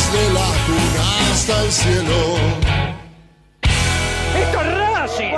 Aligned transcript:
Desde 0.00 0.32
la 0.32 0.48
cuna 0.66 1.30
hasta 1.30 1.64
el 1.64 1.70
cielo. 1.70 2.18
Esto 4.34 4.60
es 4.60 4.74
Racing. 4.78 5.34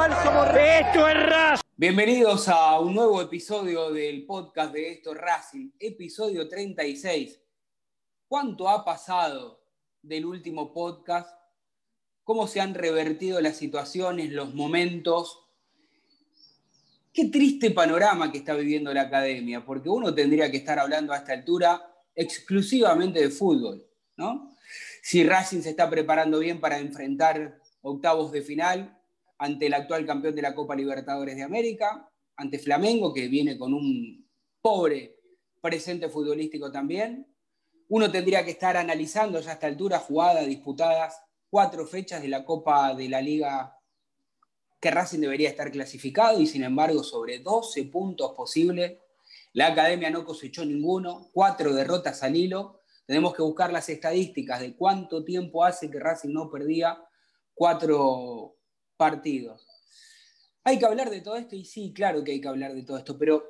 Esto 0.57 1.09
es 1.09 1.27
Racing. 1.27 1.63
Bienvenidos 1.77 2.49
a 2.49 2.79
un 2.79 2.95
nuevo 2.95 3.21
episodio 3.21 3.91
del 3.91 4.25
podcast 4.25 4.73
de 4.73 4.93
Esto 4.93 5.13
es 5.13 5.19
Racing, 5.19 5.71
episodio 5.81 6.49
36. 6.49 7.41
¿Cuánto 8.29 8.69
ha 8.69 8.85
pasado 8.85 9.65
del 10.01 10.25
último 10.27 10.73
podcast 10.73 11.29
cómo 12.23 12.47
se 12.47 12.61
han 12.61 12.75
revertido 12.75 13.41
las 13.41 13.57
situaciones, 13.57 14.31
los 14.31 14.55
momentos. 14.55 15.41
Qué 17.13 17.27
triste 17.27 17.73
panorama 17.73 18.31
que 18.31 18.39
está 18.39 18.55
viviendo 18.55 18.95
la 18.95 19.03
academia, 19.03 19.65
porque 19.65 19.89
uno 19.89 20.15
tendría 20.15 20.51
que 20.51 20.59
estar 20.59 20.79
hablando 20.79 21.13
a 21.13 21.19
esta 21.19 21.33
altura 21.33 21.83
exclusivamente 22.15 23.21
de 23.21 23.31
fútbol, 23.31 23.85
¿no? 24.17 24.52
Si 25.05 25.25
Racing 25.25 25.63
se 25.63 25.71
está 25.71 25.91
preparando 25.91 26.39
bien 26.39 26.61
para 26.61 26.79
enfrentar 26.79 27.59
octavos 27.81 28.31
de 28.31 28.41
final 28.41 28.97
ante 29.37 29.67
el 29.67 29.75
actual 29.75 30.07
campeón 30.07 30.37
de 30.37 30.43
la 30.43 30.55
Copa 30.55 30.77
Libertadores 30.77 31.35
de 31.35 31.43
América, 31.43 32.09
ante 32.37 32.61
Flamengo, 32.61 33.13
que 33.13 33.27
viene 33.27 33.59
con 33.59 33.75
un 33.75 34.31
pobre 34.61 35.17
presente 35.61 36.09
futbolístico 36.09 36.71
también. 36.71 37.27
Uno 37.89 38.13
tendría 38.13 38.45
que 38.45 38.53
estar 38.53 38.77
analizando 38.77 39.41
ya 39.41 39.51
a 39.51 39.55
esta 39.55 39.67
altura 39.67 39.99
jugadas 39.99 40.47
disputadas 40.47 41.21
cuatro 41.51 41.85
fechas 41.85 42.23
de 42.23 42.29
la 42.29 42.45
Copa 42.45 42.95
de 42.95 43.09
la 43.09 43.21
Liga 43.21 43.77
que 44.81 44.91
Racing 44.91 45.21
debería 45.21 45.49
estar 45.49 45.73
clasificado 45.73 46.41
y 46.41 46.47
sin 46.47 46.63
embargo 46.63 47.03
sobre 47.03 47.41
12 47.41 47.85
puntos 47.87 48.35
posibles, 48.37 48.99
la 49.53 49.67
academia 49.67 50.11
no 50.11 50.25
cosechó 50.25 50.65
ninguno, 50.65 51.29
cuatro 51.33 51.75
derrotas 51.75 52.23
al 52.23 52.37
hilo, 52.37 52.82
tenemos 53.07 53.35
que 53.35 53.43
buscar 53.43 53.73
las 53.73 53.89
estadísticas 53.89 54.61
de 54.61 54.77
cuánto 54.77 55.25
tiempo 55.25 55.65
hace 55.65 55.91
que 55.91 55.99
Racing 55.99 56.33
no 56.33 56.51
perdía 56.51 57.03
cuatro 57.55 58.57
partidos. 58.97 59.67
Hay 60.65 60.79
que 60.79 60.87
hablar 60.87 61.11
de 61.11 61.21
todo 61.21 61.37
esto 61.37 61.57
y 61.57 61.65
sí, 61.65 61.93
claro 61.93 62.23
que 62.23 62.33
hay 62.33 62.41
que 62.41 62.49
hablar 62.49 62.75
de 62.75 62.85
todo 62.85 62.97
esto, 62.97 63.19
pero 63.19 63.45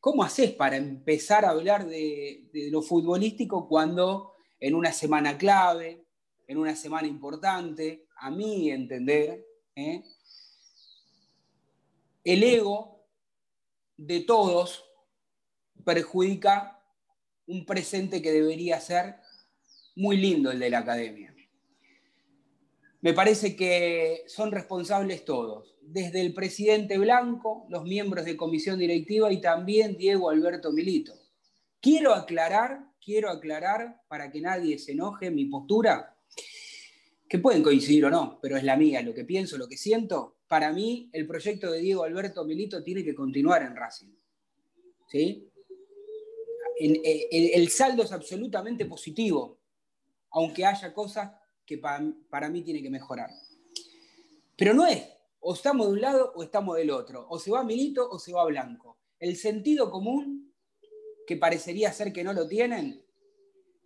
¿cómo 0.00 0.22
haces 0.22 0.52
para 0.52 0.76
empezar 0.76 1.44
a 1.44 1.50
hablar 1.50 1.86
de, 1.86 2.48
lo 2.70 2.82
futbolístico 2.82 3.66
cuando 3.68 4.34
en 4.60 4.74
una 4.74 4.92
semana 4.92 5.38
clave, 5.38 6.04
en 6.46 6.58
una 6.58 6.76
semana 6.76 7.08
importante, 7.08 8.06
a 8.16 8.30
mi 8.30 8.70
entender, 8.70 9.46
¿eh? 9.74 10.02
el 12.24 12.42
ego 12.42 13.06
de 13.96 14.20
todos 14.20 14.84
perjudica 15.84 16.77
un 17.48 17.66
presente 17.66 18.22
que 18.22 18.30
debería 18.30 18.80
ser 18.80 19.16
muy 19.96 20.16
lindo 20.16 20.52
el 20.52 20.60
de 20.60 20.70
la 20.70 20.78
academia. 20.78 21.34
Me 23.00 23.12
parece 23.12 23.56
que 23.56 24.24
son 24.26 24.52
responsables 24.52 25.24
todos, 25.24 25.76
desde 25.80 26.20
el 26.20 26.34
presidente 26.34 26.98
Blanco, 26.98 27.66
los 27.68 27.84
miembros 27.84 28.24
de 28.24 28.36
comisión 28.36 28.78
directiva 28.78 29.32
y 29.32 29.40
también 29.40 29.96
Diego 29.96 30.30
Alberto 30.30 30.72
Milito. 30.72 31.14
Quiero 31.80 32.12
aclarar, 32.12 32.80
quiero 33.02 33.30
aclarar 33.30 34.02
para 34.08 34.30
que 34.30 34.40
nadie 34.40 34.78
se 34.78 34.92
enoje 34.92 35.30
mi 35.30 35.46
postura, 35.46 36.16
que 37.28 37.38
pueden 37.38 37.62
coincidir 37.62 38.04
o 38.04 38.10
no, 38.10 38.38
pero 38.42 38.56
es 38.56 38.64
la 38.64 38.76
mía, 38.76 39.02
lo 39.02 39.14
que 39.14 39.24
pienso, 39.24 39.56
lo 39.58 39.68
que 39.68 39.76
siento. 39.76 40.38
Para 40.48 40.72
mí, 40.72 41.08
el 41.12 41.26
proyecto 41.26 41.70
de 41.70 41.80
Diego 41.80 42.04
Alberto 42.04 42.44
Milito 42.44 42.82
tiene 42.82 43.04
que 43.04 43.14
continuar 43.14 43.62
en 43.62 43.76
Racing. 43.76 44.14
¿Sí? 45.06 45.47
El, 46.78 47.68
saldo 47.70 48.02
es 48.02 48.12
absolutamente 48.12 48.86
positivo, 48.86 49.58
aunque 50.30 50.64
haya 50.64 50.92
cosas 50.92 51.32
que 51.66 51.78
para, 51.78 52.04
para 52.30 52.48
mí 52.48 52.62
tiene 52.62 52.82
que 52.82 52.90
mejorar. 52.90 53.30
Pero 54.56 54.74
no 54.74 54.86
es, 54.86 55.06
o 55.40 55.54
estamos 55.54 55.86
de 55.86 55.92
un 55.92 56.00
lado 56.00 56.32
o 56.34 56.42
estamos 56.42 56.76
del 56.76 56.90
otro, 56.90 57.26
o 57.28 57.38
se 57.38 57.50
va 57.50 57.64
Milito 57.64 58.08
o 58.08 58.18
se 58.18 58.32
va 58.32 58.44
Blanco. 58.44 58.98
El 59.18 59.36
sentido 59.36 59.90
común, 59.90 60.54
que 61.26 61.36
parecería 61.36 61.92
ser 61.92 62.12
que 62.12 62.24
no 62.24 62.32
lo 62.32 62.46
tienen, 62.46 63.04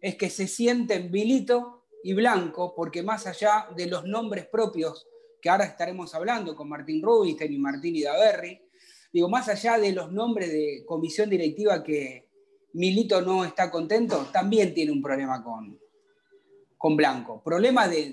es 0.00 0.16
que 0.16 0.30
se 0.30 0.46
sienten 0.46 1.10
Milito 1.10 1.86
y 2.02 2.12
Blanco, 2.12 2.74
porque 2.74 3.02
más 3.02 3.26
allá 3.26 3.68
de 3.76 3.86
los 3.86 4.04
nombres 4.04 4.46
propios 4.46 5.06
que 5.40 5.48
ahora 5.48 5.64
estaremos 5.64 6.14
hablando 6.14 6.54
con 6.54 6.68
Martín 6.68 7.02
Rubinstein 7.02 7.52
y 7.52 7.58
Martín 7.58 7.96
Idaverri, 7.96 8.60
digo, 9.12 9.28
más 9.28 9.48
allá 9.48 9.78
de 9.78 9.92
los 9.92 10.12
nombres 10.12 10.50
de 10.50 10.84
comisión 10.86 11.30
directiva 11.30 11.82
que 11.82 12.28
Milito 12.74 13.20
no 13.22 13.44
está 13.44 13.70
contento, 13.70 14.28
también 14.32 14.72
tiene 14.74 14.92
un 14.92 15.02
problema 15.02 15.42
con, 15.42 15.78
con 16.78 16.96
Blanco. 16.96 17.42
Problema 17.42 17.88
de, 17.88 18.12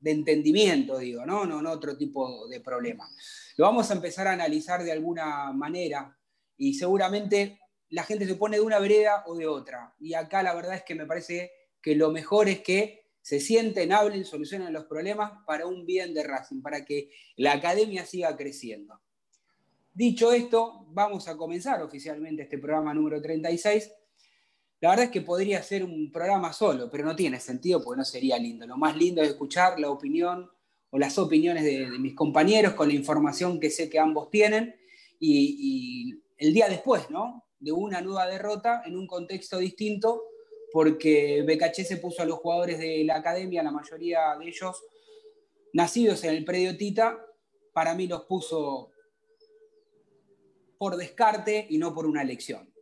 de 0.00 0.10
entendimiento, 0.10 0.98
digo, 0.98 1.24
¿no? 1.26 1.44
¿no? 1.44 1.60
No 1.62 1.70
otro 1.70 1.96
tipo 1.96 2.48
de 2.48 2.60
problema. 2.60 3.08
Lo 3.56 3.66
vamos 3.66 3.90
a 3.90 3.94
empezar 3.94 4.26
a 4.26 4.32
analizar 4.32 4.82
de 4.82 4.92
alguna 4.92 5.52
manera 5.52 6.16
y 6.56 6.74
seguramente 6.74 7.60
la 7.90 8.04
gente 8.04 8.26
se 8.26 8.36
pone 8.36 8.56
de 8.56 8.62
una 8.62 8.78
vereda 8.78 9.24
o 9.26 9.34
de 9.34 9.46
otra. 9.46 9.94
Y 10.00 10.14
acá 10.14 10.42
la 10.42 10.54
verdad 10.54 10.76
es 10.76 10.84
que 10.84 10.94
me 10.94 11.06
parece 11.06 11.52
que 11.82 11.94
lo 11.94 12.10
mejor 12.10 12.48
es 12.48 12.60
que 12.60 13.00
se 13.20 13.40
sienten, 13.40 13.92
hablen, 13.92 14.24
solucionen 14.24 14.72
los 14.72 14.84
problemas 14.84 15.32
para 15.46 15.66
un 15.66 15.84
bien 15.84 16.14
de 16.14 16.22
Racing, 16.22 16.62
para 16.62 16.84
que 16.84 17.10
la 17.36 17.52
academia 17.52 18.06
siga 18.06 18.36
creciendo. 18.36 19.00
Dicho 19.92 20.32
esto, 20.32 20.86
vamos 20.88 21.28
a 21.28 21.36
comenzar 21.36 21.82
oficialmente 21.82 22.42
este 22.42 22.58
programa 22.58 22.94
número 22.94 23.20
36. 23.20 23.92
La 24.80 24.90
verdad 24.90 25.06
es 25.06 25.10
que 25.10 25.20
podría 25.20 25.62
ser 25.62 25.84
un 25.84 26.10
programa 26.10 26.54
solo, 26.54 26.90
pero 26.90 27.04
no 27.04 27.14
tiene 27.14 27.38
sentido 27.38 27.82
porque 27.82 27.98
no 27.98 28.04
sería 28.04 28.38
lindo. 28.38 28.66
Lo 28.66 28.78
más 28.78 28.96
lindo 28.96 29.20
es 29.22 29.28
escuchar 29.28 29.78
la 29.78 29.90
opinión 29.90 30.50
o 30.90 30.98
las 30.98 31.18
opiniones 31.18 31.64
de, 31.64 31.86
mis 31.98 32.14
compañeros 32.14 32.72
con 32.72 32.88
la 32.88 32.94
información 32.94 33.60
que 33.60 33.70
sé 33.70 33.90
que 33.90 33.98
ambos 33.98 34.30
tienen 34.30 34.74
y, 35.18 36.14
el 36.38 36.54
día 36.54 36.70
después, 36.70 37.10
¿no? 37.10 37.44
De 37.58 37.70
una 37.70 38.00
nueva 38.00 38.26
derrota 38.26 38.82
en 38.86 38.96
un 38.96 39.06
contexto 39.06 39.58
distinto 39.58 40.22
porque 40.72 41.42
BKC 41.42 41.84
se 41.84 41.98
puso 41.98 42.22
a 42.22 42.24
los 42.24 42.38
jugadores 42.38 42.78
de 42.78 43.04
la 43.04 43.16
academia, 43.16 43.62
la 43.62 43.70
mayoría 43.70 44.34
de 44.38 44.48
ellos 44.48 44.82
nacidos 45.74 46.24
en 46.24 46.30
el 46.30 46.44
predio 46.46 46.78
Tita, 46.78 47.22
para 47.74 47.94
mí 47.94 48.06
los 48.06 48.22
puso 48.22 48.90
por 50.78 50.96
descarte 50.96 51.66
y 51.68 51.76
no 51.76 51.92
por 51.92 52.06
una 52.06 52.22
elección. 52.22 52.72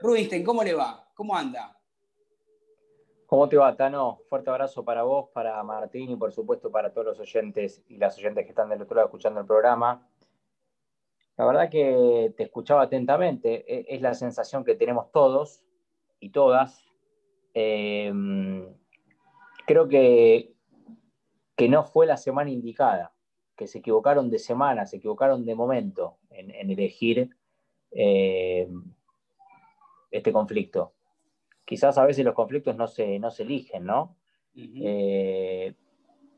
Rubinstein, 0.00 0.44
¿cómo 0.44 0.64
le 0.64 0.72
va? 0.72 1.01
¿Cómo 1.14 1.36
anda? 1.36 1.78
¿Cómo 3.26 3.48
te 3.48 3.56
va, 3.56 3.74
Tano? 3.76 4.20
Fuerte 4.28 4.50
abrazo 4.50 4.84
para 4.84 5.02
vos, 5.04 5.30
para 5.32 5.62
Martín 5.62 6.10
y 6.10 6.16
por 6.16 6.32
supuesto 6.32 6.70
para 6.70 6.92
todos 6.92 7.06
los 7.06 7.20
oyentes 7.20 7.82
y 7.88 7.96
las 7.96 8.16
oyentes 8.18 8.44
que 8.44 8.50
están 8.50 8.68
del 8.68 8.82
otro 8.82 8.96
lado 8.96 9.06
escuchando 9.06 9.40
el 9.40 9.46
programa. 9.46 10.06
La 11.36 11.46
verdad 11.46 11.70
que 11.70 12.34
te 12.36 12.42
escuchaba 12.42 12.82
atentamente, 12.82 13.64
e, 13.66 13.94
es 13.94 14.02
la 14.02 14.14
sensación 14.14 14.64
que 14.64 14.74
tenemos 14.74 15.10
todos 15.10 15.64
y 16.20 16.30
todas 16.30 16.92
Em, 17.54 18.66
creo 19.66 19.88
que, 19.88 20.54
que 21.56 21.68
no 21.68 21.84
fue 21.84 22.06
la 22.06 22.16
semana 22.16 22.50
indicada, 22.50 23.14
que 23.56 23.66
se 23.66 23.78
equivocaron 23.78 24.30
de 24.30 24.38
semana, 24.38 24.86
se 24.86 24.96
equivocaron 24.96 25.44
de 25.44 25.54
momento 25.54 26.18
en, 26.30 26.70
elegir 26.70 27.36
em, 27.90 28.84
este 30.10 30.32
conflicto. 30.32 30.94
Quizás 31.64 31.96
a 31.98 32.04
veces 32.04 32.24
los 32.24 32.34
conflictos 32.34 32.76
no 32.76 32.86
se, 32.86 33.18
no 33.18 33.30
se 33.30 33.44
eligen, 33.44 33.84
¿no? 33.84 34.16
Eh, 34.54 35.74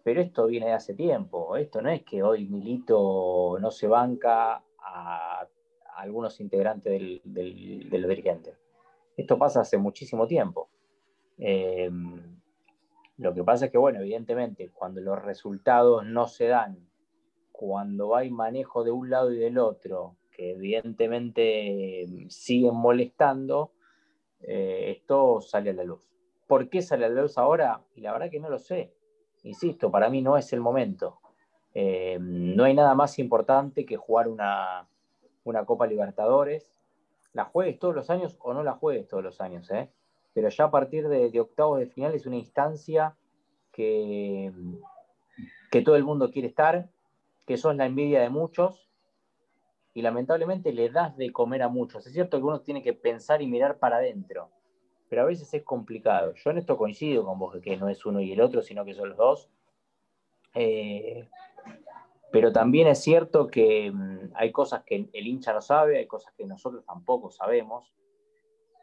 pero 0.02 0.20
esto 0.20 0.46
viene 0.46 0.66
de 0.66 0.72
hace 0.72 0.94
tiempo. 0.94 1.56
Esto 1.56 1.80
no 1.82 1.90
es 1.90 2.02
que 2.02 2.22
hoy 2.22 2.46
Milito 2.46 3.58
no 3.60 3.70
se 3.70 3.86
banca 3.88 4.62
a, 4.78 5.48
algunos 5.96 6.40
integrantes 6.40 7.22
de 7.24 7.98
los 7.98 8.08
dirigentes. 8.08 8.58
Esto 9.16 9.38
pasa 9.38 9.60
hace 9.60 9.78
muchísimo 9.78 10.26
tiempo. 10.26 10.68
Em, 11.38 12.40
lo 13.18 13.34
que 13.34 13.44
pasa 13.44 13.66
es 13.66 13.70
que, 13.70 13.78
bueno, 13.78 14.00
evidentemente, 14.00 14.70
cuando 14.70 15.00
los 15.00 15.22
resultados 15.22 16.04
no 16.04 16.26
se 16.26 16.48
dan, 16.48 16.88
cuando 17.52 18.16
hay 18.16 18.30
manejo 18.30 18.82
de 18.82 18.90
un 18.90 19.10
lado 19.10 19.32
y 19.32 19.38
del 19.38 19.58
otro, 19.58 20.16
que 20.32 20.52
evidentemente 20.52 22.02
em, 22.02 22.28
siguen 22.28 22.74
molestando, 22.74 23.72
eh, 24.40 24.94
esto 24.96 25.40
sale 25.40 25.70
a 25.70 25.74
la 25.74 25.84
luz. 25.84 26.00
¿Por 26.46 26.68
qué 26.68 26.82
sale 26.82 27.06
a 27.06 27.08
la 27.08 27.22
luz 27.22 27.38
ahora? 27.38 27.82
Y 27.94 28.00
la 28.00 28.12
verdad 28.12 28.30
que 28.30 28.40
no 28.40 28.50
lo 28.50 28.58
sé. 28.58 28.92
Insisto, 29.42 29.90
para 29.90 30.08
mí 30.08 30.22
no 30.22 30.36
es 30.36 30.52
el 30.52 30.60
momento. 30.60 31.20
Em, 31.72 32.54
no 32.54 32.64
hay 32.64 32.74
nada 32.74 32.94
más 32.94 33.18
importante 33.18 33.84
que 33.84 33.96
jugar 33.96 34.28
una, 34.28 34.86
una 35.44 35.64
Copa 35.64 35.86
Libertadores. 35.86 36.70
La 37.32 37.44
juegues 37.44 37.78
todos 37.78 37.94
los 37.94 38.10
años 38.10 38.36
o 38.40 38.54
no 38.54 38.62
la 38.62 38.74
juegues 38.74 39.08
todos 39.08 39.24
los 39.24 39.40
años, 39.40 39.70
¿eh? 39.70 39.90
pero 40.34 40.48
ya 40.48 40.64
a 40.64 40.70
partir 40.70 41.08
de, 41.08 41.40
octavos 41.40 41.78
de 41.78 41.86
final 41.86 42.14
es 42.14 42.26
una 42.26 42.36
instancia 42.36 43.16
que, 43.72 44.52
que 45.70 45.82
todo 45.82 45.96
el 45.96 46.04
mundo 46.04 46.30
quiere 46.30 46.48
estar, 46.48 46.88
que 47.46 47.56
sos 47.56 47.74
la 47.76 47.86
envidia 47.86 48.20
de 48.20 48.30
muchos 48.30 48.88
y 49.94 50.02
lamentablemente 50.02 50.72
le 50.72 50.90
das 50.90 51.16
de 51.16 51.32
comer 51.32 51.62
a 51.62 51.68
muchos. 51.68 52.06
Es 52.06 52.12
cierto 52.12 52.38
que 52.38 52.44
uno 52.44 52.60
tiene 52.60 52.82
que 52.82 52.92
pensar 52.92 53.40
y 53.40 53.46
mirar 53.46 53.78
para 53.78 53.96
adentro, 53.96 54.50
pero 55.08 55.22
a 55.22 55.26
veces 55.26 55.52
es 55.54 55.62
complicado. 55.62 56.34
Yo 56.34 56.50
en 56.50 56.58
esto 56.58 56.76
coincido 56.76 57.24
con 57.24 57.38
vos, 57.38 57.56
que 57.62 57.76
no 57.76 57.88
es 57.88 58.04
uno 58.04 58.20
y 58.20 58.32
el 58.32 58.40
otro, 58.40 58.60
sino 58.62 58.84
que 58.84 58.94
son 58.94 59.10
los 59.10 59.18
dos. 59.18 59.50
Eh, 60.54 61.28
pero 62.32 62.52
también 62.52 62.88
es 62.88 63.00
cierto 63.00 63.46
que 63.46 63.90
mm, 63.90 64.32
hay 64.34 64.52
cosas 64.52 64.82
que 64.84 65.08
el 65.12 65.26
hincha 65.26 65.52
no 65.52 65.60
sabe, 65.60 65.98
hay 65.98 66.06
cosas 66.06 66.34
que 66.36 66.44
nosotros 66.44 66.84
tampoco 66.84 67.30
sabemos 67.30 67.94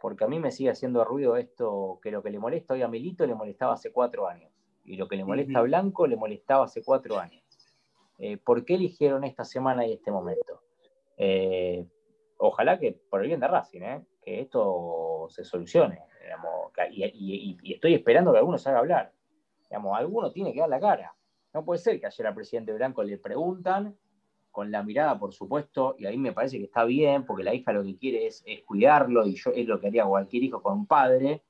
porque 0.01 0.23
a 0.23 0.27
mí 0.27 0.39
me 0.39 0.51
sigue 0.51 0.71
haciendo 0.71 1.05
ruido 1.05 1.37
esto, 1.37 1.99
que 2.01 2.09
lo 2.09 2.23
que 2.23 2.31
le 2.31 2.39
molesta 2.39 2.73
hoy 2.73 2.81
a 2.81 2.87
Milito 2.87 3.25
le 3.27 3.35
molestaba 3.35 3.75
hace 3.75 3.91
cuatro 3.91 4.27
años, 4.27 4.51
y 4.83 4.95
lo 4.95 5.07
que 5.07 5.15
le 5.15 5.23
molesta 5.23 5.59
a 5.59 5.61
Blanco 5.61 6.07
le 6.07 6.15
molestaba 6.15 6.65
hace 6.65 6.83
cuatro 6.83 7.19
años. 7.19 7.43
Eh, 8.17 8.37
¿Por 8.37 8.65
qué 8.65 8.75
eligieron 8.75 9.23
esta 9.23 9.45
semana 9.45 9.85
y 9.85 9.93
este 9.93 10.11
momento? 10.11 10.63
Eh, 11.23 11.85
ojalá 12.37 12.79
que 12.79 12.93
por 12.93 13.21
el 13.21 13.27
bien 13.27 13.39
de 13.39 13.47
Racing, 13.47 13.81
¿eh? 13.83 14.03
que 14.23 14.41
esto 14.41 15.27
se 15.29 15.43
solucione. 15.43 15.99
y, 16.89 17.73
estoy 17.73 17.93
esperando 17.93 18.31
que 18.31 18.39
alguno 18.39 18.57
se 18.57 18.69
haga 18.69 18.79
hablar. 18.79 19.13
Digamos, 19.69 19.95
alguno 19.95 20.31
tiene 20.31 20.51
que 20.51 20.61
dar 20.61 20.69
la 20.69 20.79
cara. 20.79 21.15
No 21.53 21.63
puede 21.63 21.77
ser 21.79 21.99
que 21.99 22.07
ayer 22.07 22.25
al 22.25 22.33
presidente 22.33 22.73
Blanco 22.73 23.03
le 23.03 23.19
preguntan 23.19 23.95
con 24.49 24.71
la 24.71 24.81
mirada, 24.81 25.19
por 25.19 25.31
supuesto, 25.31 25.95
y 25.99 26.07
ahí 26.07 26.17
me 26.17 26.33
parece 26.33 26.57
que 26.57 26.65
está 26.65 26.85
bien, 26.85 27.23
porque 27.23 27.43
la 27.43 27.53
hija 27.53 27.71
lo 27.71 27.83
que 27.83 27.97
quiere 27.97 28.25
es, 28.25 28.43
cuidarlo, 28.65 29.27
y 29.27 29.35
yo 29.35 29.51
es 29.51 29.67
lo 29.67 29.79
que 29.79 29.87
haría 29.87 30.05
cualquier 30.05 30.43
hijo 30.43 30.61
con 30.63 30.73
un 30.73 30.87
padre, 30.87 31.43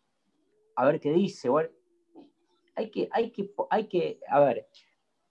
a 0.75 0.85
ver 0.85 0.99
qué 0.99 1.13
dice, 1.13 1.49
hay 2.75 2.91
que, 2.91 3.07
hay 3.11 3.31
que, 3.31 3.49
hay 3.69 3.87
que, 3.87 4.19
a 4.27 4.39
ver, 4.41 4.67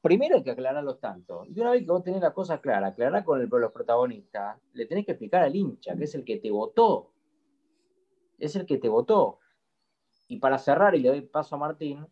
primero 0.01 0.37
hay 0.37 0.43
que 0.43 0.51
aclararlos 0.51 1.01
tanto, 1.01 1.45
y 1.47 1.59
una 1.61 1.71
vez 1.71 1.83
que 1.83 1.91
vos 1.91 2.03
tenés 2.03 2.21
la 2.21 2.33
cosa 2.33 2.61
clara, 2.61 2.89
aclarar 2.89 3.25
con 3.25 3.41
el, 3.41 3.49
los 3.49 3.73
protagonistas, 3.73 4.59
le 4.73 4.87
tenés 4.87 5.05
que 5.05 5.13
explicar 5.13 5.43
al 5.43 5.55
hincha, 5.55 5.97
que 5.97 6.05
es 6.05 6.15
el 6.15 6.25
que 6.25 6.39
te 6.39 6.51
votó, 6.51 7.13
es 8.39 8.57
el 8.57 8.67
que 8.67 8.79
te 8.79 8.89
votó. 8.89 9.39
Y 10.29 10.39
para 10.39 10.59
cerrar, 10.59 10.95
y 10.95 11.01
le 11.01 11.09
doy 11.09 11.21
paso 11.23 11.57
a 11.57 11.59
Martín, 11.59 12.07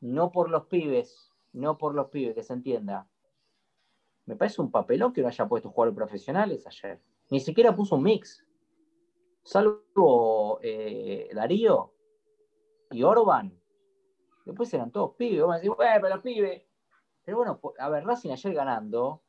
no 0.00 0.32
por 0.32 0.50
los 0.50 0.66
pibes, 0.66 1.32
no 1.52 1.78
por 1.78 1.94
los 1.94 2.08
pibes, 2.08 2.34
que 2.34 2.42
se 2.42 2.52
entienda, 2.52 3.08
me 4.26 4.36
parece 4.36 4.60
un 4.60 4.70
papelón 4.70 5.12
que 5.12 5.22
no 5.22 5.28
haya 5.28 5.48
puesto 5.48 5.70
jugadores 5.70 5.96
profesionales 5.96 6.66
ayer. 6.66 7.00
Ni 7.30 7.40
siquiera 7.40 7.74
puso 7.74 7.96
un 7.96 8.04
mix. 8.04 8.46
Salvo 9.42 10.60
eh, 10.62 11.28
Darío 11.34 11.92
y 12.90 13.02
Orban. 13.02 13.61
Después 14.44 14.72
eran 14.74 14.90
todos 14.90 15.14
pibes. 15.16 15.40
Vamos 15.40 15.54
a 15.54 15.58
decir, 15.58 15.70
bueno, 15.70 15.92
pero 16.00 16.14
los 16.14 16.22
pibes. 16.22 16.62
Pero 17.24 17.36
bueno, 17.36 17.60
a 17.78 17.88
ver, 17.88 18.04
Racing 18.04 18.30
ayer 18.30 18.54
ganando, 18.54 19.22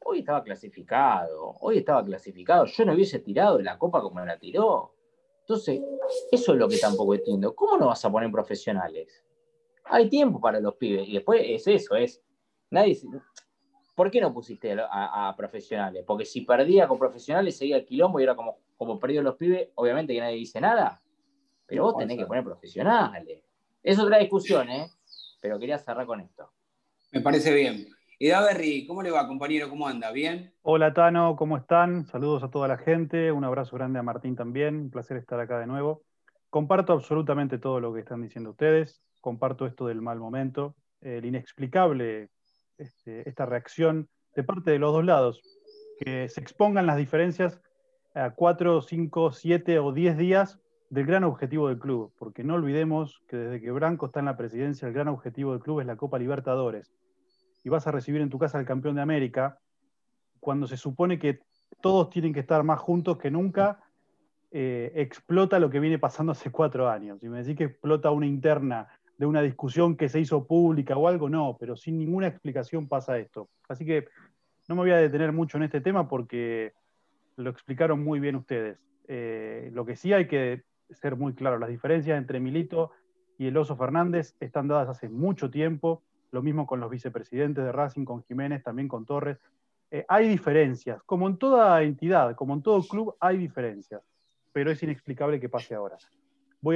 hoy 0.00 0.20
estaba 0.20 0.42
clasificado. 0.42 1.54
Hoy 1.60 1.78
estaba 1.78 2.04
clasificado. 2.04 2.64
Yo 2.64 2.84
no 2.84 2.94
hubiese 2.94 3.20
tirado 3.20 3.58
de 3.58 3.64
la 3.64 3.78
copa 3.78 4.00
como 4.00 4.24
la 4.24 4.38
tiró. 4.38 4.94
Entonces, 5.40 5.80
eso 6.30 6.52
es 6.52 6.58
lo 6.58 6.68
que 6.68 6.78
tampoco 6.78 7.14
entiendo. 7.14 7.54
¿Cómo 7.54 7.78
no 7.78 7.86
vas 7.86 8.04
a 8.04 8.10
poner 8.10 8.30
profesionales? 8.30 9.24
Hay 9.84 10.08
tiempo 10.08 10.40
para 10.40 10.60
los 10.60 10.74
pibes. 10.74 11.08
Y 11.08 11.14
después 11.14 11.40
es 11.44 11.66
eso, 11.66 11.94
es. 11.94 12.22
Nadie, 12.70 12.98
¿Por 13.94 14.10
qué 14.10 14.20
no 14.20 14.32
pusiste 14.32 14.76
a, 14.78 15.34
profesionales? 15.36 16.04
Porque 16.06 16.24
si 16.24 16.42
perdía 16.42 16.86
con 16.86 16.98
profesionales 16.98 17.56
seguía 17.56 17.78
el 17.78 17.84
quilombo 17.84 18.20
y 18.20 18.22
era 18.24 18.36
como, 18.36 18.58
como 18.76 18.98
perdió 18.98 19.22
los 19.22 19.36
pibes, 19.36 19.70
obviamente 19.74 20.12
que 20.12 20.20
nadie 20.20 20.36
dice 20.36 20.60
nada. 20.60 21.02
Pero 21.66 21.84
vos 21.84 21.96
tenés 21.96 22.16
que 22.16 22.26
poner 22.26 22.44
profesionales. 22.44 23.42
Es 23.82 23.98
otra 23.98 24.18
discusión, 24.18 24.68
¿eh? 24.68 24.90
Pero 25.40 25.58
quería 25.58 25.78
cerrar 25.78 26.06
con 26.06 26.20
esto. 26.20 26.52
Me 27.12 27.20
parece 27.20 27.54
bien. 27.54 27.86
Y 28.18 28.30
Berry, 28.30 28.86
¿cómo 28.86 29.02
le 29.02 29.12
va, 29.12 29.28
compañero? 29.28 29.68
¿Cómo 29.68 29.86
anda? 29.86 30.10
¿Bien? 30.10 30.52
Hola, 30.62 30.92
Tano, 30.92 31.36
¿cómo 31.36 31.56
están? 31.56 32.04
Saludos 32.06 32.42
a 32.42 32.50
toda 32.50 32.66
la 32.66 32.78
gente. 32.78 33.30
Un 33.30 33.44
abrazo 33.44 33.76
grande 33.76 34.00
a 34.00 34.02
Martín 34.02 34.34
también. 34.34 34.76
Un 34.76 34.90
placer 34.90 35.16
estar 35.16 35.38
acá 35.38 35.60
de 35.60 35.66
nuevo. 35.66 36.02
Comparto 36.50 36.92
absolutamente 36.92 37.58
todo 37.58 37.78
lo 37.78 37.94
que 37.94 38.00
están 38.00 38.22
diciendo 38.22 38.50
ustedes. 38.50 39.00
Comparto 39.20 39.66
esto 39.66 39.86
del 39.86 40.00
mal 40.00 40.18
momento, 40.18 40.74
el 41.00 41.24
inexplicable 41.24 42.30
este, 42.78 43.28
esta 43.28 43.46
reacción 43.46 44.08
de 44.34 44.42
parte 44.42 44.70
de 44.70 44.78
los 44.78 44.92
dos 44.92 45.04
lados, 45.04 45.42
que 46.00 46.28
se 46.28 46.40
expongan 46.40 46.86
las 46.86 46.96
diferencias 46.96 47.60
a 48.14 48.30
cuatro, 48.30 48.80
cinco, 48.82 49.32
siete 49.32 49.78
o 49.78 49.92
diez 49.92 50.16
días 50.16 50.58
del 50.90 51.06
gran 51.06 51.24
objetivo 51.24 51.68
del 51.68 51.78
club, 51.78 52.12
porque 52.18 52.42
no 52.42 52.54
olvidemos 52.54 53.22
que 53.28 53.36
desde 53.36 53.60
que 53.60 53.70
Branco 53.70 54.06
está 54.06 54.20
en 54.20 54.26
la 54.26 54.36
presidencia, 54.36 54.88
el 54.88 54.94
gran 54.94 55.08
objetivo 55.08 55.52
del 55.52 55.60
club 55.60 55.80
es 55.80 55.86
la 55.86 55.96
Copa 55.96 56.18
Libertadores. 56.18 56.92
Y 57.62 57.68
vas 57.68 57.86
a 57.86 57.92
recibir 57.92 58.20
en 58.20 58.30
tu 58.30 58.38
casa 58.38 58.58
al 58.58 58.64
campeón 58.64 58.94
de 58.94 59.02
América, 59.02 59.58
cuando 60.40 60.66
se 60.66 60.76
supone 60.76 61.18
que 61.18 61.40
todos 61.80 62.10
tienen 62.10 62.32
que 62.32 62.40
estar 62.40 62.62
más 62.62 62.78
juntos 62.80 63.18
que 63.18 63.30
nunca, 63.30 63.80
eh, 64.50 64.92
explota 64.94 65.58
lo 65.58 65.68
que 65.68 65.80
viene 65.80 65.98
pasando 65.98 66.32
hace 66.32 66.50
cuatro 66.50 66.88
años. 66.88 67.22
Y 67.22 67.28
me 67.28 67.38
decís 67.38 67.56
que 67.56 67.64
explota 67.64 68.10
una 68.10 68.26
interna 68.26 68.88
de 69.18 69.26
una 69.26 69.42
discusión 69.42 69.96
que 69.96 70.08
se 70.08 70.20
hizo 70.20 70.46
pública 70.46 70.96
o 70.96 71.08
algo, 71.08 71.28
no, 71.28 71.56
pero 71.58 71.76
sin 71.76 71.98
ninguna 71.98 72.28
explicación 72.28 72.88
pasa 72.88 73.18
esto. 73.18 73.50
Así 73.68 73.84
que 73.84 74.06
no 74.68 74.76
me 74.76 74.82
voy 74.82 74.92
a 74.92 74.96
detener 74.96 75.32
mucho 75.32 75.58
en 75.58 75.64
este 75.64 75.80
tema 75.80 76.08
porque 76.08 76.72
lo 77.36 77.50
explicaron 77.50 78.02
muy 78.02 78.20
bien 78.20 78.36
ustedes. 78.36 78.78
Eh, 79.08 79.70
lo 79.72 79.84
que 79.84 79.96
sí 79.96 80.12
hay 80.12 80.28
que 80.28 80.62
ser 80.90 81.16
muy 81.16 81.34
claro, 81.34 81.58
las 81.58 81.68
diferencias 81.68 82.18
entre 82.18 82.40
Milito 82.40 82.90
y 83.38 83.46
el 83.46 83.56
Oso 83.56 83.76
Fernández 83.76 84.34
están 84.40 84.68
dadas 84.68 84.88
hace 84.88 85.08
mucho 85.08 85.50
tiempo, 85.50 86.02
lo 86.30 86.42
mismo 86.42 86.66
con 86.66 86.80
los 86.80 86.90
vicepresidentes 86.90 87.64
de 87.64 87.72
Racing, 87.72 88.04
con 88.04 88.22
Jiménez, 88.24 88.62
también 88.62 88.88
con 88.88 89.06
Torres. 89.06 89.38
Eh, 89.90 90.04
hay 90.08 90.28
diferencias, 90.28 91.02
como 91.04 91.28
en 91.28 91.38
toda 91.38 91.82
entidad, 91.82 92.34
como 92.34 92.54
en 92.54 92.62
todo 92.62 92.82
club, 92.86 93.14
hay 93.20 93.38
diferencias, 93.38 94.02
pero 94.52 94.70
es 94.70 94.82
inexplicable 94.82 95.40
que 95.40 95.48
pase 95.48 95.74
ahora. 95.74 95.96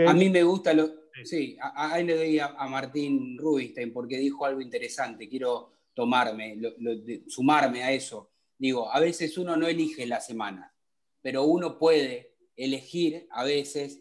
a, 0.07 0.15
mí 0.15 0.31
me 0.31 0.43
gusta 0.43 0.73
lo. 0.73 0.89
Sí, 1.25 1.59
ahí 1.75 2.05
le 2.05 2.17
doy 2.17 2.39
a, 2.39 2.49
Martín 2.69 3.37
Rubinstein 3.37 3.93
porque 3.93 4.17
dijo 4.17 4.47
algo 4.47 4.63
interesante. 4.63 5.29
Quiero 5.29 5.73
tomarme, 5.93 6.59
sumarme 7.27 7.83
a 7.83 7.93
eso. 7.93 8.31
Digo, 8.57 8.91
a 8.91 8.99
veces 9.01 9.37
uno 9.37 9.57
no 9.57 9.67
elige 9.67 10.07
la 10.07 10.21
semana, 10.21 10.73
pero 11.21 11.43
uno 11.43 11.79
puede 11.79 12.32
elegir 12.65 13.27
a 13.31 13.45
veces 13.45 14.01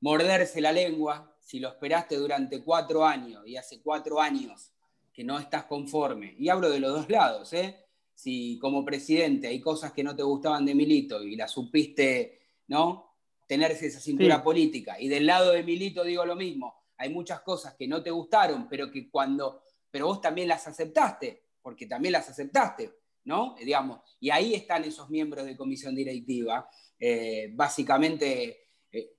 morderse 0.00 0.60
la 0.60 0.72
lengua 0.72 1.36
si 1.40 1.60
lo 1.60 1.68
esperaste 1.68 2.16
durante 2.16 2.62
cuatro 2.62 3.04
años 3.04 3.46
y 3.46 3.56
hace 3.56 3.82
cuatro 3.82 4.20
años 4.20 4.72
que 5.12 5.24
no 5.24 5.38
estás 5.38 5.64
conforme. 5.64 6.34
Y 6.38 6.48
hablo 6.48 6.70
de 6.70 6.80
los 6.80 6.92
dos 6.92 7.10
lados, 7.10 7.52
¿eh? 7.52 7.76
Si 8.14 8.58
como 8.58 8.84
presidente 8.84 9.48
hay 9.48 9.60
cosas 9.60 9.92
que 9.92 10.04
no 10.04 10.14
te 10.14 10.22
gustaban 10.22 10.64
de 10.64 10.74
Milito 10.74 11.22
y 11.22 11.36
las 11.36 11.50
supiste, 11.50 12.40
¿no? 12.68 13.12
tenerse 13.52 13.86
esa 13.86 14.00
cintura 14.00 14.42
política. 14.42 14.98
Y 14.98 15.08
del 15.08 15.26
lado 15.26 15.52
de 15.52 15.62
Milito 15.62 16.04
digo 16.04 16.24
lo 16.24 16.34
mismo, 16.34 16.74
hay 16.96 17.10
muchas 17.10 17.42
cosas 17.42 17.74
que 17.74 17.86
no 17.86 18.02
te 18.02 18.10
gustaron, 18.10 18.66
pero 18.66 18.90
que 18.90 19.10
cuando, 19.10 19.62
pero 19.90 20.06
vos 20.06 20.22
también 20.22 20.48
las 20.48 20.66
aceptaste, 20.66 21.42
porque 21.60 21.86
también 21.86 22.12
las 22.12 22.30
aceptaste, 22.30 22.94
¿no? 23.24 23.54
Digamos, 23.62 24.00
y 24.20 24.30
ahí 24.30 24.54
están 24.54 24.84
esos 24.84 25.10
miembros 25.10 25.44
de 25.44 25.54
comisión 25.54 25.94
directiva. 25.94 26.66
Eh, 27.04 27.50
básicamente, 27.52 28.68
eh, 28.92 29.16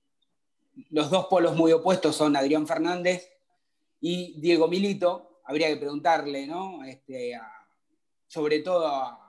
los 0.88 1.10
dos 1.10 1.26
polos 1.26 1.54
muy 1.54 1.70
opuestos 1.70 2.16
son 2.16 2.34
Adrián 2.34 2.66
Fernández 2.66 3.30
y 4.00 4.40
Diego 4.40 4.68
Milito. 4.68 5.42
Habría 5.44 5.68
que 5.68 5.76
preguntarle, 5.76 6.46
¿no? 6.46 6.82
Este, 6.82 7.38
sobre 8.26 8.60
todo 8.60 8.86
a, 8.86 9.20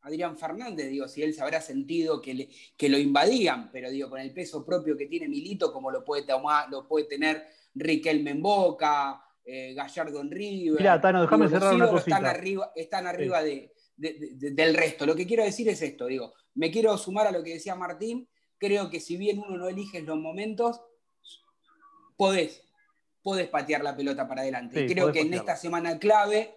Adrián 0.00 0.38
Fernández, 0.38 0.88
digo, 0.88 1.06
si 1.08 1.22
él 1.22 1.34
se 1.34 1.42
habrá 1.42 1.60
sentido 1.60 2.22
que, 2.22 2.48
que 2.74 2.88
lo 2.88 2.96
invadían, 2.96 3.70
pero 3.70 3.90
digo, 3.90 4.08
con 4.08 4.18
el 4.18 4.32
peso 4.32 4.64
propio 4.64 4.96
que 4.96 5.04
tiene 5.04 5.28
Milito, 5.28 5.70
como 5.70 5.90
lo 5.90 6.02
puede, 6.02 6.22
tomar, 6.22 6.70
lo 6.70 6.88
puede 6.88 7.04
tener 7.04 7.46
Riquelme 7.74 8.30
en 8.30 8.40
Boca, 8.40 9.22
eh, 9.44 9.74
Gallardo 9.74 10.22
en 10.22 10.30
River. 10.30 10.80
Mira, 10.80 10.98
Tano, 11.02 11.20
déjame 11.20 11.50
cerrar 11.50 11.74
una 11.74 11.90
cosita. 11.90 12.16
Están 12.16 12.24
arriba, 12.24 12.72
están 12.74 13.06
arriba 13.06 13.42
de, 13.42 13.74
del 14.00 14.74
resto. 14.74 15.06
Lo 15.06 15.14
que 15.14 15.26
quiero 15.26 15.44
decir 15.44 15.68
es 15.68 15.82
esto, 15.82 16.06
digo, 16.06 16.32
me 16.54 16.70
quiero 16.70 16.96
sumar 16.96 17.26
a 17.26 17.32
lo 17.32 17.42
que 17.42 17.54
decía 17.54 17.74
Martín, 17.74 18.28
creo 18.58 18.90
que 18.90 19.00
si 19.00 19.16
bien 19.16 19.38
uno 19.38 19.56
no 19.56 19.68
elige 19.68 20.00
los 20.02 20.18
momentos, 20.18 20.80
podés, 22.16 22.62
podés 23.22 23.48
patear 23.48 23.82
la 23.82 23.96
pelota 23.96 24.26
para 24.26 24.42
adelante. 24.42 24.86
creo 24.86 25.12
que 25.12 25.20
en 25.20 25.34
esta 25.34 25.56
semana 25.56 25.98
clave 25.98 26.56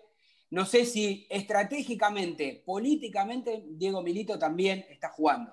no 0.54 0.66
sé 0.66 0.86
si 0.86 1.26
estratégicamente, 1.32 2.62
políticamente, 2.64 3.64
Diego 3.72 4.04
Milito 4.04 4.38
también 4.38 4.86
está 4.88 5.10
jugando. 5.10 5.52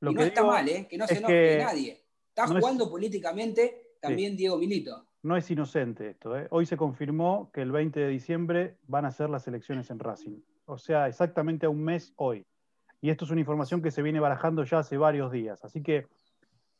y 0.00 0.12
no 0.12 0.22
está 0.22 0.42
mal, 0.42 0.68
¿eh? 0.68 0.88
que 0.90 0.98
no 0.98 1.06
se 1.06 1.18
enoje 1.18 1.58
nadie. 1.58 2.04
Está 2.30 2.48
jugando 2.48 2.90
políticamente 2.90 3.94
también 4.00 4.36
Diego 4.36 4.58
Milito. 4.58 5.06
No 5.22 5.36
es 5.36 5.48
inocente 5.52 6.10
esto. 6.10 6.36
¿eh? 6.36 6.48
Hoy 6.50 6.66
se 6.66 6.76
confirmó 6.76 7.52
que 7.52 7.62
el 7.62 7.70
20 7.70 8.00
de 8.00 8.08
diciembre 8.08 8.76
van 8.88 9.04
a 9.04 9.12
ser 9.12 9.30
las 9.30 9.46
elecciones 9.46 9.88
en 9.90 10.00
Racing. 10.00 10.40
O 10.70 10.78
sea, 10.78 11.08
exactamente 11.08 11.66
a 11.66 11.70
un 11.70 11.82
mes 11.82 12.12
hoy. 12.16 12.46
Y 13.00 13.10
esto 13.10 13.24
es 13.24 13.30
una 13.30 13.40
información 13.40 13.82
que 13.82 13.90
se 13.90 14.02
viene 14.02 14.20
barajando 14.20 14.64
ya 14.64 14.78
hace 14.80 14.96
varios 14.96 15.32
días. 15.32 15.64
Así 15.64 15.82
que 15.82 16.06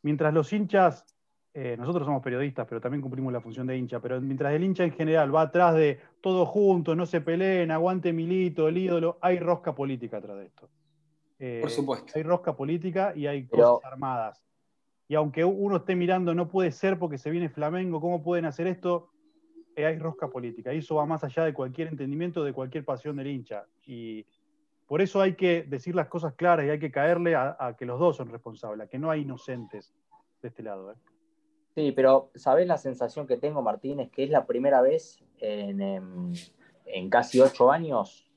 mientras 0.01 0.33
los 0.33 0.51
hinchas 0.53 1.05
eh, 1.53 1.75
nosotros 1.77 2.05
somos 2.05 2.23
periodistas, 2.23 2.65
pero 2.65 2.79
también 2.79 3.01
cumplimos 3.01 3.33
la 3.33 3.41
función 3.41 3.67
de 3.67 3.77
hincha, 3.77 3.99
pero 3.99 4.21
mientras 4.21 4.53
el 4.53 4.63
hincha 4.63 4.85
en 4.85 4.93
general 4.93 5.35
va 5.35 5.41
atrás 5.41 5.75
de 5.75 5.99
todos 6.21 6.47
juntos, 6.47 6.95
no 6.95 7.05
se 7.05 7.19
peleen, 7.19 7.71
aguante 7.71 8.13
Milito, 8.13 8.69
el 8.69 8.77
ídolo, 8.77 9.17
hay 9.21 9.37
rosca 9.37 9.75
política 9.75 10.17
atrás 10.17 10.37
de 10.37 10.45
esto. 10.45 10.69
Eh, 11.39 11.59
Por 11.61 11.69
supuesto. 11.69 12.13
Hay 12.15 12.23
rosca 12.23 12.55
política 12.55 13.11
y 13.15 13.27
hay 13.27 13.47
cosas 13.47 13.83
armadas. 13.83 14.41
Y 15.09 15.15
aunque 15.15 15.43
uno 15.43 15.77
esté 15.77 15.93
mirando, 15.93 16.33
no 16.33 16.47
puede 16.47 16.71
ser 16.71 16.97
porque 16.97 17.17
se 17.17 17.29
viene 17.29 17.49
Flamengo, 17.49 17.99
¿cómo 17.99 18.23
pueden 18.23 18.45
hacer 18.45 18.67
esto? 18.67 19.10
Eh, 19.75 19.85
hay 19.85 19.97
rosca 19.97 20.27
política. 20.27 20.73
Y 20.73 20.79
eso 20.79 20.95
va 20.95 21.05
más 21.05 21.23
allá 21.23 21.45
de 21.45 21.53
cualquier 21.53 21.87
entendimiento, 21.87 22.43
de 22.43 22.53
cualquier 22.53 22.83
pasión 22.83 23.15
del 23.15 23.27
hincha. 23.27 23.65
Y 23.85 24.25
por 24.87 25.01
eso 25.01 25.21
hay 25.21 25.35
que 25.35 25.63
decir 25.63 25.95
las 25.95 26.07
cosas 26.07 26.33
claras 26.33 26.65
y 26.65 26.69
hay 26.69 26.79
que 26.79 26.91
caerle 26.91 27.35
a, 27.35 27.75
que 27.77 27.85
los 27.85 27.99
dos 27.99 28.17
son 28.17 28.29
responsables, 28.29 28.85
a 28.85 28.89
que 28.89 28.99
no 28.99 29.09
hay 29.09 29.21
inocentes 29.21 29.93
de 30.41 30.49
este 30.49 30.63
lado. 30.63 30.91
¿eh? 30.91 30.95
Sí, 31.75 31.93
pero 31.93 32.31
¿sabes 32.35 32.67
la 32.67 32.77
sensación 32.77 33.25
que 33.25 33.37
tengo, 33.37 33.61
Martín? 33.61 34.01
Es 34.01 34.11
que 34.11 34.25
es 34.25 34.29
la 34.29 34.45
primera 34.45 34.81
vez 34.81 35.23
en, 35.39 36.33
casi 37.09 37.39
ocho 37.39 37.71
años 37.71 38.29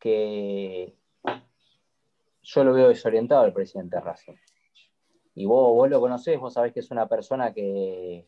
que 0.00 0.94
yo 2.42 2.64
lo 2.64 2.72
veo 2.72 2.88
desorientado 2.88 3.42
al 3.42 3.52
presidente 3.52 4.00
Racing. 4.00 4.34
Y 5.34 5.44
vos, 5.46 5.72
vos 5.74 5.88
lo 5.88 6.00
conocés, 6.00 6.40
vos 6.40 6.54
sabés 6.54 6.72
que 6.72 6.80
es 6.80 6.90
una 6.90 7.08
persona 7.08 7.52
que, 7.52 8.26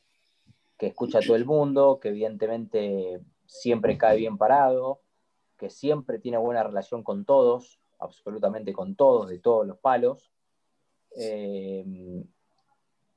que 0.79 0.87
escucha 0.87 1.19
a 1.19 1.23
todo 1.23 1.37
el 1.37 1.45
mundo, 1.45 1.99
que 2.01 2.09
evidentemente 2.09 3.21
siempre 3.47 3.99
cae 3.99 4.17
bien 4.17 4.39
parado, 4.39 5.01
que 5.57 5.71
siempre 5.71 6.21
tiene 6.21 6.39
buena 6.39 6.63
relación 6.63 7.03
con 7.03 7.25
todos, 7.25 7.81
absolutamente 7.99 8.73
con 8.73 8.95
todos, 8.95 9.29
de 9.29 9.41
todos 9.41 9.67
los 9.67 9.79
palos. 9.79 10.31
Eh, 11.17 11.85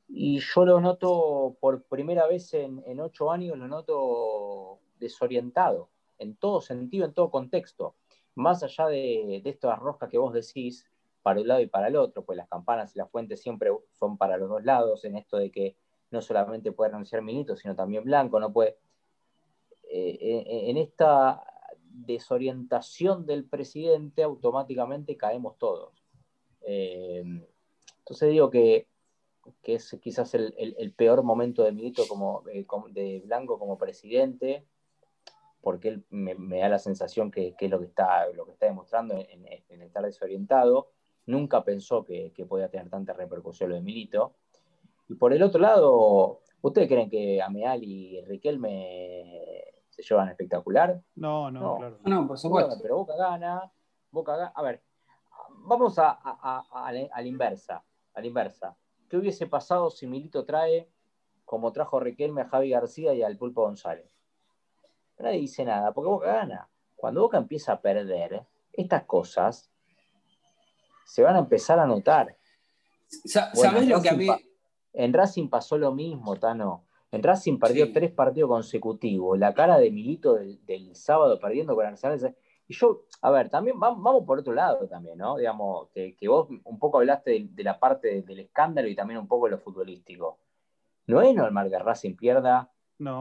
y 0.08 0.39
yo 0.39 0.65
lo 0.65 0.82
noto 0.82 1.56
por 1.60 1.84
primera 1.84 2.25
vez 2.27 2.53
en, 2.53 3.00
ocho 3.00 3.32
años, 3.32 3.58
lo 3.58 3.68
noto 3.68 4.80
desorientado, 5.00 5.89
en 6.18 6.36
todo 6.36 6.62
sentido, 6.62 7.06
en 7.06 7.13
todo 7.13 7.30
contexto. 7.30 7.96
Más 8.34 8.63
allá 8.63 8.88
de, 8.88 9.41
de 9.44 9.50
estas 9.50 9.77
roscas 9.77 10.10
que 10.10 10.18
vos 10.18 10.34
decís, 10.34 10.86
para 11.22 11.39
un 11.39 11.48
lado 11.48 11.62
y 11.62 11.68
para 11.68 11.88
el 11.88 11.96
otro, 11.96 12.25
pues 12.25 12.38
las 12.38 12.50
campanas 12.50 12.96
y 12.96 13.00
las 13.00 13.10
fuentes 13.12 13.41
siempre 13.41 13.70
son 13.91 14.18
para 14.18 14.38
los 14.38 14.50
dos 14.50 14.63
lados, 14.63 15.06
en 15.06 15.15
esto 15.15 15.38
de 15.38 15.51
que 15.51 15.75
no 16.12 16.22
solamente 16.22 16.72
puede 16.72 16.91
renunciar 16.91 17.22
Milito, 17.22 17.56
sino 17.56 17.75
también 17.75 18.03
Blanco, 18.03 18.39
no 18.39 18.53
puede. 18.53 18.77
Eh, 19.84 20.70
en 20.70 20.77
esta 20.77 21.44
desorientación 21.84 23.25
del 23.25 23.46
presidente, 23.46 24.24
automáticamente 24.24 25.18
caemos 25.18 25.58
todos. 25.58 26.06
Eh, 26.62 27.24
entonces 28.00 28.30
digo 28.30 28.50
que 28.50 28.88
que 29.62 29.75
es 29.75 29.98
quizás 30.01 30.34
el, 30.34 30.94
peor 30.96 31.24
momento 31.24 31.63
de 31.63 31.72
Milito 31.72 32.08
como, 32.08 32.44
eh, 32.50 32.65
de 32.91 33.22
Blanco 33.25 33.58
como 33.60 33.77
presidente, 33.77 34.65
porque 35.62 35.89
él 35.89 36.06
me, 36.10 36.60
da 36.60 36.70
la 36.70 36.80
sensación 36.80 37.32
que, 37.32 37.56
es 37.60 37.70
lo 37.70 37.80
que 37.80 37.86
está, 37.86 38.27
lo 38.34 38.46
que 38.46 38.51
está 38.53 38.65
demostrando 38.65 39.15
en, 39.15 39.82
estar 39.82 40.03
desorientado. 40.03 40.91
Nunca 41.25 41.63
pensó 41.63 42.03
que, 42.03 42.34
podía 42.48 42.70
tener 42.70 42.89
tanta 42.89 43.13
repercusión 43.13 43.70
lo 43.70 43.75
de 43.75 43.82
Milito. 43.82 44.36
Y 45.12 45.15
por 45.15 45.34
el 45.34 45.44
otro 45.44 45.60
lado, 45.60 46.39
¿ustedes 46.62 46.88
creen 46.88 47.10
que 47.10 47.41
Ameal 47.41 47.84
y 47.84 48.22
Riquelme 48.22 49.41
se 49.89 50.01
llevan 50.03 50.30
espectacular? 50.30 51.01
No, 51.15 51.51
no, 51.51 51.75
claro. 51.75 51.98
No, 52.06 52.25
por 52.25 52.38
supuesto. 52.38 52.77
pero 52.82 52.96
Boca 52.96 53.18
gana, 53.18 53.70
Boca 54.10 54.38
gana. 54.38 54.53
A 54.56 54.62
ver, 54.62 54.82
vamos 55.65 56.00
a, 56.00 56.12
a 56.12 56.91
la 56.94 57.27
inversa. 57.27 57.84
A 58.13 58.22
la 58.22 58.25
inversa. 58.25 58.77
¿Qué 59.10 59.18
hubiese 59.18 59.48
pasado 59.48 59.89
si 59.89 60.08
Milito 60.08 60.46
trae, 60.46 60.89
como 61.44 61.74
trajo 61.74 62.00
Riquelme 62.00 62.44
a 62.44 62.48
Javi 62.48 62.70
García 62.70 63.13
y 63.13 63.22
al 63.22 63.36
Pulpo 63.36 63.63
González? 63.63 64.18
Nadie 65.20 65.41
dice 65.41 65.65
nada, 65.65 65.91
porque 65.91 66.08
Boca 66.08 66.27
gana. 66.27 66.70
Cuando 66.96 67.20
Boca 67.20 67.38
empieza 67.38 67.74
a 67.74 67.82
perder, 67.82 68.46
estas 68.72 69.03
cosas 69.03 69.70
se 71.03 71.22
van 71.22 71.36
a 71.36 71.39
empezar 71.39 71.80
a 71.80 71.86
notar. 71.86 72.38
¿Sabes 73.25 73.89
lo 73.89 74.01
que 74.01 74.08
a 74.08 74.13
mí.? 74.13 74.30
En 74.93 75.13
Racing 75.13 75.50
pasó 75.50 75.77
lo 75.77 75.93
mismo, 75.93 76.36
Tano. 76.36 76.86
En 77.12 77.24
Racing 77.24 77.60
perdió 77.60 77.91
tres 77.91 78.12
partidos 78.12 78.50
consecutivos. 78.50 79.38
La 79.38 79.53
cara 79.53 79.77
de 79.77 79.91
Milito 79.91 80.36
del, 80.36 80.65
del 80.65 80.95
sábado 80.95 81.39
perdiendo 81.39 81.75
con 81.75 81.86
Arsenal 81.86 82.36
y 82.71 82.74
yo, 82.74 83.03
a 83.21 83.31
ver, 83.31 83.50
también 83.50 83.77
vamos 83.77 84.24
por 84.25 84.39
otro 84.39 84.53
lado 84.53 84.88
también, 84.88 85.17
¿no? 85.17 85.36
Digamos, 85.36 85.89
que, 85.93 86.15
vos 86.25 86.48
un 86.63 86.79
poco 86.79 87.00
hablaste 87.00 87.50
de, 87.51 87.63
la 87.65 87.77
parte 87.77 88.21
del 88.21 88.39
escándalo 88.39 88.88
y 88.88 88.95
también 88.95 89.19
un 89.19 89.27
poco 89.27 89.48
de 89.48 89.51
lo 89.51 89.57
futbolístico. 89.57 90.39
No 91.05 91.21
es 91.21 91.36
normal 91.36 91.69
que 91.69 91.77
Racing 91.77 92.15
pierda 92.15 92.71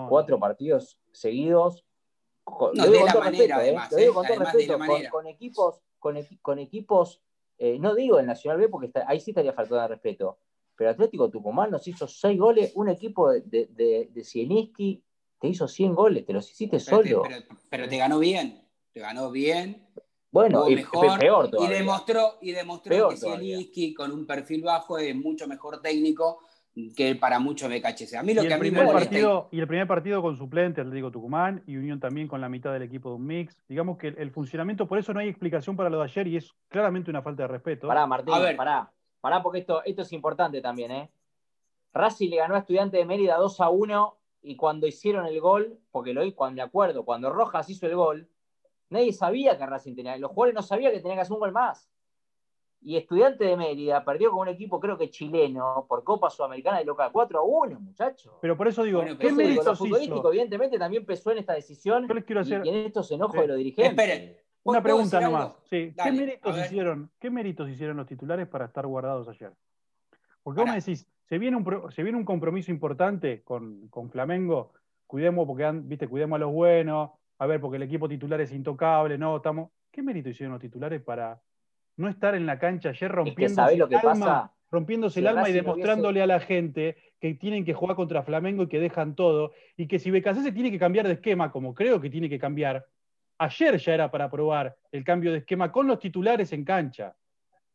cuatro 0.09 0.39
partidos 0.39 1.01
seguidos. 1.11 1.85
Con, 2.45 2.75
no, 2.75 2.87
de 2.87 3.05
la 3.05 3.15
manera, 3.15 3.57
además, 3.57 3.93
¿eh? 3.99 4.07
con, 4.15 4.25
con, 5.11 5.27
equipos, 5.27 5.83
con, 5.99 6.59
equipos 6.61 7.21
eh, 7.59 7.77
no 7.81 7.97
digo 7.97 8.21
el 8.21 8.27
Nacional 8.27 8.61
B 8.61 8.69
porque 8.69 8.93
ahí 9.05 9.19
sí 9.19 9.33
estaría 9.33 9.53
faltando 9.53 9.83
de 9.83 9.89
respeto, 9.89 10.39
pero 10.81 10.93
Atlético 10.93 11.29
Tucumán 11.29 11.71
nos 11.71 11.87
hizo 11.89 12.09
seis 12.09 12.39
goles, 12.39 12.73
un 12.75 12.89
equipo 12.89 13.31
de, 13.31 13.69
de, 13.71 14.09
de 14.11 15.03
te 15.39 15.47
hizo 15.47 15.69
100 15.69 15.95
goles, 15.95 16.25
te 16.25 16.33
los 16.33 16.51
hiciste 16.51 16.81
solo. 16.81 17.23
pero, 17.69 17.87
te 17.87 17.99
ganó 17.99 18.19
bien, 18.19 18.63
te 18.91 19.01
ganó 19.01 19.31
bien. 19.31 19.87
Bueno, 20.31 20.67
y 20.71 20.77
mejor, 20.77 21.19
peor 21.19 21.51
Y 21.61 21.67
demostró, 21.67 22.39
y 22.41 22.53
demostró 22.53 23.11
que 23.11 23.19
Zielinski 23.19 23.93
con 23.93 24.11
un 24.11 24.27
perfil 24.27 24.63
bajo 24.63 24.97
es 24.97 25.15
mucho 25.15 25.47
mejor 25.47 25.83
técnico 25.83 26.39
que 26.97 27.15
para 27.15 27.39
mucho 27.39 27.69
BKHC. 27.69 28.15
A 28.15 28.23
mí 28.23 28.33
lo 28.33 28.41
que 28.41 28.55
a 28.55 28.57
mí 28.57 28.71
me 28.71 28.87
partido, 28.87 29.51
Y 29.53 29.61
el 29.61 29.67
primer 29.67 29.87
partido 29.87 30.23
con 30.23 30.39
suplente, 30.39 30.83
digo 30.85 31.11
Tucumán, 31.11 31.63
y 31.67 31.77
Unión 31.77 32.01
también 32.01 32.27
con 32.27 32.41
la 32.41 32.49
mitad 32.49 32.73
del 32.73 32.85
equipo 32.85 33.11
de 33.11 33.17
un 33.17 33.27
mix. 33.27 33.55
Digamos 33.69 33.99
que 33.99 34.09
el, 34.09 34.31
funcionamiento, 34.31 34.89
por 34.89 34.97
eso 34.97 35.13
no 35.13 35.21
hay 35.21 35.29
explicación 35.29 35.77
para 35.77 35.91
lo 35.91 35.99
de 35.99 36.05
ayer 36.05 36.27
y 36.27 36.39
es 36.39 36.55
claramente 36.71 37.11
una 37.11 37.21
falta 37.21 37.43
de 37.43 37.49
respeto. 37.49 37.87
Pará, 37.87 38.07
Martín, 38.07 38.33
pará. 38.57 38.91
Pará, 39.21 39.43
porque 39.43 39.61
esto, 39.61 39.83
esto 39.85 40.03
es 40.03 40.13
importante 40.13 40.61
también, 40.61 40.91
¿eh? 40.91 41.11
Racing 41.93 42.31
le 42.31 42.37
ganó 42.37 42.55
a 42.55 42.59
Estudiante 42.59 42.97
de 42.97 43.05
Mérida 43.05 43.37
2 43.37 43.61
a 43.61 43.69
1 43.69 44.17
y 44.43 44.57
cuando 44.57 44.87
hicieron 44.87 45.27
el 45.27 45.41
gol, 45.41 45.79
porque 45.91 46.15
lo 46.15 46.23
oí 46.23 46.33
cuando 46.33 46.57
me 46.57 46.63
acuerdo, 46.63 47.05
cuando 47.05 47.31
Rojas 47.31 47.69
hizo 47.69 47.87
el 47.87 47.97
gol, 47.97 48.29
nadie 48.89 49.13
sabía 49.13 49.59
que 49.59 49.67
Racing 49.67 49.97
tenía, 49.97 50.17
los 50.17 50.31
jugadores 50.31 50.55
no 50.55 50.63
sabían 50.63 50.93
que 50.93 51.01
tenía 51.01 51.17
que 51.17 51.23
hacer 51.23 51.35
un 51.35 51.41
gol 51.41 51.53
más 51.53 51.91
y 52.83 52.97
Estudiante 52.97 53.45
de 53.45 53.57
Mérida 53.57 54.05
perdió 54.05 54.31
con 54.31 54.41
un 54.41 54.49
equipo, 54.49 54.81
creo 54.81 54.97
que 54.97 55.11
chileno, 55.11 55.85
por 55.89 56.03
Copa 56.03 56.31
Sudamericana 56.31 56.79
de 56.79 56.85
local 56.85 57.11
4 57.13 57.39
a 57.39 57.43
1, 57.43 57.81
muchachos. 57.81 58.33
Pero 58.41 58.57
por 58.57 58.69
eso 58.69 58.83
digo, 58.83 59.03
¿qué 59.19 59.33
méritos 59.33 59.79
futbolístico, 59.79 60.29
evidentemente, 60.29 60.79
también 60.79 61.05
pesó 61.05 61.31
en 61.33 61.39
esta 61.39 61.53
decisión. 61.53 62.09
Yo 62.09 62.15
les 62.15 62.25
quiero 62.25 62.41
hacer. 62.41 62.63
Y, 62.65 62.69
en 62.71 62.75
estos 62.87 63.11
enojos 63.11 63.39
de 63.39 63.47
los 63.47 63.57
dirigentes. 63.57 63.91
Esperen. 63.91 64.37
Una 64.63 64.83
pregunta 64.83 65.21
nomás. 65.21 65.53
¿Qué, 65.69 65.93
méritos 66.13 66.59
hicieron, 66.59 67.11
¿Qué 67.19 67.31
méritos 67.31 67.69
hicieron 67.69 67.97
los 67.97 68.07
titulares 68.07 68.47
para 68.47 68.67
estar 68.67 68.87
guardados 68.87 69.29
ayer? 69.29 69.53
Porque 70.43 70.61
vos 70.61 70.71
me 70.71 70.77
decís, 70.77 71.07
se 71.29 71.39
viene 71.39 71.57
un, 71.57 71.93
se 71.93 72.03
viene 72.03 72.19
un 72.19 72.25
compromiso 72.25 72.71
importante 72.71 73.43
con, 73.43 73.89
con 73.89 74.11
Flamengo, 74.11 74.73
cuidemos, 75.07 75.47
porque 75.47 75.71
viste, 75.85 76.09
cuidemos 76.09 76.37
a 76.37 76.41
los 76.41 76.53
buenos, 76.53 77.11
a 77.39 77.47
ver, 77.47 77.61
porque 77.61 77.77
el 77.77 77.83
equipo 77.85 78.09
titular 78.09 78.41
es 78.41 78.53
intocable, 78.53 79.17
no, 79.17 79.37
estamos. 79.37 79.71
¿Qué 79.91 80.03
méritos 80.03 80.33
hicieron 80.33 80.53
los 80.53 80.61
titulares 80.61 81.03
para 81.03 81.41
no 81.97 82.09
estar 82.09 82.35
en 82.35 82.47
la 82.47 82.59
cancha 82.59 82.91
ayer 82.91 83.11
rompiéndose, 83.11 83.77
lo 83.77 83.89
que 83.89 83.97
el, 83.97 84.07
alma, 84.07 84.53
rompiéndose 84.71 85.21
el 85.21 85.27
alma 85.27 85.49
y 85.49 85.53
demostrándole 85.53 86.23
a 86.23 86.27
la 86.27 86.41
gente 86.41 86.97
que 87.19 87.35
tienen 87.35 87.65
que 87.65 87.75
jugar 87.75 87.97
contra 87.97 88.23
Flamengo 88.23 88.65
y 88.65 88.69
que 88.69 88.81
dejan 88.81 89.15
todo, 89.15 89.53
y 89.77 89.87
que 89.87 89.99
si 89.99 90.11
BKC 90.11 90.43
se 90.43 90.53
tiene 90.53 90.71
que 90.71 90.79
cambiar 90.79 91.07
de 91.07 91.15
esquema, 91.15 91.51
como 91.51 91.75
creo 91.75 92.01
que 92.01 92.11
tiene 92.11 92.29
que 92.29 92.39
cambiar, 92.39 92.87
ayer 93.41 93.79
ya 93.79 93.95
era 93.95 94.11
para 94.11 94.31
probar 94.31 94.77
el 94.93 95.03
cambio 95.03 95.33
de 95.33 95.39
esquema 95.39 95.73
con 95.73 95.87
los 95.87 95.99
titulares 95.99 96.53
en 96.53 96.65
cancha. 96.65 97.17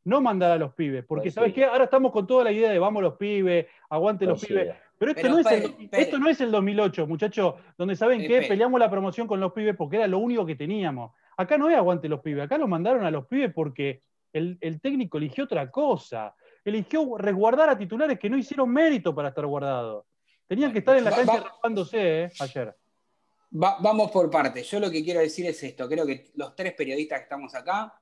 No 0.03 0.21
mandar 0.21 0.51
a 0.51 0.57
los 0.57 0.73
pibes, 0.75 1.03
porque 1.03 1.23
pues 1.23 1.33
¿sabes 1.33 1.51
qué? 1.51 1.65
Ahora 1.65 1.85
estamos 1.85 2.11
con 2.11 2.27
toda 2.27 2.43
la 2.43 2.51
idea 2.51 2.69
de 2.69 2.77
vamos 2.77 3.01
los 3.01 3.15
pibes, 3.15 3.65
aguante 3.89 4.25
los 4.25 4.39
pues 4.39 4.47
pibes. 4.47 4.75
Pero, 4.99 5.11
esto, 5.11 5.27
no 5.27 5.39
es 5.39 5.47
el, 5.47 5.89
esto 5.91 6.19
no 6.19 6.29
es 6.29 6.39
el 6.39 6.51
2008, 6.51 7.07
muchachos, 7.07 7.55
donde 7.77 7.95
saben 7.95 8.25
que 8.25 8.43
peleamos 8.43 8.79
la 8.79 8.89
promoción 8.89 9.27
con 9.27 9.39
los 9.39 9.51
pibes 9.51 9.75
porque 9.75 9.97
era 9.97 10.07
lo 10.07 10.19
único 10.19 10.45
que 10.45 10.55
teníamos. 10.55 11.11
Acá 11.35 11.57
no 11.57 11.69
es 11.69 11.75
aguante 11.75 12.07
los 12.07 12.21
pibes, 12.21 12.45
acá 12.45 12.57
los 12.59 12.69
mandaron 12.69 13.03
a 13.03 13.11
los 13.11 13.25
pibes 13.25 13.51
porque 13.51 14.03
el, 14.31 14.79
técnico 14.81 15.17
eligió 15.17 15.45
otra 15.45 15.69
cosa. 15.71 16.35
Eligió 16.63 17.17
resguardar 17.17 17.69
a 17.69 17.77
titulares 17.77 18.19
que 18.19 18.29
no 18.29 18.37
hicieron 18.37 18.69
mérito 18.71 19.13
para 19.13 19.29
estar 19.29 19.45
guardados. 19.45 20.05
Tenían 20.47 20.71
que 20.71 20.79
estar 20.79 20.95
en 20.95 21.03
la 21.03 21.11
cancha 21.11 21.41
rapándose 21.41 22.23
eh, 22.23 22.31
ayer. 22.39 22.75
Vamos 23.51 24.11
por 24.11 24.29
partes. 24.29 24.69
Yo 24.69 24.79
lo 24.79 24.91
que 24.91 25.03
quiero 25.03 25.19
decir 25.19 25.45
es 25.45 25.61
esto. 25.63 25.87
Creo 25.87 26.05
que 26.05 26.31
los 26.35 26.55
tres 26.55 26.73
periodistas 26.73 27.19
que 27.19 27.23
estamos 27.23 27.55
acá 27.55 28.01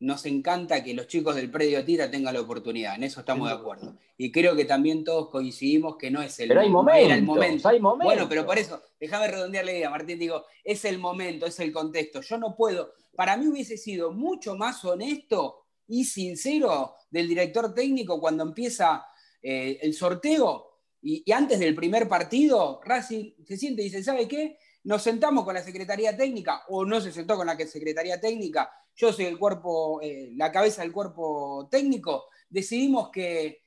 nos 0.00 0.26
encanta 0.26 0.82
que 0.82 0.94
los 0.94 1.06
chicos 1.06 1.36
del 1.36 1.50
predio 1.50 1.84
Tira 1.84 2.10
tengan 2.10 2.34
la 2.34 2.40
oportunidad. 2.40 2.96
En 2.96 3.04
eso 3.04 3.20
estamos 3.20 3.48
de 3.48 3.54
acuerdo. 3.54 3.96
Y 4.16 4.32
creo 4.32 4.56
que 4.56 4.64
también 4.64 5.04
todos 5.04 5.30
coincidimos 5.30 5.96
que 5.96 6.10
no 6.10 6.20
es 6.20 6.38
el, 6.40 6.48
pero 6.48 6.60
hay 6.60 6.68
momentos, 6.68 7.12
el 7.12 7.22
momento. 7.22 7.68
Hay 7.68 7.80
momentos. 7.80 8.04
Bueno, 8.04 8.28
pero 8.28 8.44
por 8.44 8.58
eso, 8.58 8.82
déjame 8.98 9.28
redondear 9.28 9.64
la 9.64 9.72
idea, 9.72 9.90
Martín. 9.90 10.18
Digo, 10.18 10.44
es 10.64 10.84
el 10.84 10.98
momento, 10.98 11.46
es 11.46 11.58
el 11.60 11.72
contexto. 11.72 12.20
Yo 12.20 12.38
no 12.38 12.56
puedo 12.56 12.92
para 13.14 13.36
mí 13.36 13.46
hubiese 13.46 13.76
sido 13.76 14.12
mucho 14.12 14.56
más 14.56 14.84
honesto 14.84 15.66
y 15.86 16.04
sincero 16.04 16.94
del 17.10 17.28
director 17.28 17.74
técnico 17.74 18.20
cuando 18.20 18.42
empieza 18.42 19.04
eh, 19.42 19.78
el 19.82 19.94
sorteo 19.94 20.71
y, 21.02 21.30
antes 21.32 21.58
del 21.58 21.74
primer 21.74 22.08
partido, 22.08 22.80
Racing 22.84 23.32
se 23.44 23.56
siente 23.56 23.82
y 23.82 23.86
dice, 23.86 24.04
¿sabe 24.04 24.28
qué? 24.28 24.58
Nos 24.84 25.02
sentamos 25.02 25.44
con 25.44 25.54
la 25.54 25.62
Secretaría 25.62 26.16
Técnica 26.16 26.62
o 26.68 26.84
no 26.84 27.00
se 27.00 27.12
sentó 27.12 27.36
con 27.36 27.46
la 27.46 27.56
Secretaría 27.56 28.20
Técnica, 28.20 28.70
yo 28.94 29.12
soy 29.12 29.24
el 29.24 29.38
cuerpo, 29.38 30.00
eh, 30.02 30.30
la 30.36 30.52
cabeza 30.52 30.82
del 30.82 30.92
cuerpo 30.92 31.68
técnico, 31.70 32.26
decidimos 32.48 33.10
que 33.10 33.62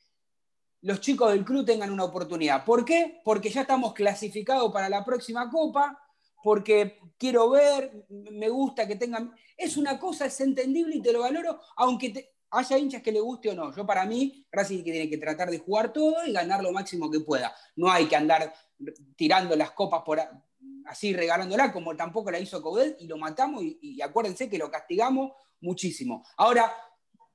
los 0.82 1.02
chicos 1.02 1.32
del 1.32 1.44
club 1.44 1.66
tengan 1.66 1.92
una 1.92 2.04
oportunidad. 2.04 2.64
¿Por 2.64 2.86
qué? 2.86 3.22
Porque 3.24 3.50
ya 3.50 3.62
estamos 3.62 3.94
clasificados 3.94 4.72
para 4.72 4.88
la 4.88 5.04
próxima 5.04 5.50
copa, 5.50 6.00
porque 6.44 7.00
quiero 7.18 7.50
ver, 7.50 8.06
me 8.10 8.50
gusta 8.50 8.88
que 8.88 8.96
tengan... 8.96 9.34
Es 9.58 9.78
una 9.78 10.00
cosa, 10.00 10.28
es 10.28 10.40
entendible 10.42 10.98
y 10.98 11.02
te 11.02 11.12
lo 11.12 11.22
valoro, 11.22 11.60
aunque 11.76 12.35
haya 12.58 12.78
hinchas 12.78 13.02
que 13.02 13.12
le 13.12 13.20
guste 13.20 13.50
o 13.50 13.54
no. 13.54 13.76
Yo 13.76 13.86
para 13.86 14.06
mí, 14.06 14.46
Racing 14.52 14.84
tiene 14.84 15.10
que 15.10 15.18
tratar 15.18 15.50
de 15.50 15.60
jugar 15.60 15.92
todo 15.92 16.26
y 16.26 16.32
ganar 16.32 16.64
lo 16.64 16.72
máximo 16.72 17.10
que 17.12 17.20
pueda. 17.20 17.54
No 17.76 17.92
hay 17.92 18.08
que 18.08 18.16
andar 18.16 18.54
tirando 19.16 19.56
las 19.56 19.72
copas 19.72 20.02
por 20.04 20.20
así 20.86 21.14
regalándola, 21.14 21.72
como 21.72 21.96
tampoco 21.96 22.32
la 22.32 22.40
hizo 22.40 22.62
Coudet, 22.62 23.02
y 23.02 23.08
lo 23.08 23.18
matamos, 23.18 23.64
y, 23.64 24.02
acuérdense 24.02 24.50
que 24.50 24.58
lo 24.58 24.70
castigamos 24.70 25.32
muchísimo. 25.62 26.26
Ahora, 26.38 26.74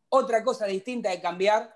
otra 0.09 0.43
cosa 0.43 0.67
distinta 0.67 1.11
de 1.11 1.21
cambiar 1.21 1.75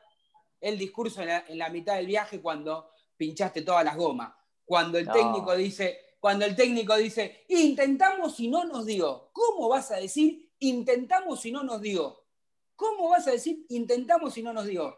el 0.60 0.78
discurso 0.78 1.22
en 1.22 1.58
la, 1.58 1.68
mitad 1.68 1.96
del 1.96 2.06
viaje 2.06 2.40
cuando 2.40 2.90
pinchaste 3.16 3.62
todas 3.62 3.84
las 3.84 3.96
gomas. 3.96 4.32
Cuando 4.64 4.98
el 4.98 5.06
técnico 5.06 5.54
dice, 5.54 5.98
cuando 6.18 6.46
el 6.46 6.56
técnico 6.56 6.96
dice, 6.96 7.44
intentamos 7.48 8.40
y 8.40 8.48
no 8.48 8.64
nos 8.64 8.86
dio. 8.86 9.30
¿Cómo 9.32 9.68
vas 9.68 9.90
a 9.90 9.96
decir, 9.96 10.52
intentamos 10.60 11.44
y 11.44 11.52
no 11.52 11.62
nos 11.62 11.82
dio? 11.82 12.23
¿Cómo 12.76 13.08
vas 13.10 13.26
a 13.28 13.32
decir, 13.32 13.64
intentamos 13.68 14.36
y 14.36 14.42
no 14.42 14.52
nos 14.52 14.66
dio? 14.66 14.96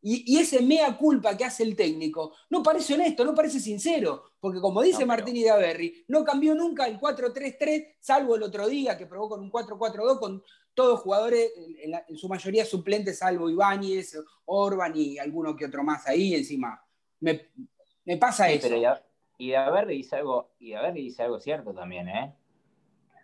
Y, 0.00 0.38
ese 0.38 0.62
mea 0.62 0.96
culpa 0.96 1.36
que 1.36 1.44
hace 1.44 1.64
el 1.64 1.74
técnico 1.74 2.32
no 2.50 2.62
parece 2.62 2.94
honesto, 2.94 3.24
no 3.24 3.34
parece 3.34 3.58
sincero, 3.58 4.30
porque 4.38 4.60
como 4.60 4.80
dice 4.80 5.04
Martín 5.04 5.36
Idaverri, 5.36 6.04
no 6.06 6.24
cambió 6.24 6.54
nunca 6.54 6.86
el 6.86 7.00
4-3-3, 7.00 7.96
salvo 7.98 8.36
el 8.36 8.44
otro 8.44 8.68
día 8.68 8.96
que 8.96 9.06
probó 9.06 9.30
con 9.30 9.40
un 9.40 9.50
4-4-2 9.50 10.20
con 10.20 10.42
todos 10.72 11.00
jugadores, 11.00 11.50
en, 11.80 12.16
su 12.16 12.28
mayoría 12.28 12.64
suplentes, 12.64 13.18
salvo 13.18 13.50
Ibáñez, 13.50 14.16
Orban 14.44 14.92
y 14.96 15.18
alguno 15.18 15.56
que 15.56 15.66
otro 15.66 15.82
más 15.82 16.06
ahí 16.06 16.34
encima. 16.34 16.80
Me, 17.18 17.48
pasa 18.20 18.48
eso. 18.48 18.68
Y 19.36 19.48
de 19.50 19.56
haber 19.56 19.88
dice 19.88 20.16
algo, 20.16 20.52
dice 20.58 21.22
algo 21.22 21.40
cierto 21.40 21.74
también, 21.74 22.08
¿eh? 22.08 22.34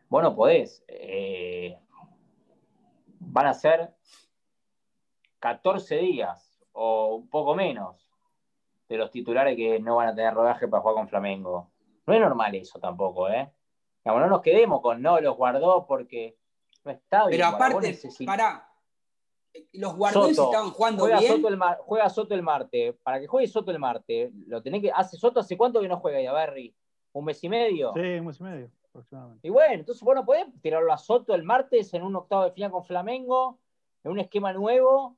Bueno, 0.09 0.35
podés. 0.35 0.85
Eh, 0.89 1.77
van 3.27 3.47
a 3.47 3.55
ser 3.55 3.95
14 5.41 5.97
días 5.97 6.61
o 6.73 7.17
un 7.17 7.29
poco 7.29 7.55
menos 7.55 8.11
de 8.89 8.97
los 8.97 9.11
titulares 9.11 9.57
que 9.57 9.79
no 9.81 9.97
van 9.97 10.09
a 10.09 10.15
tener 10.15 10.35
rodaje 10.35 10.69
para 10.69 10.83
jugar 10.83 10.97
con 10.97 11.09
Flamengo. 11.09 11.71
No 12.07 12.15
es 12.15 12.21
normal 12.21 12.55
eso 12.55 12.79
tampoco, 12.79 13.29
¿eh? 13.29 13.51
no 14.05 14.27
nos 14.27 14.43
quedemos 14.43 14.81
con 14.81 15.01
no, 15.01 15.21
los 15.21 15.37
guardó 15.37 15.87
porque 15.87 16.37
no 16.85 16.93
está 16.93 17.27
bien. 17.27 17.41
Pero 17.41 17.47
aparte, 17.47 17.99
pará, 18.27 18.69
los 19.73 19.97
guardianes 19.97 20.39
estaban 20.39 20.71
jugando 20.71 21.03
juega 21.03 21.19
bien. 21.19 21.33
Soto 21.33 21.49
el 21.49 21.59
juega 21.79 22.11
Soto 22.11 22.35
el 22.35 22.43
martes. 22.43 22.95
Para 23.03 23.21
que 23.21 23.27
juegue 23.27 23.49
Soto 23.49 23.71
el 23.71 23.79
martes, 23.79 24.33
lo 24.47 24.63
tenés 24.63 24.83
que. 24.83 24.93
Hace 24.93 25.17
Soto 25.17 25.41
hace 25.41 25.57
cuánto 25.57 25.81
que 25.81 25.89
no 25.89 25.99
juega 25.99 26.21
ya, 26.21 26.33
Barry? 26.33 26.75
¿Un 27.13 27.25
mes 27.25 27.43
y 27.43 27.49
medio? 27.49 27.93
Sí, 27.95 28.01
un 28.01 28.27
mes 28.27 28.41
y 28.41 28.43
medio, 28.43 28.71
aproximadamente. 28.95 29.47
Y 29.47 29.51
bueno, 29.51 29.75
entonces 29.75 30.03
bueno, 30.03 30.25
podés 30.25 30.47
tirarlo 30.63 30.93
a 30.93 30.99
Soto 30.99 31.35
el 31.35 31.43
martes 31.43 31.93
en 31.95 32.03
un 32.03 32.15
octavo 32.15 32.45
de 32.45 32.53
final 32.53 32.71
con 32.71 32.85
Flamengo, 32.85 33.59
en 34.05 34.13
un 34.13 34.21
esquema 34.21 34.53
nuevo, 34.53 35.17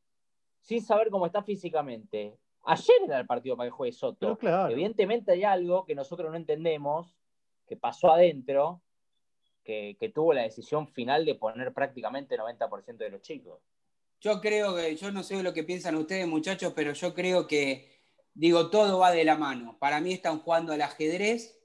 sin 0.61 0.83
saber 0.83 1.11
cómo 1.11 1.27
está 1.27 1.43
físicamente. 1.43 2.39
Ayer 2.65 2.97
era 3.05 3.21
el 3.21 3.27
partido 3.27 3.57
para 3.57 3.69
que 3.69 3.73
juegue 3.73 3.93
Soto. 3.93 4.39
Evidentemente 4.69 5.33
hay 5.33 5.45
algo 5.45 5.85
que 5.85 5.95
nosotros 5.95 6.31
no 6.31 6.37
entendemos, 6.37 7.15
que 7.67 7.77
pasó 7.77 8.13
adentro, 8.13 8.81
que, 9.63 9.97
que 10.01 10.09
tuvo 10.09 10.33
la 10.33 10.43
decisión 10.43 10.89
final 10.89 11.25
de 11.25 11.35
poner 11.35 11.73
prácticamente 11.73 12.37
90% 12.37 12.97
de 12.97 13.11
los 13.11 13.23
chicos. 13.23 13.61
Yo 14.21 14.41
creo 14.41 14.75
que, 14.75 14.97
yo 14.97 15.13
no 15.13 15.23
sé 15.23 15.41
lo 15.43 15.53
que 15.53 15.63
piensan 15.63 15.95
ustedes 15.97 16.27
muchachos, 16.27 16.73
pero 16.75 16.93
yo 16.93 17.15
creo 17.15 17.47
que, 17.47 18.01
digo, 18.35 18.71
todo 18.71 18.99
va 18.99 19.13
de 19.13 19.25
la 19.25 19.37
mano. 19.37 19.77
Para 19.79 20.01
mí 20.01 20.13
están 20.13 20.41
jugando 20.41 20.73
al 20.73 20.83
ajedrez 20.83 21.57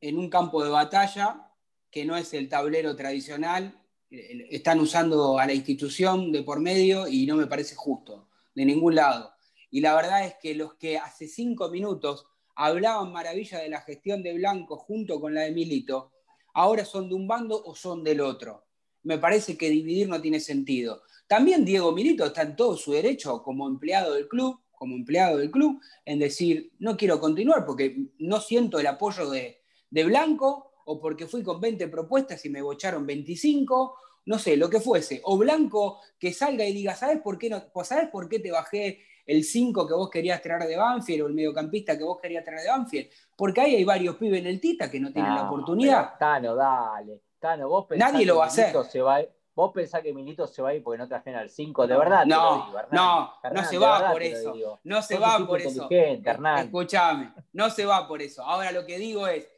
en 0.00 0.18
un 0.18 0.28
campo 0.30 0.62
de 0.62 0.70
batalla 0.70 1.48
que 1.90 2.04
no 2.04 2.16
es 2.16 2.32
el 2.34 2.48
tablero 2.48 2.94
tradicional. 2.96 3.80
Están 4.10 4.80
usando 4.80 5.38
a 5.38 5.46
la 5.46 5.54
institución 5.54 6.32
de 6.32 6.42
por 6.42 6.60
medio 6.60 7.06
y 7.08 7.26
no 7.26 7.36
me 7.36 7.46
parece 7.46 7.74
justo, 7.74 8.28
de 8.54 8.64
ningún 8.64 8.94
lado. 8.94 9.32
Y 9.70 9.80
la 9.80 9.94
verdad 9.94 10.24
es 10.26 10.34
que 10.40 10.54
los 10.54 10.74
que 10.74 10.98
hace 10.98 11.28
cinco 11.28 11.68
minutos 11.68 12.26
hablaban 12.54 13.12
maravilla 13.12 13.58
de 13.58 13.68
la 13.68 13.82
gestión 13.82 14.22
de 14.22 14.34
Blanco 14.34 14.76
junto 14.76 15.20
con 15.20 15.34
la 15.34 15.42
de 15.42 15.52
Milito, 15.52 16.12
ahora 16.54 16.84
son 16.84 17.08
de 17.08 17.14
un 17.14 17.28
bando 17.28 17.62
o 17.62 17.74
son 17.74 18.02
del 18.02 18.20
otro. 18.20 18.64
Me 19.02 19.18
parece 19.18 19.56
que 19.56 19.70
dividir 19.70 20.08
no 20.08 20.20
tiene 20.20 20.40
sentido. 20.40 21.02
También 21.26 21.64
Diego 21.64 21.92
Milito 21.92 22.24
está 22.24 22.42
en 22.42 22.56
todo 22.56 22.76
su 22.76 22.92
derecho 22.92 23.42
como 23.42 23.68
empleado 23.68 24.14
del 24.14 24.26
club, 24.26 24.60
como 24.72 24.96
empleado 24.96 25.38
del 25.38 25.50
club, 25.50 25.80
en 26.04 26.18
decir, 26.18 26.72
no 26.78 26.96
quiero 26.96 27.20
continuar 27.20 27.64
porque 27.64 28.06
no 28.18 28.40
siento 28.40 28.78
el 28.78 28.86
apoyo 28.86 29.28
de, 29.28 29.60
de 29.90 30.04
blanco, 30.04 30.72
o 30.86 31.00
porque 31.00 31.26
fui 31.26 31.42
con 31.42 31.60
20 31.60 31.88
propuestas 31.88 32.44
y 32.44 32.50
me 32.50 32.62
bocharon 32.62 33.06
25, 33.06 33.96
no 34.26 34.38
sé, 34.38 34.56
lo 34.56 34.70
que 34.70 34.80
fuese. 34.80 35.20
O 35.24 35.36
blanco 35.36 36.00
que 36.18 36.32
salga 36.32 36.64
y 36.64 36.72
diga, 36.72 36.94
¿sabes 36.94 37.20
por 37.20 37.38
qué, 37.38 37.50
no, 37.50 37.62
pues, 37.72 37.88
¿sabes 37.88 38.08
por 38.08 38.28
qué 38.28 38.40
te 38.40 38.50
bajé 38.50 39.00
el 39.26 39.44
5 39.44 39.86
que 39.86 39.94
vos 39.94 40.10
querías 40.10 40.40
traer 40.40 40.62
de 40.68 40.76
Banfield 40.76 41.22
o 41.22 41.26
el 41.26 41.34
mediocampista 41.34 41.96
que 41.96 42.04
vos 42.04 42.18
querías 42.20 42.44
traer 42.44 42.62
de 42.62 42.68
Banfield? 42.68 43.08
Porque 43.36 43.60
ahí 43.60 43.74
hay 43.76 43.84
varios 43.84 44.16
pibes 44.16 44.40
en 44.40 44.46
el 44.46 44.60
Tita 44.60 44.90
que 44.90 45.00
no 45.00 45.12
tienen 45.12 45.34
la 45.34 45.46
oportunidad. 45.46 46.18
Tano, 46.18 46.54
dale. 46.54 47.22
Tano, 47.38 47.68
vos 47.68 47.86
Nadie 47.90 48.26
lo 48.26 48.38
va 48.38 48.44
a 48.44 48.48
hacer. 48.48 48.74
Se 48.84 49.00
va 49.00 49.20
Vos 49.58 49.72
pensás 49.74 50.02
que 50.02 50.14
Milito 50.14 50.46
se 50.46 50.62
va 50.62 50.68
a 50.68 50.74
ir 50.74 50.84
porque 50.84 50.98
no 50.98 51.08
trajeron 51.08 51.40
al 51.40 51.50
5, 51.50 51.88
de 51.88 51.98
verdad. 51.98 52.24
No, 52.24 52.72
no, 52.92 53.32
no 53.52 53.64
se 53.64 53.76
va 53.76 54.12
por 54.12 54.22
eso. 54.22 54.78
No 54.84 55.02
se 55.02 55.18
va 55.18 55.44
por 55.44 55.60
eso. 55.60 55.88
Escúchame, 55.90 57.32
no 57.54 57.68
se 57.68 57.84
va 57.84 58.06
por 58.06 58.22
eso. 58.22 58.44
Ahora 58.44 58.70
lo 58.70 58.86
que 58.86 58.98
digo 58.98 59.26
es, 59.26 59.48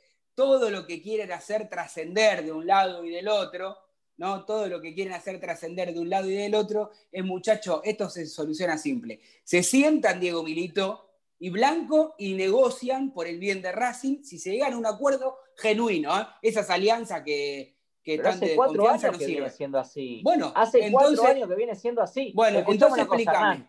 todo 0.40 0.70
lo 0.70 0.86
que 0.86 1.02
quieren 1.02 1.32
hacer 1.32 1.68
trascender 1.68 2.42
de 2.42 2.50
un 2.50 2.66
lado 2.66 3.04
y 3.04 3.10
del 3.10 3.28
otro, 3.28 3.76
¿no? 4.16 4.46
Todo 4.46 4.68
lo 4.68 4.80
que 4.80 4.94
quieren 4.94 5.12
hacer 5.12 5.38
trascender 5.38 5.92
de 5.92 6.00
un 6.00 6.08
lado 6.08 6.30
y 6.30 6.34
del 6.34 6.54
otro, 6.54 6.92
es 7.12 7.22
muchacho, 7.22 7.82
esto 7.84 8.08
se 8.08 8.24
soluciona 8.24 8.78
simple. 8.78 9.20
Se 9.44 9.62
sientan 9.62 10.18
Diego 10.18 10.42
Milito 10.42 11.10
y 11.38 11.50
Blanco 11.50 12.14
y 12.16 12.32
negocian 12.32 13.12
por 13.12 13.26
el 13.26 13.38
bien 13.38 13.60
de 13.60 13.70
Racing 13.70 14.22
si 14.22 14.38
se 14.38 14.52
llegan 14.52 14.72
a 14.72 14.78
un 14.78 14.86
acuerdo 14.86 15.36
genuino, 15.58 16.18
¿eh? 16.18 16.26
esas 16.40 16.70
alianzas 16.70 17.22
que 17.22 17.76
que 18.02 18.18
hace 18.18 18.56
cuatro 18.56 18.88
años 18.88 19.18
que 19.18 19.26
viene 19.26 19.50
siendo 19.50 19.78
así. 19.78 20.22
Bueno, 20.24 20.52
hace 20.56 20.90
cuatro 20.90 21.22
años 21.22 21.46
que 21.46 21.54
viene 21.54 21.74
siendo 21.74 22.00
así. 22.00 22.32
Bueno, 22.34 22.64
entonces 22.66 23.02
explícame. 23.02 23.68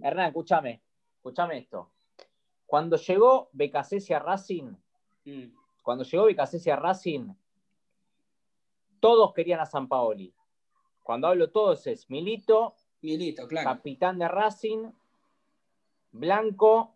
Hernán, 0.00 0.28
escúchame, 0.28 0.80
escúchame 1.16 1.58
esto. 1.58 1.90
Cuando 2.64 2.96
llegó 2.96 3.50
Becasese 3.52 4.14
a 4.14 4.20
Racing, 4.20 4.72
mm. 5.24 5.61
Cuando 5.82 6.04
llegó 6.04 6.24
Becasese 6.24 6.72
a 6.72 6.76
Racing, 6.76 7.34
todos 9.00 9.32
querían 9.32 9.60
a 9.60 9.66
San 9.66 9.88
Paoli. 9.88 10.32
Cuando 11.02 11.26
hablo 11.26 11.50
todos 11.50 11.86
es 11.88 12.08
Milito, 12.08 12.74
Milito, 13.02 13.48
claro. 13.48 13.70
capitán 13.70 14.18
de 14.18 14.28
Racing, 14.28 14.90
Blanco 16.12 16.94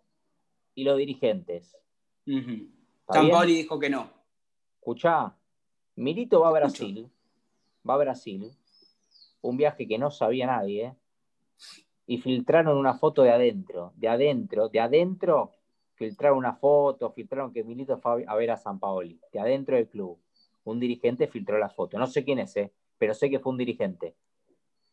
y 0.75 0.85
los 0.85 0.97
dirigentes. 0.97 1.77
San 2.25 3.29
Paoli 3.29 3.55
dijo 3.57 3.79
que 3.79 3.91
no. 3.91 4.09
Escuchá, 4.77 5.37
Milito 5.97 6.41
va 6.41 6.51
a 6.51 6.53
Brasil, 6.53 7.11
va 7.89 7.95
a 7.95 7.99
Brasil, 7.99 8.53
un 9.41 9.57
viaje 9.57 9.89
que 9.89 9.99
no 9.99 10.13
sabía 10.13 10.47
nadie, 10.47 10.95
y 12.07 12.19
filtraron 12.19 12.79
una 12.79 12.95
foto 12.95 13.23
de 13.23 13.33
adentro, 13.33 13.93
de 13.97 14.09
adentro, 14.09 14.69
de 14.69 14.79
adentro, 14.79 15.56
filtraron 15.97 16.39
una 16.39 16.55
foto, 16.55 17.11
filtraron 17.11 17.53
que 17.53 17.65
Milito 17.65 17.99
fue 17.99 18.25
a 18.27 18.35
ver 18.37 18.51
a 18.51 18.57
San 18.57 18.79
Paoli, 18.79 19.19
de 19.33 19.41
adentro 19.41 19.77
del 19.77 19.89
club. 19.89 20.19
Un 20.65 20.79
dirigente 20.79 21.27
filtró 21.27 21.59
la 21.59 21.69
foto, 21.69 21.99
no 21.99 22.07
sé 22.07 22.25
quién 22.25 22.39
es, 22.39 22.57
¿eh? 22.57 22.73
pero 22.99 23.15
sé 23.15 23.31
que 23.31 23.39
fue 23.39 23.53
un 23.53 23.59
dirigente. 23.59 24.15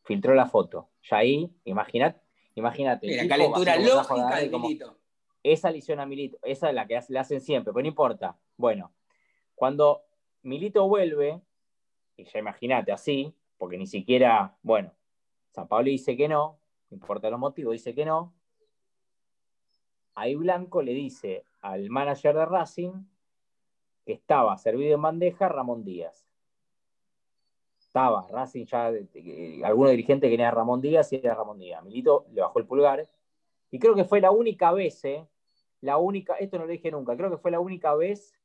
Filtró 0.03 0.33
la 0.33 0.47
foto. 0.47 0.89
Ya 1.09 1.17
ahí, 1.17 1.49
imagínate, 1.65 2.21
imagínate. 2.55 3.15
La 3.15 3.27
calentura 3.27 3.77
lógica 3.77 4.37
de 4.37 4.49
Milito. 4.49 4.97
Esa 5.43 5.71
lesión 5.71 5.99
a 5.99 6.05
Milito, 6.05 6.37
esa 6.43 6.69
es 6.69 6.75
la 6.75 6.87
que 6.87 6.99
le 7.09 7.19
hacen 7.19 7.41
siempre, 7.41 7.73
pero 7.73 7.83
no 7.83 7.87
importa. 7.87 8.37
Bueno, 8.55 8.93
cuando 9.55 10.03
Milito 10.41 10.87
vuelve, 10.87 11.41
y 12.15 12.23
ya 12.23 12.39
imagínate 12.39 12.91
así, 12.91 13.33
porque 13.57 13.77
ni 13.77 13.87
siquiera, 13.87 14.55
bueno, 14.61 14.93
San 15.51 15.67
Pablo 15.67 15.89
dice 15.89 16.15
que 16.15 16.27
no, 16.27 16.59
no 16.89 16.95
importa 16.95 17.29
los 17.29 17.39
motivos, 17.39 17.73
dice 17.73 17.93
que 17.93 18.05
no. 18.05 18.33
Ahí 20.15 20.35
Blanco 20.35 20.81
le 20.81 20.93
dice 20.93 21.45
al 21.61 21.89
manager 21.89 22.35
de 22.35 22.45
Racing 22.45 22.91
que 24.05 24.13
estaba 24.13 24.57
servido 24.57 24.95
en 24.95 25.01
bandeja 25.01 25.47
Ramón 25.47 25.83
Díaz. 25.83 26.27
Estaba, 27.79 28.27
Racing 28.29 28.65
ya, 28.65 28.91
eh, 28.91 29.61
algunos 29.63 29.91
dirigentes 29.91 30.29
querían 30.29 30.53
Ramón 30.53 30.81
Díaz 30.81 31.13
y 31.13 31.17
era 31.17 31.35
Ramón 31.35 31.59
Díaz. 31.59 31.83
Milito 31.83 32.25
le 32.31 32.41
bajó 32.41 32.59
el 32.59 32.65
pulgar. 32.65 33.07
Y 33.71 33.79
creo 33.79 33.95
que 33.95 34.03
fue 34.03 34.21
la 34.21 34.31
única 34.31 34.71
vez, 34.71 35.03
eh, 35.05 35.27
la 35.81 35.97
única, 35.97 36.35
esto 36.35 36.57
no 36.57 36.65
lo 36.65 36.71
dije 36.71 36.91
nunca, 36.91 37.15
creo 37.17 37.29
que 37.29 37.37
fue 37.37 37.51
la 37.51 37.59
única 37.59 37.95
vez 37.95 38.37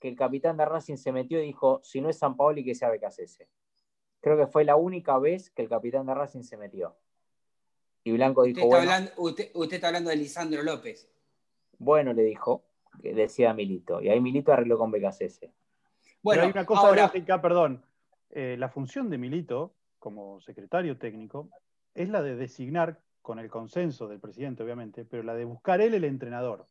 que 0.00 0.08
el 0.08 0.16
capitán 0.16 0.56
de 0.56 0.64
Racing 0.64 0.96
se 0.96 1.12
metió 1.12 1.40
y 1.40 1.46
dijo, 1.46 1.80
si 1.82 2.00
no 2.00 2.08
es 2.08 2.18
San 2.18 2.36
Paoli, 2.36 2.64
que 2.64 2.74
sea 2.74 2.90
Becasese. 2.90 3.48
Creo 4.20 4.36
que 4.36 4.46
fue 4.46 4.64
la 4.64 4.76
única 4.76 5.18
vez 5.18 5.50
que 5.50 5.62
el 5.62 5.68
capitán 5.68 6.06
de 6.06 6.14
Racing 6.14 6.42
se 6.42 6.56
metió. 6.56 6.96
Y 8.04 8.12
Blanco 8.12 8.42
dijo, 8.42 8.66
usted 8.66 8.78
está, 8.78 8.80
hablando, 8.80 9.10
usted, 9.16 9.74
está 9.74 9.86
hablando 9.88 10.10
de 10.10 10.16
Lisandro 10.16 10.62
López. 10.62 11.08
Bueno, 11.78 12.12
le 12.12 12.22
dijo, 12.24 12.64
que 13.00 13.14
decía 13.14 13.54
Milito. 13.54 14.00
Y 14.00 14.08
ahí 14.08 14.20
Milito 14.20 14.52
arregló 14.52 14.78
con 14.78 14.90
Becasese. 14.90 15.52
Bueno, 16.22 16.42
hay 16.42 16.50
una 16.50 16.66
cosa 16.66 16.90
gráfica, 16.90 17.40
perdón. 17.40 17.84
Eh, 18.30 18.56
la 18.58 18.68
función 18.68 19.10
de 19.10 19.18
Milito, 19.18 19.74
como 19.98 20.40
secretario 20.40 20.98
técnico, 20.98 21.48
es 21.94 22.08
la 22.08 22.22
de 22.22 22.36
designar, 22.36 23.00
con 23.22 23.38
el 23.38 23.48
consenso 23.48 24.08
del 24.08 24.18
presidente, 24.18 24.62
obviamente, 24.62 25.04
pero 25.04 25.22
la 25.22 25.34
de 25.34 25.44
buscar 25.44 25.80
él 25.80 25.94
el 25.94 26.04
entrenador. 26.04 26.66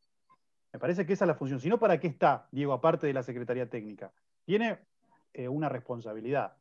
Me 0.74 0.80
parece 0.80 1.06
que 1.06 1.14
esa 1.14 1.26
es 1.26 1.28
la 1.28 1.36
función. 1.36 1.60
Si 1.60 1.70
no, 1.70 1.80
¿para 1.80 2.00
qué 2.00 2.08
está, 2.08 2.48
Diego, 2.52 2.74
aparte 2.74 3.08
de 3.08 3.14
la 3.14 3.24
Secretaría 3.24 3.70
Técnica? 3.70 4.12
Tiene 4.46 4.80
eh, 5.34 5.48
una 5.48 5.70
responsabilidad. 5.70 6.54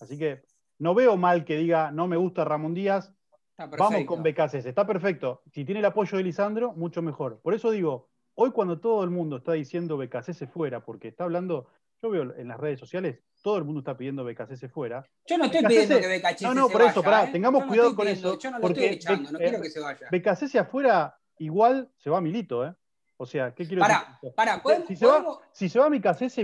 Así 0.00 0.18
que 0.18 0.42
no 0.78 0.94
veo 0.94 1.16
mal 1.16 1.44
que 1.44 1.56
diga, 1.56 1.90
no 1.90 2.08
me 2.08 2.16
gusta 2.16 2.44
Ramón 2.44 2.74
Díaz, 2.74 3.12
vamos 3.56 4.04
con 4.04 4.22
Becases. 4.22 4.66
Está 4.66 4.86
perfecto. 4.86 5.42
Si 5.52 5.64
tiene 5.64 5.80
el 5.80 5.86
apoyo 5.86 6.16
de 6.16 6.24
Lisandro, 6.24 6.72
mucho 6.72 7.02
mejor. 7.02 7.40
Por 7.40 7.54
eso 7.54 7.70
digo, 7.70 8.08
hoy 8.34 8.50
cuando 8.50 8.80
todo 8.80 9.04
el 9.04 9.10
mundo 9.10 9.36
está 9.38 9.52
diciendo 9.52 9.96
Becasese 9.96 10.46
fuera, 10.46 10.84
porque 10.84 11.08
está 11.08 11.24
hablando, 11.24 11.68
yo 12.02 12.10
veo 12.10 12.34
en 12.36 12.48
las 12.48 12.58
redes 12.58 12.80
sociales, 12.80 13.20
todo 13.42 13.58
el 13.58 13.64
mundo 13.64 13.80
está 13.80 13.96
pidiendo 13.96 14.24
Becasese 14.24 14.68
fuera. 14.68 15.04
Yo 15.26 15.38
no 15.38 15.44
estoy 15.44 15.64
pidiendo 15.64 16.00
que 16.00 16.06
Becasese 16.06 16.44
No, 16.44 16.54
no, 16.54 16.68
por 16.68 16.82
eso, 16.82 17.02
pará, 17.02 17.24
¿eh? 17.24 17.32
tengamos 17.32 17.64
cuidado 17.64 17.94
con 17.94 18.08
eso. 18.08 18.38
Yo 18.38 18.50
no 18.50 18.58
lo 18.58 18.68
estoy 18.68 18.84
echando, 18.84 19.32
no 19.32 19.38
quiero 19.38 19.60
que 19.60 19.70
se 19.70 19.80
vaya. 19.80 20.08
Becasese 20.10 20.58
afuera, 20.58 21.16
igual 21.38 21.90
se 21.96 22.10
va 22.10 22.20
Milito, 22.20 22.66
¿eh? 22.66 22.74
O 23.16 23.26
sea, 23.26 23.54
¿qué 23.54 23.64
quiero 23.64 23.84
decir? 23.84 23.96
Para, 24.34 24.60
si, 24.88 24.96
se 24.96 25.06
va, 25.06 25.24
si 25.52 25.68
se 25.68 25.78
va 25.78 25.86
a 25.86 25.90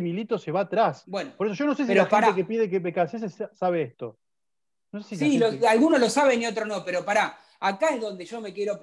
Milito 0.01 0.39
se 0.39 0.53
va 0.53 0.61
atrás. 0.61 1.03
Bueno, 1.07 1.33
Por 1.37 1.49
eso 1.49 1.57
yo 1.57 1.67
no 1.67 1.75
sé 1.75 1.85
si 1.85 1.95
la 1.95 2.07
gente 2.07 2.35
que 2.35 2.45
pide 2.45 2.71
que 2.71 2.79
Becasese 2.79 3.29
sabe 3.53 3.83
esto. 3.83 4.19
Sí, 5.09 5.41
algunos 5.69 6.01
lo 6.01 6.11
saben 6.11 6.43
y 6.43 6.47
otros 6.47 6.67
no, 6.67 6.85
pero 6.85 7.05
pará. 7.05 7.39
Acá 7.61 7.95
es 7.95 8.01
donde 8.01 8.25
yo 8.25 8.41
me 8.41 8.55
quiero 8.55 8.81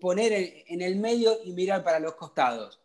poner 0.00 0.64
en 0.66 0.80
el 0.80 0.96
medio 0.96 1.38
y 1.44 1.52
mirar 1.52 1.82
para 1.82 1.98
los 1.98 2.14
costados. 2.14 2.80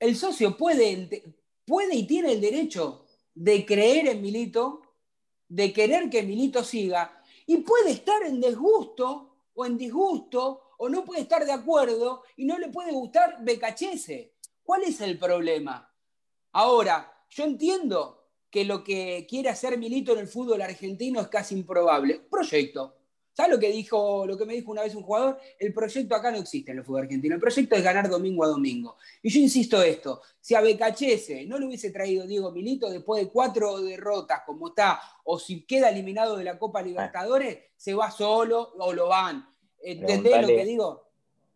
El 0.00 0.16
socio 0.16 0.56
puede, 0.56 1.22
puede 1.64 1.94
y 1.94 2.06
tiene 2.06 2.32
el 2.32 2.40
derecho 2.40 3.06
de 3.34 3.64
creer 3.64 4.08
en 4.08 4.20
Milito, 4.22 4.82
de 5.48 5.72
querer 5.72 6.10
que 6.10 6.22
Milito 6.22 6.64
siga, 6.64 7.22
y 7.46 7.58
puede 7.58 7.92
estar 7.92 8.22
en 8.24 8.40
desgusto 8.40 9.36
o 9.54 9.64
en 9.64 9.78
disgusto 9.78 10.74
o 10.78 10.88
no 10.88 11.04
puede 11.04 11.22
estar 11.22 11.44
de 11.44 11.52
acuerdo 11.52 12.24
y 12.36 12.44
no 12.44 12.58
le 12.58 12.68
puede 12.68 12.92
gustar 12.92 13.38
Becachese. 13.40 14.34
¿Cuál 14.64 14.82
es 14.82 15.00
el 15.00 15.18
problema? 15.18 15.90
Ahora, 16.52 17.12
yo 17.28 17.44
entiendo 17.44 18.23
que 18.54 18.64
lo 18.64 18.84
que 18.84 19.26
quiere 19.28 19.48
hacer 19.48 19.76
Milito 19.76 20.12
en 20.12 20.20
el 20.20 20.28
fútbol 20.28 20.62
argentino 20.62 21.20
es 21.20 21.26
casi 21.26 21.56
improbable. 21.56 22.20
Proyecto. 22.30 22.94
¿Sabes 23.32 23.50
lo 23.50 23.58
que 23.58 23.72
dijo, 23.72 24.24
lo 24.28 24.38
que 24.38 24.46
me 24.46 24.54
dijo 24.54 24.70
una 24.70 24.84
vez 24.84 24.94
un 24.94 25.02
jugador? 25.02 25.40
El 25.58 25.74
proyecto 25.74 26.14
acá 26.14 26.30
no 26.30 26.38
existe 26.38 26.70
en 26.70 26.78
el 26.78 26.84
fútbol 26.84 27.02
argentino. 27.02 27.34
El 27.34 27.40
proyecto 27.40 27.74
es 27.74 27.82
ganar 27.82 28.08
domingo 28.08 28.44
a 28.44 28.46
domingo. 28.46 28.96
Y 29.24 29.30
yo 29.30 29.40
insisto 29.40 29.82
esto: 29.82 30.22
si 30.40 30.54
a 30.54 30.60
Becachese 30.60 31.46
no 31.46 31.58
le 31.58 31.66
hubiese 31.66 31.90
traído 31.90 32.28
Diego 32.28 32.52
Milito 32.52 32.88
después 32.88 33.24
de 33.24 33.28
cuatro 33.28 33.80
derrotas, 33.80 34.42
como 34.46 34.68
está, 34.68 35.00
o 35.24 35.36
si 35.40 35.62
queda 35.62 35.88
eliminado 35.88 36.36
de 36.36 36.44
la 36.44 36.56
Copa 36.56 36.80
Libertadores, 36.80 37.58
se 37.76 37.92
va 37.92 38.12
solo 38.12 38.74
o 38.78 38.92
lo 38.92 39.08
van. 39.08 39.52
¿Entendés 39.82 40.42
lo 40.42 40.46
que 40.46 40.64
digo? 40.64 41.08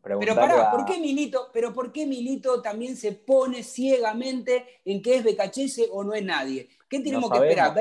Pero 0.02 0.34
pará, 0.34 0.72
¿por 0.72 0.84
qué 0.84 0.98
Milito, 0.98 1.50
pero 1.52 1.72
¿por 1.72 1.92
qué 1.92 2.06
Milito 2.06 2.60
también 2.60 2.96
se 2.96 3.12
pone 3.12 3.62
ciegamente 3.62 4.80
en 4.84 5.00
que 5.00 5.14
es 5.14 5.22
Becachese 5.22 5.86
o 5.92 6.02
no 6.02 6.12
es 6.14 6.24
nadie? 6.24 6.68
¿Qué 6.88 7.00
tenemos 7.00 7.30
que 7.30 7.38
esperar? 7.38 7.74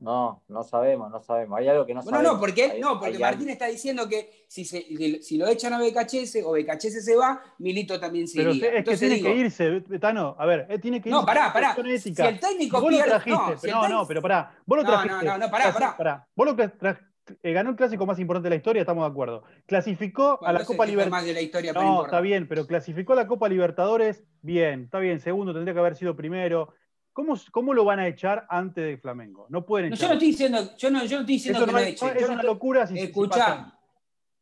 No, 0.00 0.42
no 0.48 0.62
sabemos, 0.64 1.10
no 1.10 1.22
sabemos. 1.22 1.58
Hay 1.58 1.68
algo 1.68 1.86
que 1.86 1.94
no 1.94 2.02
sabemos. 2.02 2.22
No, 2.22 2.34
no, 2.34 2.40
porque, 2.40 2.78
no, 2.78 3.00
porque 3.00 3.18
Martín 3.18 3.48
está 3.48 3.66
diciendo 3.68 4.06
que 4.06 4.44
si, 4.48 4.64
si 4.64 5.38
lo 5.38 5.46
echan 5.46 5.72
a 5.72 5.78
Becachese 5.78 6.42
o 6.44 6.52
Becachese 6.52 7.00
se 7.00 7.16
va, 7.16 7.40
Milito 7.58 7.98
también 7.98 8.28
se 8.28 8.38
Pero 8.38 8.50
es 8.50 8.84
que 8.84 8.96
tiene 8.96 9.22
que 9.22 9.34
irse, 9.34 9.80
Tano. 10.00 10.36
A 10.38 10.44
ver, 10.44 10.66
eh, 10.68 10.78
tiene 10.78 11.00
que 11.00 11.08
irse. 11.08 11.18
No, 11.18 11.24
pará, 11.24 11.52
pará. 11.52 11.74
Si 11.98 12.14
el 12.18 12.38
técnico 12.38 12.86
pierde. 12.86 13.20
no, 13.70 13.88
no, 13.88 14.06
pero 14.06 14.20
pará. 14.20 14.54
Vos 14.66 14.78
lo 14.78 14.84
trajiste. 14.84 15.08
No, 15.10 15.22
no, 15.22 15.38
no, 15.38 15.50
pará, 15.50 15.72
pará. 15.96 16.28
Vos 16.34 16.46
lo 16.46 16.54
trajiste 16.54 17.14
eh, 17.42 17.52
ganó 17.52 17.70
el 17.70 17.76
clásico 17.76 18.04
más 18.04 18.18
importante 18.18 18.46
de 18.46 18.50
la 18.50 18.56
historia, 18.56 18.80
estamos 18.80 19.04
de 19.04 19.10
acuerdo. 19.10 19.44
Clasificó 19.66 20.38
a 20.44 20.52
la 20.52 20.64
Copa 20.64 20.84
Libertadores. 20.84 21.74
No, 21.74 22.04
está 22.04 22.20
bien, 22.20 22.46
pero 22.46 22.66
clasificó 22.66 23.14
a 23.14 23.16
la 23.16 23.26
Copa 23.26 23.48
Libertadores, 23.48 24.24
bien, 24.42 24.84
está 24.84 24.98
bien, 24.98 25.20
segundo, 25.20 25.54
tendría 25.54 25.72
que 25.72 25.80
haber 25.80 25.96
sido 25.96 26.16
primero. 26.16 26.74
¿Cómo, 27.14 27.40
¿Cómo, 27.52 27.72
lo 27.72 27.84
van 27.84 28.00
a 28.00 28.08
echar 28.08 28.44
antes 28.50 28.84
de 28.84 28.98
Flamengo? 28.98 29.46
No 29.48 29.64
pueden 29.64 29.94
yo 29.94 30.08
no 30.08 30.14
estoy 30.14 30.28
diciendo, 30.30 30.76
yo 30.76 30.90
no, 30.90 31.04
yo 31.04 31.16
no 31.16 31.20
estoy 31.20 31.34
diciendo 31.36 31.60
que 31.60 31.66
no, 31.66 31.72
lo 31.72 31.78
echen. 31.78 32.16
Es 32.16 32.28
una 32.28 32.42
locura 32.42 32.88
si 32.88 32.98
Escuchá, 32.98 33.78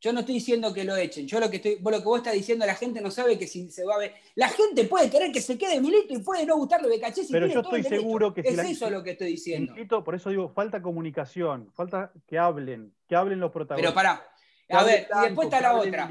Yo 0.00 0.12
no 0.14 0.20
estoy 0.20 0.36
diciendo 0.36 0.72
que 0.72 0.82
lo 0.84 0.96
echen. 0.96 1.26
Yo 1.26 1.38
lo 1.38 1.50
que 1.50 1.56
estoy, 1.56 1.78
lo 1.78 1.98
que 1.98 2.04
vos 2.04 2.16
estás 2.16 2.32
diciendo, 2.32 2.64
la 2.64 2.74
gente 2.74 3.02
no 3.02 3.10
sabe 3.10 3.38
que 3.38 3.46
si 3.46 3.70
se 3.70 3.84
va 3.84 3.96
a 3.96 3.98
ver. 3.98 4.14
La 4.36 4.48
gente 4.48 4.84
puede 4.84 5.10
querer 5.10 5.30
que 5.30 5.42
se 5.42 5.58
quede 5.58 5.82
Milito 5.82 6.14
y 6.14 6.20
puede 6.20 6.46
no 6.46 6.56
gustarle 6.56 6.88
de 6.88 6.98
caché 6.98 7.20
Pero 7.30 7.46
yo 7.46 7.60
estoy 7.60 7.82
seguro 7.82 8.32
que 8.32 8.40
es 8.40 8.58
eso 8.58 8.88
lo 8.88 9.02
que 9.02 9.10
estoy 9.10 9.32
diciendo. 9.32 9.74
Milito, 9.74 10.02
por 10.02 10.14
eso 10.14 10.30
digo, 10.30 10.48
falta 10.48 10.80
comunicación, 10.80 11.70
falta 11.74 12.10
que 12.26 12.38
hablen, 12.38 12.94
que 13.06 13.14
hablen 13.14 13.38
los 13.38 13.52
protagonistas. 13.52 13.92
Pero 13.92 13.94
pará, 13.94 14.80
a 14.80 14.84
ver, 14.84 15.08
y 15.14 15.24
después 15.26 15.44
está 15.44 15.60
la 15.60 15.76
otra. 15.76 16.10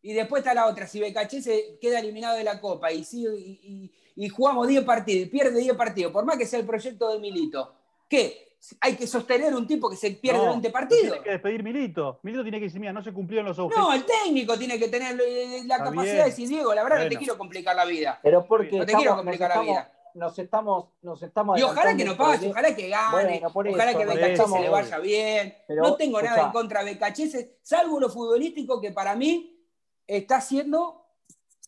Y 0.00 0.12
después 0.12 0.40
está 0.42 0.54
la 0.54 0.68
otra. 0.68 0.86
Si 0.86 1.00
Becaché 1.00 1.42
se 1.42 1.76
queda 1.80 1.98
eliminado 1.98 2.36
de 2.36 2.44
la 2.44 2.60
Copa 2.60 2.92
y, 2.92 3.04
y, 3.12 3.60
y 3.64 3.92
jugamos 4.28 4.66
10 4.66 4.84
partidos 4.84 5.26
y 5.26 5.30
pierde 5.30 5.60
10 5.60 5.76
partidos, 5.76 6.12
por 6.12 6.24
más 6.24 6.36
que 6.36 6.46
sea 6.46 6.58
el 6.58 6.66
proyecto 6.66 7.12
de 7.12 7.18
Milito, 7.18 7.74
¿qué? 8.08 8.46
hay 8.80 8.96
que 8.96 9.06
sostener 9.06 9.54
un 9.54 9.66
tipo 9.66 9.88
que 9.88 9.96
se 9.96 10.10
pierde 10.12 10.46
20 10.46 10.70
partidos. 10.70 11.02
Tiene 11.02 11.22
que 11.22 11.30
despedir 11.30 11.62
Milito. 11.62 12.18
Milito 12.22 12.42
tiene 12.42 12.58
que 12.58 12.64
decir, 12.64 12.80
mira, 12.80 12.92
no 12.92 13.02
se 13.02 13.12
cumplieron 13.12 13.46
los 13.46 13.58
objetivos. 13.58 13.88
No, 13.88 13.94
el 13.94 14.04
técnico 14.04 14.58
tiene 14.58 14.78
que 14.78 14.88
tener 14.88 15.18
eh, 15.20 15.62
la 15.66 15.78
capacidad 15.78 16.24
de 16.24 16.30
decir, 16.30 16.48
Diego, 16.48 16.74
la 16.74 16.82
verdad 16.82 17.04
no 17.04 17.08
te 17.08 17.16
quiero 17.16 17.38
complicar 17.38 17.76
la 17.76 17.84
vida. 17.84 18.18
Pero 18.22 18.46
porque 18.46 18.78
no 18.78 18.86
te 18.86 18.94
quiero 18.94 19.16
complicar 19.16 19.50
la 19.50 19.60
vida. 19.60 19.92
Nos 20.14 20.38
estamos, 20.38 20.86
nos 21.02 21.22
estamos 21.22 21.58
y 21.58 21.62
ojalá 21.62 21.94
que 21.94 22.02
no 22.02 22.16
pase, 22.16 22.48
ojalá 22.48 22.74
que 22.74 22.88
gane, 22.88 23.42
ojalá 23.44 23.94
que 23.94 24.06
Becachese 24.06 24.60
le 24.60 24.70
vaya 24.70 24.98
bien. 24.98 25.54
no 25.68 25.94
tengo 25.96 26.22
nada 26.22 26.46
en 26.46 26.52
contra 26.52 26.82
de 26.82 26.92
Becachese, 26.92 27.58
salvo 27.60 28.00
lo 28.00 28.08
futbolístico 28.08 28.80
que 28.80 28.92
para 28.92 29.14
mí 29.14 29.62
está 30.06 30.36
haciendo 30.36 31.04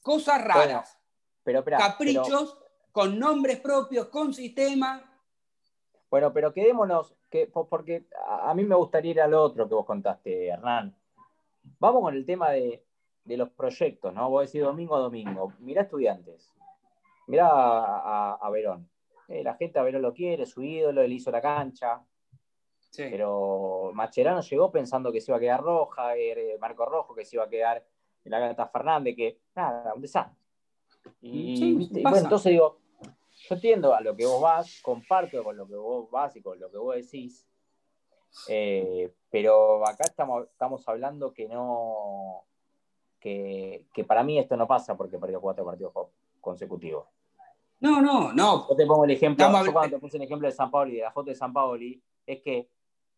cosas 0.00 0.42
raras. 0.42 0.97
Pero, 1.64 1.78
Caprichos, 1.78 2.58
con 2.92 3.18
nombres 3.18 3.60
propios, 3.60 4.06
con 4.06 4.32
sistema, 4.32 5.08
bueno, 6.10 6.32
pero 6.32 6.52
quedémonos, 6.52 7.14
que, 7.28 7.48
porque 7.48 8.06
a 8.26 8.54
mí 8.54 8.64
me 8.64 8.74
gustaría 8.74 9.10
ir 9.10 9.20
al 9.20 9.34
otro 9.34 9.68
que 9.68 9.74
vos 9.74 9.84
contaste, 9.84 10.46
Hernán. 10.46 10.96
Vamos 11.78 12.02
con 12.02 12.14
el 12.14 12.24
tema 12.24 12.50
de, 12.50 12.82
los 13.24 13.50
proyectos, 13.50 14.14
¿no? 14.14 14.30
Vos 14.30 14.46
decís 14.46 14.62
domingo 14.62 14.96
a 14.96 15.00
domingo. 15.00 15.52
Mirá 15.58 15.82
estudiantes, 15.82 16.50
mirá 17.26 17.46
a, 17.50 18.50
Verón. 18.50 18.88
Eh, 19.28 19.44
la 19.44 19.54
gente 19.54 19.78
a 19.78 19.82
Verón 19.82 20.00
lo 20.00 20.14
quiere, 20.14 20.46
su 20.46 20.62
ídolo, 20.62 21.02
él 21.02 21.12
hizo 21.12 21.30
la 21.30 21.42
cancha. 21.42 22.02
Pero 22.96 23.90
Macherano 23.92 24.40
llegó 24.40 24.72
pensando 24.72 25.12
que 25.12 25.20
se 25.20 25.30
iba 25.30 25.36
a 25.36 25.40
quedar 25.40 25.60
Roja, 25.60 26.16
eh, 26.16 26.56
Marco 26.58 26.86
Rojo, 26.86 27.14
que 27.14 27.26
se 27.26 27.36
iba 27.36 27.44
a 27.44 27.48
quedar 27.48 27.84
la 28.24 28.38
Gata 28.38 28.66
Fernández, 28.66 29.14
que 29.14 29.40
nada, 29.54 29.92
un 29.94 30.00
desastre. 30.00 30.36
Y, 31.20 31.88
y 31.90 32.02
bueno, 32.02 32.18
entonces 32.18 32.52
digo, 32.52 32.78
yo 33.48 33.54
entiendo 33.54 33.94
a 33.94 34.00
lo 34.00 34.16
que 34.16 34.26
vos 34.26 34.40
vas, 34.40 34.80
comparto 34.82 35.42
con 35.42 35.56
lo 35.56 35.66
que 35.66 35.76
vos 35.76 36.10
vas 36.10 36.34
y 36.36 36.42
con 36.42 36.58
lo 36.58 36.70
que 36.70 36.78
vos 36.78 36.96
decís, 36.96 37.46
eh, 38.48 39.12
pero 39.30 39.86
acá 39.86 40.04
estamos, 40.08 40.48
estamos 40.48 40.86
hablando 40.88 41.32
que 41.32 41.48
no, 41.48 42.44
que, 43.20 43.84
para 44.06 44.22
mí 44.22 44.38
esto 44.38 44.56
no 44.56 44.66
pasa 44.66 44.96
porque 44.96 45.18
perdió 45.18 45.40
cuatro 45.40 45.64
partidos 45.64 45.92
consecutivos. 46.40 47.06
No, 47.80 48.02
no, 48.02 48.32
no. 48.32 48.68
Yo 48.68 48.76
te 48.76 48.86
pongo 48.86 49.04
el 49.04 49.12
ejemplo, 49.12 49.46
yo 49.64 49.72
cuando 49.72 49.96
te 49.96 50.00
puse 50.00 50.16
el 50.16 50.24
ejemplo 50.24 50.48
de 50.48 50.52
San 50.52 50.70
Paoli, 50.70 50.96
de 50.96 51.02
la 51.02 51.12
foto 51.12 51.30
de 51.30 51.36
San 51.36 51.52
Paoli, 51.52 52.02
es 52.26 52.42
que 52.42 52.68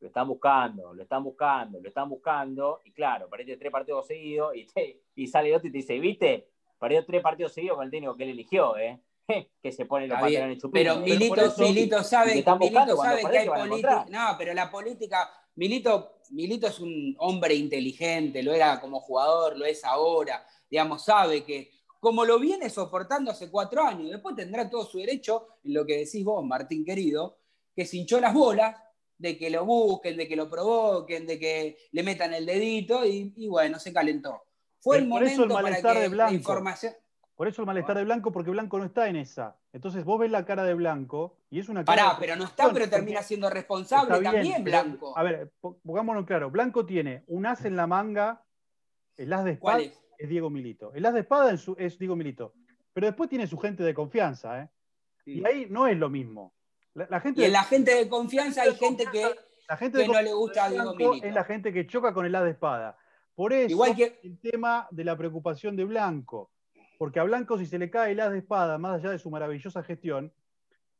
lo 0.00 0.08
están 0.08 0.28
buscando, 0.28 0.94
lo 0.94 1.02
están 1.02 1.24
buscando, 1.24 1.80
lo 1.80 1.88
están 1.88 2.08
buscando, 2.08 2.80
y 2.84 2.92
claro, 2.92 3.28
perdió 3.28 3.58
tres 3.58 3.72
partidos 3.72 4.06
seguidos, 4.06 4.54
y, 4.54 4.66
y 5.14 5.26
sale 5.26 5.54
otro 5.54 5.68
y 5.68 5.72
te 5.72 5.78
dice, 5.78 5.98
¿viste? 5.98 6.48
Perdió 6.80 7.04
tres 7.04 7.22
partidos 7.22 7.52
seguidos 7.52 7.76
con 7.76 7.84
el 7.84 7.90
técnico 7.90 8.16
que 8.16 8.24
él 8.24 8.30
eligió, 8.30 8.76
¿eh? 8.78 9.00
que 9.62 9.70
se 9.70 9.84
pone 9.84 10.08
los 10.08 10.18
pantalones 10.18 10.58
Pero 10.72 10.96
Milito, 10.96 11.54
Milito 11.58 12.02
sabe, 12.02 12.34
Milito 12.34 12.96
sabe 12.96 13.22
que 13.30 13.38
hay 13.38 13.48
política. 13.48 14.06
No, 14.08 14.34
pero 14.38 14.54
la 14.54 14.70
política. 14.70 15.30
Milito, 15.56 16.20
Milito 16.30 16.66
es 16.66 16.80
un 16.80 17.14
hombre 17.18 17.54
inteligente, 17.54 18.42
lo 18.42 18.52
era 18.52 18.80
como 18.80 19.00
jugador, 19.00 19.56
lo 19.58 19.66
es 19.66 19.84
ahora. 19.84 20.44
Digamos, 20.68 21.04
sabe 21.04 21.44
que 21.44 21.70
como 22.00 22.24
lo 22.24 22.38
viene 22.38 22.70
soportando 22.70 23.30
hace 23.30 23.50
cuatro 23.50 23.82
años, 23.82 24.10
después 24.10 24.34
tendrá 24.34 24.68
todo 24.70 24.86
su 24.86 24.98
derecho 24.98 25.48
en 25.62 25.74
lo 25.74 25.84
que 25.84 25.98
decís 25.98 26.24
vos, 26.24 26.42
Martín 26.44 26.82
querido, 26.82 27.36
que 27.76 27.84
se 27.84 27.98
hinchó 27.98 28.18
las 28.20 28.32
bolas 28.32 28.74
de 29.18 29.36
que 29.36 29.50
lo 29.50 29.66
busquen, 29.66 30.16
de 30.16 30.26
que 30.26 30.34
lo 30.34 30.48
provoquen, 30.48 31.26
de 31.26 31.38
que 31.38 31.76
le 31.92 32.02
metan 32.02 32.32
el 32.32 32.46
dedito 32.46 33.04
y, 33.04 33.46
bueno, 33.48 33.78
se 33.78 33.92
calentó. 33.92 34.44
Fue 34.80 34.98
el 34.98 35.06
momento 35.06 35.48
para 35.48 35.80
que 35.80 36.08
la 36.08 36.32
información. 36.32 36.94
Por 37.40 37.48
eso 37.48 37.62
el 37.62 37.66
malestar 37.66 37.96
de 37.96 38.04
Blanco, 38.04 38.32
porque 38.32 38.50
Blanco 38.50 38.78
no 38.78 38.84
está 38.84 39.08
en 39.08 39.16
esa. 39.16 39.56
Entonces 39.72 40.04
vos 40.04 40.20
ves 40.20 40.30
la 40.30 40.44
cara 40.44 40.62
de 40.62 40.74
Blanco 40.74 41.38
y 41.48 41.58
es 41.58 41.70
una 41.70 41.82
cara. 41.86 42.02
Pará, 42.02 42.16
pero 42.18 42.36
no 42.36 42.44
está, 42.44 42.70
pero 42.70 42.86
termina 42.86 43.22
siendo 43.22 43.48
responsable 43.48 44.20
también 44.20 44.62
Blanco. 44.62 45.16
A 45.16 45.22
ver, 45.22 45.50
pongámonos 45.82 46.26
claro. 46.26 46.50
Blanco 46.50 46.84
tiene 46.84 47.24
un 47.28 47.46
as 47.46 47.64
en 47.64 47.76
la 47.76 47.86
manga, 47.86 48.44
el 49.16 49.32
as 49.32 49.44
de 49.44 49.52
espada 49.52 49.80
es? 49.80 50.28
Diego 50.28 50.50
Milito. 50.50 50.92
El 50.92 51.06
as 51.06 51.14
de 51.14 51.20
espada 51.20 51.50
es, 51.78 51.98
Diego 51.98 52.14
Milito. 52.14 52.52
Pero 52.92 53.06
después 53.06 53.30
tiene 53.30 53.46
su 53.46 53.56
gente 53.56 53.84
de 53.84 53.94
confianza, 53.94 54.60
¿eh? 54.60 54.68
Y 55.24 55.42
ahí 55.46 55.66
no 55.70 55.86
es 55.86 55.96
lo 55.96 56.10
mismo. 56.10 56.52
La, 56.92 57.20
gente 57.20 57.40
y 57.40 57.44
en 57.44 57.52
la 57.52 57.64
gente 57.64 57.94
de 57.94 58.06
confianza 58.06 58.64
hay 58.64 58.74
gente 58.74 59.06
que, 59.10 59.34
la 59.66 59.78
gente 59.78 60.06
no 60.06 60.20
le 60.20 60.34
gusta 60.34 60.66
a 60.66 60.68
Diego 60.68 60.94
Milito. 60.94 61.26
Es 61.26 61.32
la 61.32 61.44
gente 61.44 61.72
que 61.72 61.86
choca 61.86 62.12
con 62.12 62.26
el 62.26 62.34
as 62.34 62.44
de 62.44 62.50
espada. 62.50 62.98
Por 63.40 63.54
eso 63.54 63.70
Igual 63.70 63.96
que... 63.96 64.20
el 64.22 64.38
tema 64.38 64.86
de 64.90 65.02
la 65.02 65.16
preocupación 65.16 65.74
de 65.74 65.86
Blanco 65.86 66.50
porque 67.00 67.18
a 67.18 67.24
Blanco 67.24 67.56
si 67.56 67.64
se 67.64 67.78
le 67.78 67.88
cae 67.88 68.12
el 68.12 68.20
as 68.20 68.30
de 68.30 68.40
espada, 68.40 68.76
más 68.76 69.00
allá 69.00 69.10
de 69.12 69.18
su 69.18 69.30
maravillosa 69.30 69.82
gestión, 69.82 70.30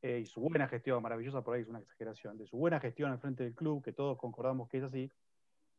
eh, 0.01 0.21
y 0.23 0.25
su 0.25 0.41
buena 0.41 0.67
gestión, 0.67 1.03
maravillosa 1.03 1.43
por 1.43 1.55
ahí 1.55 1.61
es 1.61 1.69
una 1.69 1.81
exageración, 1.81 2.39
de 2.39 2.47
su 2.47 2.57
buena 2.57 2.81
gestión 2.81 3.13
al 3.13 3.19
frente 3.19 3.45
del 3.45 3.55
club, 3.55 3.85
que 3.85 3.93
todos 3.93 4.17
concordamos 4.17 4.67
que 4.71 4.79
es 4.79 4.85
así, 4.85 5.13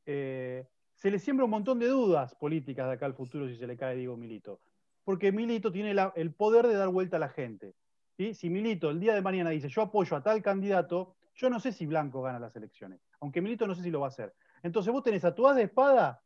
eh, 0.05 0.67
se 0.93 1.09
le 1.09 1.17
siembra 1.17 1.45
un 1.45 1.49
montón 1.49 1.79
de 1.79 1.87
dudas 1.87 2.35
políticas 2.35 2.85
de 2.85 2.93
acá 2.93 3.07
al 3.07 3.15
futuro 3.15 3.47
si 3.47 3.55
se 3.55 3.65
le 3.65 3.75
cae 3.75 3.95
Diego 3.95 4.15
Milito. 4.15 4.59
Porque 5.03 5.31
Milito 5.31 5.71
tiene 5.71 5.95
el 6.15 6.33
poder 6.35 6.67
de 6.67 6.75
dar 6.75 6.89
vuelta 6.89 7.17
a 7.17 7.19
la 7.19 7.29
gente. 7.29 7.73
Si 8.15 8.47
Milito 8.51 8.91
el 8.91 8.99
día 8.99 9.15
de 9.15 9.23
mañana 9.23 9.49
dice 9.49 9.69
yo 9.69 9.81
apoyo 9.81 10.15
a 10.15 10.21
tal 10.21 10.43
candidato, 10.43 11.15
yo 11.33 11.49
no 11.49 11.59
sé 11.59 11.71
si 11.71 11.87
Blanco 11.87 12.21
gana 12.21 12.37
las 12.37 12.55
elecciones. 12.55 13.01
Aunque 13.21 13.41
Milito 13.41 13.65
no 13.65 13.73
sé 13.73 13.81
si 13.81 13.89
lo 13.89 14.01
va 14.01 14.05
a 14.05 14.09
hacer. 14.09 14.35
Entonces 14.61 14.93
vos 14.93 15.01
tenés 15.01 15.25
a 15.25 15.33
tu 15.33 15.47
as 15.47 15.55
de 15.55 15.63
espada 15.63 16.21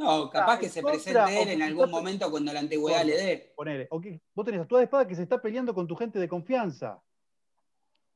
no, 0.00 0.30
capaz 0.30 0.58
que 0.58 0.70
se 0.70 0.82
presente 0.82 1.42
él 1.42 1.48
en 1.50 1.62
algún 1.62 1.90
momento 1.90 2.30
cuando 2.30 2.54
la 2.54 2.60
antigüedad 2.60 3.04
le 3.04 3.16
dé. 3.16 3.52
Ponele. 3.54 3.86
O 3.90 4.00
vos 4.34 4.46
tenés 4.46 4.62
a 4.62 4.66
tu 4.66 4.78
espada 4.78 5.06
que 5.06 5.14
se 5.14 5.22
está 5.22 5.42
peleando 5.42 5.74
con 5.74 5.86
tu 5.86 5.94
gente 5.94 6.18
de 6.18 6.26
confianza. 6.26 7.02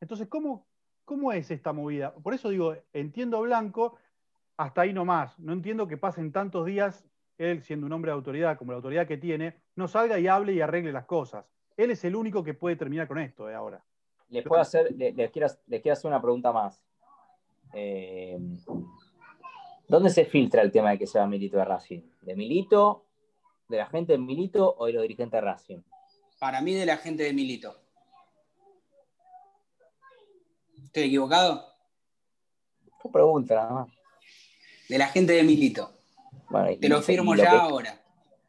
Entonces, 0.01 0.27
¿cómo, 0.29 0.67
¿cómo 1.05 1.31
es 1.31 1.51
esta 1.51 1.75
movida? 1.75 2.15
Por 2.15 2.33
eso 2.33 2.49
digo, 2.49 2.75
entiendo 2.95 3.37
a 3.37 3.41
Blanco, 3.43 3.99
hasta 4.57 4.81
ahí 4.81 4.95
nomás. 4.95 5.39
No 5.39 5.53
entiendo 5.53 5.87
que 5.87 5.99
pasen 5.99 6.33
tantos 6.33 6.65
días, 6.65 7.05
él 7.37 7.63
siendo 7.63 7.85
un 7.85 7.93
hombre 7.93 8.13
de 8.13 8.15
autoridad, 8.15 8.57
como 8.57 8.73
la 8.73 8.77
autoridad 8.77 9.07
que 9.07 9.19
tiene, 9.19 9.61
no 9.77 9.87
salga 9.87 10.19
y 10.19 10.27
hable 10.27 10.55
y 10.55 10.63
arregle 10.63 10.91
las 10.91 11.05
cosas. 11.05 11.45
Él 11.77 11.91
es 11.91 12.03
el 12.05 12.17
único 12.17 12.43
que 12.43 12.55
puede 12.55 12.77
terminar 12.77 13.07
con 13.07 13.19
esto 13.19 13.45
de 13.45 13.53
eh, 13.53 13.57
ahora. 13.57 13.85
Les 14.31 14.43
puedo 14.43 14.63
hacer, 14.63 14.91
les, 14.97 15.31
quiero, 15.31 15.49
hacer 15.49 16.09
una 16.09 16.23
pregunta 16.23 16.51
más. 16.51 16.83
Eh, 17.75 18.39
¿Dónde 19.89 20.11
se 20.11 20.25
filtra 20.25 20.63
el 20.63 20.73
tema 20.73 20.91
de 20.91 20.99
que 20.99 21.07
sea 21.07 21.27
Milito 21.27 21.59
de 21.59 21.65
Racing? 21.65 22.01
¿De 22.23 22.35
Milito, 22.35 23.05
de 23.69 23.79
la 23.79 23.87
gente 23.87 24.13
de 24.13 24.19
Milito 24.19 24.75
o 24.79 24.87
de 24.87 24.95
los 24.95 25.03
dirigentes 25.03 25.39
de 25.39 25.41
Racing? 25.41 25.79
Para 26.39 26.61
mí, 26.61 26.75
de 26.75 26.87
la 26.87 26.97
gente 26.97 27.23
de 27.23 27.33
Milito. 27.33 27.77
¿Estoy 30.85 31.05
equivocado? 31.05 31.65
Tu 33.03 33.11
pregunta, 33.11 33.55
nada 33.55 33.73
más. 33.73 33.89
De 34.89 34.99
la 34.99 35.09
gente 35.09 35.33
de 35.33 35.43
Milito. 35.43 35.93
Te 36.81 36.89
lo 36.89 37.03
firmo 37.03 37.35
ya 37.35 37.51
ahora. 37.51 38.01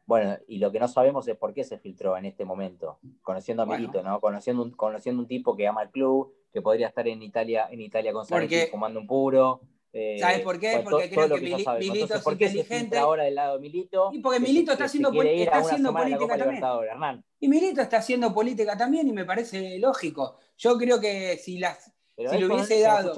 Bueno, 0.06 0.38
y 0.46 0.58
lo 0.58 0.70
que 0.70 0.78
no 0.78 0.86
sabemos 0.86 1.26
es 1.26 1.36
por 1.36 1.52
qué 1.52 1.64
se 1.64 1.78
filtró 1.78 2.16
en 2.16 2.26
este 2.26 2.44
momento, 2.44 3.00
conociendo 3.22 3.64
a 3.64 3.66
Milito, 3.66 4.02
¿no? 4.02 4.20
Conociendo 4.20 4.62
un, 4.62 4.70
conociendo 4.70 5.20
un 5.20 5.26
tipo 5.26 5.56
que 5.56 5.66
ama 5.66 5.82
el 5.82 5.90
club, 5.90 6.32
que 6.52 6.62
podría 6.62 6.86
estar 6.86 7.06
en 7.08 7.22
Italia, 7.22 7.66
en 7.70 7.80
Italia 7.80 8.12
con 8.12 8.24
Sarri 8.24 8.48
fumando 8.70 9.00
un 9.00 9.06
puro, 9.06 9.60
eh, 9.98 10.18
¿Sabes 10.20 10.40
por 10.40 10.60
qué? 10.60 10.82
porque 10.84 11.08
creo 11.08 11.26
que, 11.28 11.40
Milito 11.40 12.14
es 12.14 12.26
inteligente. 12.26 12.98
ahora 12.98 13.24
del 13.24 13.34
lado 13.34 13.54
de 13.54 13.60
Milito. 13.60 14.10
Y 14.12 14.18
porque 14.18 14.38
Milito 14.40 14.72
está 14.72 14.84
haciendo, 14.84 15.10
está 15.22 15.58
haciendo 15.58 15.92
política 15.92 16.36
también. 16.36 17.24
Y 17.40 17.48
Milito 17.48 17.80
está 17.80 17.96
haciendo 17.96 18.34
política 18.34 18.76
también 18.76 19.08
y 19.08 19.12
me 19.12 19.24
parece 19.24 19.78
lógico. 19.78 20.36
Yo 20.58 20.76
creo 20.76 21.00
que 21.00 21.38
si, 21.38 21.58
las, 21.58 21.90
si 22.14 22.38
lo 22.38 22.54
hubiese 22.54 22.80
dado. 22.80 23.14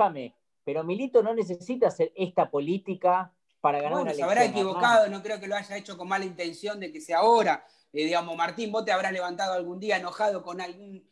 pero 0.64 0.84
Milito 0.84 1.20
no 1.22 1.34
necesita 1.34 1.88
hacer 1.88 2.12
esta 2.14 2.48
política 2.48 3.32
para 3.60 3.78
ganar 3.78 3.94
bueno, 3.94 4.04
una 4.04 4.14
se 4.14 4.22
habrá 4.22 4.44
equivocado, 4.44 5.08
no 5.08 5.20
creo 5.20 5.40
que 5.40 5.48
lo 5.48 5.56
haya 5.56 5.76
hecho 5.76 5.98
con 5.98 6.06
mala 6.06 6.24
intención 6.24 6.78
de 6.78 6.92
que 6.92 7.00
sea 7.00 7.18
ahora. 7.18 7.64
Eh, 7.92 8.04
digamos, 8.04 8.36
Martín, 8.36 8.70
vos 8.70 8.84
te 8.84 8.92
habrás 8.92 9.12
levantado 9.12 9.54
algún 9.54 9.80
día 9.80 9.96
enojado 9.96 10.44
con 10.44 10.60
algún 10.60 11.04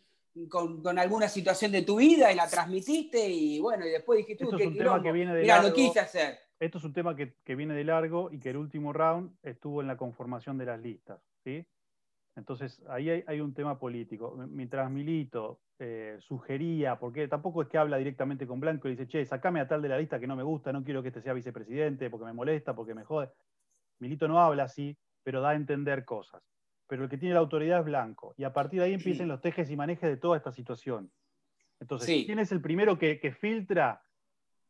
con, 0.49 0.99
alguna 0.99 1.29
situación 1.29 1.73
de 1.73 1.83
tu 1.83 1.97
vida 1.97 2.31
y 2.31 2.37
la 2.37 2.49
transmitiste 2.49 3.29
y 3.29 3.61
bueno, 3.61 3.87
y 3.87 3.91
después 3.91 4.19
dijiste, 4.19 4.45
esto 4.45 4.59
es 4.59 4.67
un 4.67 4.77
tema 4.77 5.03
que 5.03 5.13
viene 5.13 5.35
de 5.35 5.45
largo, 5.45 5.73
quise 5.73 6.01
hacer. 6.01 6.39
Esto 6.59 6.79
es 6.79 6.85
un 6.85 6.93
tema 6.93 7.15
que, 7.15 7.35
viene 7.55 7.75
de 7.75 7.85
largo 7.85 8.31
y 8.33 8.39
que 8.39 8.51
el 8.51 8.57
último 8.57 8.93
round 8.93 9.37
estuvo 9.43 9.81
en 9.81 9.87
la 9.87 9.97
conformación 9.97 10.57
de 10.57 10.67
las 10.67 10.81
listas, 10.81 11.21
¿sí? 11.45 11.67
Entonces, 12.35 12.83
ahí 12.89 13.09
hay, 13.09 13.41
un 13.41 13.55
tema 13.55 13.79
político. 13.79 14.37
Mientras 14.51 14.91
Milito 14.91 15.61
eh, 15.79 16.17
sugería, 16.21 16.99
porque 16.99 17.29
tampoco 17.29 17.63
es 17.63 17.69
que 17.69 17.79
habla 17.79 17.97
directamente 17.97 18.47
con 18.47 18.61
Blanco 18.61 18.89
y 18.89 18.91
dice, 18.91 19.07
che, 19.07 19.25
sacame 19.25 19.61
a 19.61 19.69
tal 19.69 19.81
de 19.81 19.89
la 19.89 19.99
lista 19.99 20.21
que 20.21 20.27
no 20.27 20.37
me 20.37 20.43
gusta, 20.43 20.71
no 20.71 20.85
quiero 20.85 21.03
que 21.03 21.09
este 21.09 21.23
sea 21.23 21.33
vicepresidente 21.33 22.11
porque 22.11 22.27
me 22.27 22.35
molesta, 22.35 22.75
porque 22.75 22.95
me 22.95 23.05
jode. 23.05 23.31
Milito 24.01 24.29
no 24.29 24.41
habla 24.41 24.65
así, 24.65 24.97
pero 25.23 25.41
da 25.41 25.51
a 25.51 25.55
entender 25.55 26.05
cosas. 26.05 26.43
Pero 26.89 27.05
el 27.05 27.11
que 27.11 27.19
tiene 27.19 27.35
la 27.35 27.41
autoridad 27.41 27.81
es 27.81 27.85
Blanco. 27.85 28.35
Y 28.37 28.45
a 28.45 28.53
partir 28.53 28.81
de 28.81 28.87
ahí 28.87 28.93
empiezan 28.95 29.29
los 29.29 29.41
tejes 29.41 29.71
y 29.71 29.77
manejes 29.77 30.09
de 30.09 30.17
toda 30.17 30.37
esta 30.37 30.53
situación. 30.53 31.11
Entonces, 31.81 32.07
Sí. 32.07 32.25
¿quién 32.27 32.39
es 32.39 32.53
el 32.53 32.61
primero 32.61 32.99
que, 32.99 33.19
que 33.21 33.33
filtra? 33.33 34.03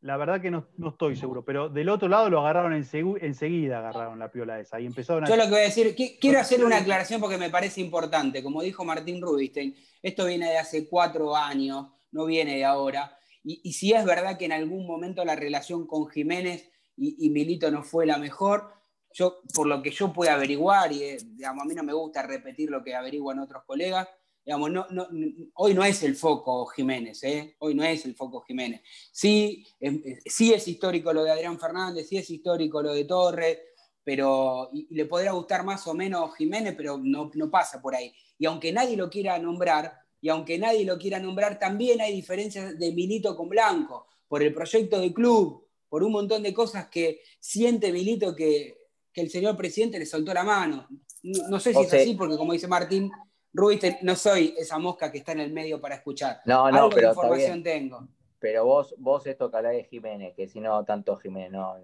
La 0.00 0.16
verdad 0.16 0.40
que 0.40 0.50
no, 0.50 0.68
no 0.76 0.90
estoy 0.90 1.16
seguro, 1.16 1.44
pero 1.44 1.68
del 1.68 1.88
otro 1.88 2.06
lado 2.08 2.28
lo 2.30 2.40
agarraron 2.40 2.72
ensegu- 2.74 3.18
enseguida, 3.20 3.78
agarraron 3.78 4.18
la 4.18 4.30
piola 4.30 4.60
esa 4.60 4.78
y 4.78 4.86
empezaron 4.86 5.24
a... 5.24 5.28
Yo 5.28 5.36
lo 5.36 5.44
que 5.44 5.50
voy 5.50 5.58
a 5.60 5.62
decir, 5.64 5.94
qui- 5.96 6.18
quiero 6.20 6.38
hacer 6.38 6.64
una 6.64 6.76
aclaración 6.78 7.20
porque 7.20 7.38
me 7.38 7.50
parece 7.50 7.80
importante. 7.80 8.42
Como 8.42 8.62
dijo 8.62 8.84
Martín 8.84 9.20
Rubinstein, 9.22 9.74
esto 10.02 10.26
viene 10.26 10.50
de 10.50 10.58
hace 10.58 10.86
cuatro 10.88 11.34
años, 11.34 11.88
no 12.12 12.26
viene 12.26 12.56
de 12.56 12.64
ahora. 12.64 13.16
Y, 13.42 13.60
y 13.64 13.72
si 13.72 13.92
es 13.92 14.04
verdad 14.04 14.38
que 14.38 14.44
en 14.44 14.52
algún 14.52 14.86
momento 14.86 15.24
la 15.24 15.34
relación 15.34 15.86
con 15.86 16.06
Jiménez 16.08 16.70
y, 16.96 17.26
y 17.26 17.30
Milito 17.30 17.70
no 17.70 17.82
fue 17.82 18.04
la 18.06 18.18
mejor, 18.18 18.70
yo, 19.16 19.40
por 19.54 19.66
lo 19.66 19.82
que 19.82 19.90
yo 19.90 20.12
pude 20.12 20.28
averiguar, 20.28 20.92
y 20.92 21.02
eh, 21.02 21.18
digamos, 21.24 21.62
a 21.62 21.66
mí 21.66 21.74
no 21.74 21.82
me 21.82 21.94
gusta 21.94 22.22
repetir 22.22 22.70
lo 22.70 22.82
que 22.84 22.94
averiguan 22.94 23.38
otros 23.38 23.62
colegas, 23.64 24.06
digamos, 24.44 24.70
no, 24.70 24.86
no- 24.90 25.08
hoy 25.54 25.72
no 25.74 25.82
es 25.84 26.02
el 26.02 26.14
foco 26.16 26.66
Jiménez, 26.66 27.24
¿eh? 27.24 27.56
hoy 27.60 27.74
no 27.74 27.82
es 27.82 28.04
el 28.04 28.14
foco 28.14 28.42
Jiménez. 28.42 28.82
Sí, 29.10 29.66
eh, 29.80 30.18
sí 30.26 30.52
es 30.52 30.68
histórico 30.68 31.12
lo 31.14 31.24
de 31.24 31.30
Adrián 31.32 31.58
Fernández, 31.58 32.08
sí 32.08 32.18
es 32.18 32.28
histórico 32.30 32.82
lo 32.82 32.92
de 32.92 33.04
Torres, 33.06 33.58
pero 34.04 34.70
le 34.90 35.06
podrá 35.06 35.32
gustar 35.32 35.64
más 35.64 35.86
o 35.86 35.94
menos 35.94 36.36
Jiménez, 36.36 36.74
pero 36.76 36.98
no, 37.02 37.30
no 37.34 37.50
pasa 37.50 37.80
por 37.80 37.94
ahí. 37.94 38.14
Y 38.38 38.44
aunque 38.46 38.70
nadie 38.70 38.96
lo 38.96 39.08
quiera 39.08 39.38
nombrar, 39.38 39.98
y 40.20 40.28
aunque 40.28 40.58
nadie 40.58 40.84
lo 40.84 40.98
quiera 40.98 41.18
nombrar, 41.18 41.58
también 41.58 42.00
hay 42.00 42.12
diferencias 42.14 42.78
de 42.78 42.92
Milito 42.92 43.34
con 43.34 43.48
Blanco, 43.48 44.06
por 44.28 44.42
el 44.42 44.52
proyecto 44.52 45.00
de 45.00 45.12
club, 45.12 45.66
por 45.88 46.02
un 46.04 46.12
montón 46.12 46.42
de 46.42 46.52
cosas 46.52 46.88
que 46.88 47.22
siente 47.40 47.92
Milito 47.92 48.36
que, 48.36 48.85
que 49.16 49.22
el 49.22 49.30
señor 49.30 49.56
presidente 49.56 49.98
le 49.98 50.04
soltó 50.04 50.34
la 50.34 50.44
mano. 50.44 50.86
No, 51.22 51.48
no 51.48 51.58
sé 51.58 51.72
si 51.72 51.80
es 51.80 51.94
así, 51.94 52.14
porque 52.14 52.36
como 52.36 52.52
dice 52.52 52.68
Martín 52.68 53.10
Rubinstein, 53.50 53.96
no 54.02 54.14
soy 54.14 54.54
esa 54.58 54.78
mosca 54.78 55.10
que 55.10 55.16
está 55.16 55.32
en 55.32 55.40
el 55.40 55.50
medio 55.54 55.80
para 55.80 55.94
escuchar. 55.94 56.40
No, 56.44 56.70
no, 56.70 56.76
Algo 56.76 56.88
de 56.90 56.94
pero 56.96 57.08
está 57.08 57.20
información 57.22 57.62
bien. 57.62 57.88
tengo. 57.88 58.08
Pero 58.38 58.66
vos, 58.66 58.94
vos 58.98 59.26
esto 59.26 59.50
que 59.50 59.56
de 59.62 59.84
Jiménez, 59.84 60.34
que 60.36 60.46
si 60.46 60.60
no 60.60 60.84
tanto 60.84 61.16
Jiménez, 61.16 61.50
no. 61.52 61.76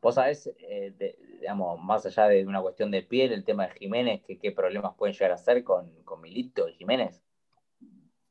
Vos 0.00 0.14
sabés, 0.14 0.46
eh, 0.60 0.94
de- 0.98 1.18
digamos, 1.38 1.78
más 1.84 2.06
allá 2.06 2.28
de 2.28 2.46
una 2.46 2.62
cuestión 2.62 2.90
de 2.90 3.02
piel, 3.02 3.32
el 3.34 3.44
tema 3.44 3.66
de 3.66 3.74
Jiménez, 3.74 4.22
que 4.26 4.38
qué 4.38 4.50
problemas 4.50 4.94
pueden 4.96 5.12
llegar 5.12 5.32
a 5.32 5.36
ser 5.36 5.62
con, 5.62 5.92
con 6.04 6.22
Milito 6.22 6.66
y 6.66 6.72
Jiménez. 6.76 7.20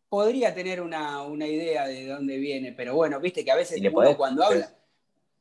Podría 0.10 0.56
tener 0.56 0.82
una, 0.82 1.22
una 1.22 1.46
idea 1.46 1.86
de 1.86 2.08
dónde 2.08 2.38
viene, 2.38 2.74
pero 2.74 2.96
bueno, 2.96 3.20
viste 3.20 3.46
que 3.46 3.52
a 3.52 3.56
veces 3.56 3.80
uno 3.80 3.92
podés- 3.92 4.18
cuando 4.18 4.44
habla, 4.44 4.76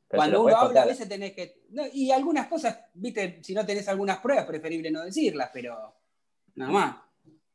pero- 0.09 0.19
cuando 0.19 0.43
uno 0.43 0.55
habla, 0.57 0.81
a 0.81 0.85
veces 0.85 1.07
tenés 1.07 1.33
que. 1.33 1.61
no, 1.69 1.83
y 1.93 2.11
algunas 2.11 2.47
cosas, 2.47 2.79
viste, 2.93 3.39
si 3.43 3.53
no 3.53 3.65
tenés 3.65 3.87
algunas 3.87 4.17
pruebas, 4.17 4.45
preferible 4.45 4.89
no 4.91 5.03
decirlas, 5.03 5.49
pero 5.53 5.95
nada 6.55 6.71
más. 6.71 6.95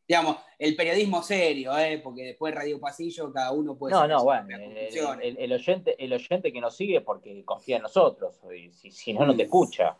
Digamos, 0.06 0.36
el 0.58 0.76
periodismo 0.76 1.22
serio, 1.22 1.76
¿eh? 1.78 1.98
porque 2.04 2.24
después 2.24 2.54
Radio 2.54 2.78
Pasillo, 2.78 3.32
cada 3.32 3.52
uno 3.52 3.74
puede 3.74 3.94
No, 3.94 4.06
no, 4.06 4.22
bueno, 4.22 4.46
el, 4.54 4.62
conclusiones. 4.62 5.24
el- 5.26 5.38
el 5.38 5.52
oyente, 5.54 6.04
el 6.04 6.12
oyente 6.12 6.52
que 6.52 6.60
nos 6.60 6.76
sigue 6.76 7.00
porque 7.00 7.42
confía 7.42 7.76
en 7.76 7.82
nosotros, 7.84 8.38
y 8.54 8.70
si, 8.70 8.90
si 8.90 9.14
no, 9.14 9.24
no 9.24 9.34
te 9.34 9.44
escucha. 9.44 9.96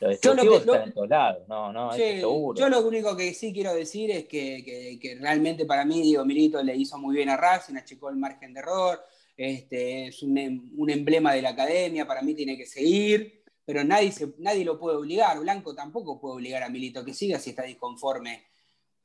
Los 0.00 0.20
Yo 0.20 0.34
lo 0.34 0.42
que- 0.42 0.48
lo- 0.48 0.56
están 0.56 0.82
en 0.82 0.92
todos 0.92 1.08
lados, 1.08 1.46
no, 1.46 1.72
no, 1.72 1.92
Sí, 1.92 2.02
eso 2.02 2.28
seguro. 2.28 2.58
yo 2.58 2.68
lo 2.68 2.80
único 2.84 3.16
que 3.16 3.32
sí 3.32 3.52
quiero 3.52 3.72
decir 3.72 4.10
es 4.10 4.24
que, 4.24 4.64
que- 4.64 4.98
que 5.00 5.14
realmente 5.20 5.64
para 5.64 5.84
mí 5.84 6.02
Diego 6.02 6.24
Milito 6.24 6.60
le 6.60 6.74
hizo 6.74 6.98
muy 6.98 7.14
bien 7.14 7.28
a 7.28 7.36
Racing, 7.36 7.76
achicó 7.76 8.10
el 8.10 8.16
margen 8.16 8.52
de 8.52 8.58
error, 8.58 9.00
este, 9.42 10.08
es 10.08 10.22
un, 10.22 10.36
em- 10.36 10.70
un 10.76 10.90
emblema 10.90 11.32
de 11.32 11.40
la 11.40 11.50
academia, 11.50 12.06
para 12.06 12.20
mí 12.20 12.34
tiene 12.34 12.58
que 12.58 12.66
seguir, 12.66 13.42
pero 13.64 13.82
nadie, 13.82 14.12
nadie 14.36 14.66
lo 14.66 14.78
puede 14.78 14.98
obligar, 14.98 15.40
Blanco 15.40 15.74
tampoco 15.74 16.20
puede 16.20 16.34
obligar 16.34 16.62
a 16.62 16.68
Milito 16.68 17.02
que 17.02 17.14
siga 17.14 17.38
si 17.38 17.50
está 17.50 17.62
disconforme. 17.62 18.44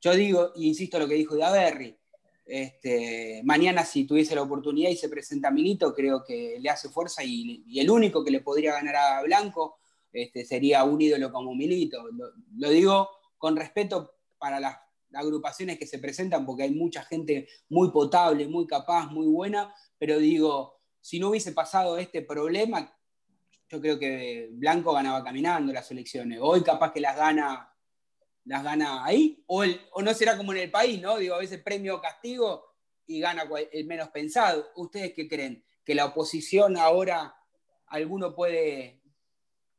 Yo 0.02 0.14
digo, 0.14 0.52
y 0.56 0.68
insisto 0.68 0.98
lo 0.98 1.08
que 1.08 1.14
dijo 1.14 1.36
Daverri, 1.36 1.96
este, 2.44 3.40
mañana 3.44 3.82
si 3.82 4.04
tuviese 4.04 4.34
la 4.34 4.42
oportunidad 4.42 4.90
y 4.90 4.96
se 4.96 5.08
presenta 5.08 5.50
Milito, 5.50 5.94
creo 5.94 6.22
que 6.22 6.58
le 6.60 6.68
hace 6.68 6.90
fuerza 6.90 7.24
y, 7.24 7.64
y 7.66 7.80
el 7.80 7.88
único 7.88 8.22
que 8.22 8.30
le 8.30 8.40
podría 8.40 8.72
ganar 8.72 8.96
a 8.96 9.22
Blanco 9.22 9.78
este, 10.12 10.44
sería 10.44 10.84
un 10.84 11.00
ídolo 11.00 11.32
como 11.32 11.54
Milito. 11.54 12.06
Lo, 12.12 12.32
lo 12.58 12.70
digo 12.70 13.08
con 13.38 13.56
respeto 13.56 14.16
para 14.36 14.60
las 14.60 14.76
agrupaciones 15.14 15.78
que 15.78 15.86
se 15.86 15.98
presentan, 15.98 16.44
porque 16.44 16.64
hay 16.64 16.70
mucha 16.74 17.02
gente 17.02 17.48
muy 17.68 17.90
potable, 17.90 18.46
muy 18.48 18.66
capaz, 18.66 19.06
muy 19.06 19.26
buena, 19.26 19.74
pero 19.98 20.18
digo, 20.18 20.80
si 21.00 21.18
no 21.20 21.28
hubiese 21.30 21.52
pasado 21.52 21.98
este 21.98 22.22
problema, 22.22 22.92
yo 23.68 23.80
creo 23.80 23.98
que 23.98 24.48
Blanco 24.52 24.92
ganaba 24.92 25.24
caminando 25.24 25.72
las 25.72 25.90
elecciones. 25.90 26.38
Hoy 26.40 26.62
capaz 26.62 26.92
que 26.92 27.00
las 27.00 27.16
gana, 27.16 27.72
las 28.44 28.62
gana 28.62 29.04
ahí, 29.04 29.42
o, 29.46 29.64
el- 29.64 29.80
o 29.92 30.02
no 30.02 30.14
será 30.14 30.36
como 30.36 30.52
en 30.52 30.58
el 30.58 30.70
país, 30.70 31.00
¿no? 31.00 31.16
Digo, 31.16 31.34
a 31.34 31.38
veces 31.38 31.60
premio 31.62 31.96
o 31.96 32.00
castigo 32.00 32.64
y 33.06 33.20
gana 33.20 33.44
el 33.72 33.86
menos 33.86 34.08
pensado. 34.10 34.66
¿Ustedes 34.76 35.12
qué 35.14 35.28
creen? 35.28 35.64
¿Que 35.84 35.94
la 35.94 36.06
oposición 36.06 36.76
ahora 36.76 37.34
alguno 37.86 38.34
puede 38.34 39.00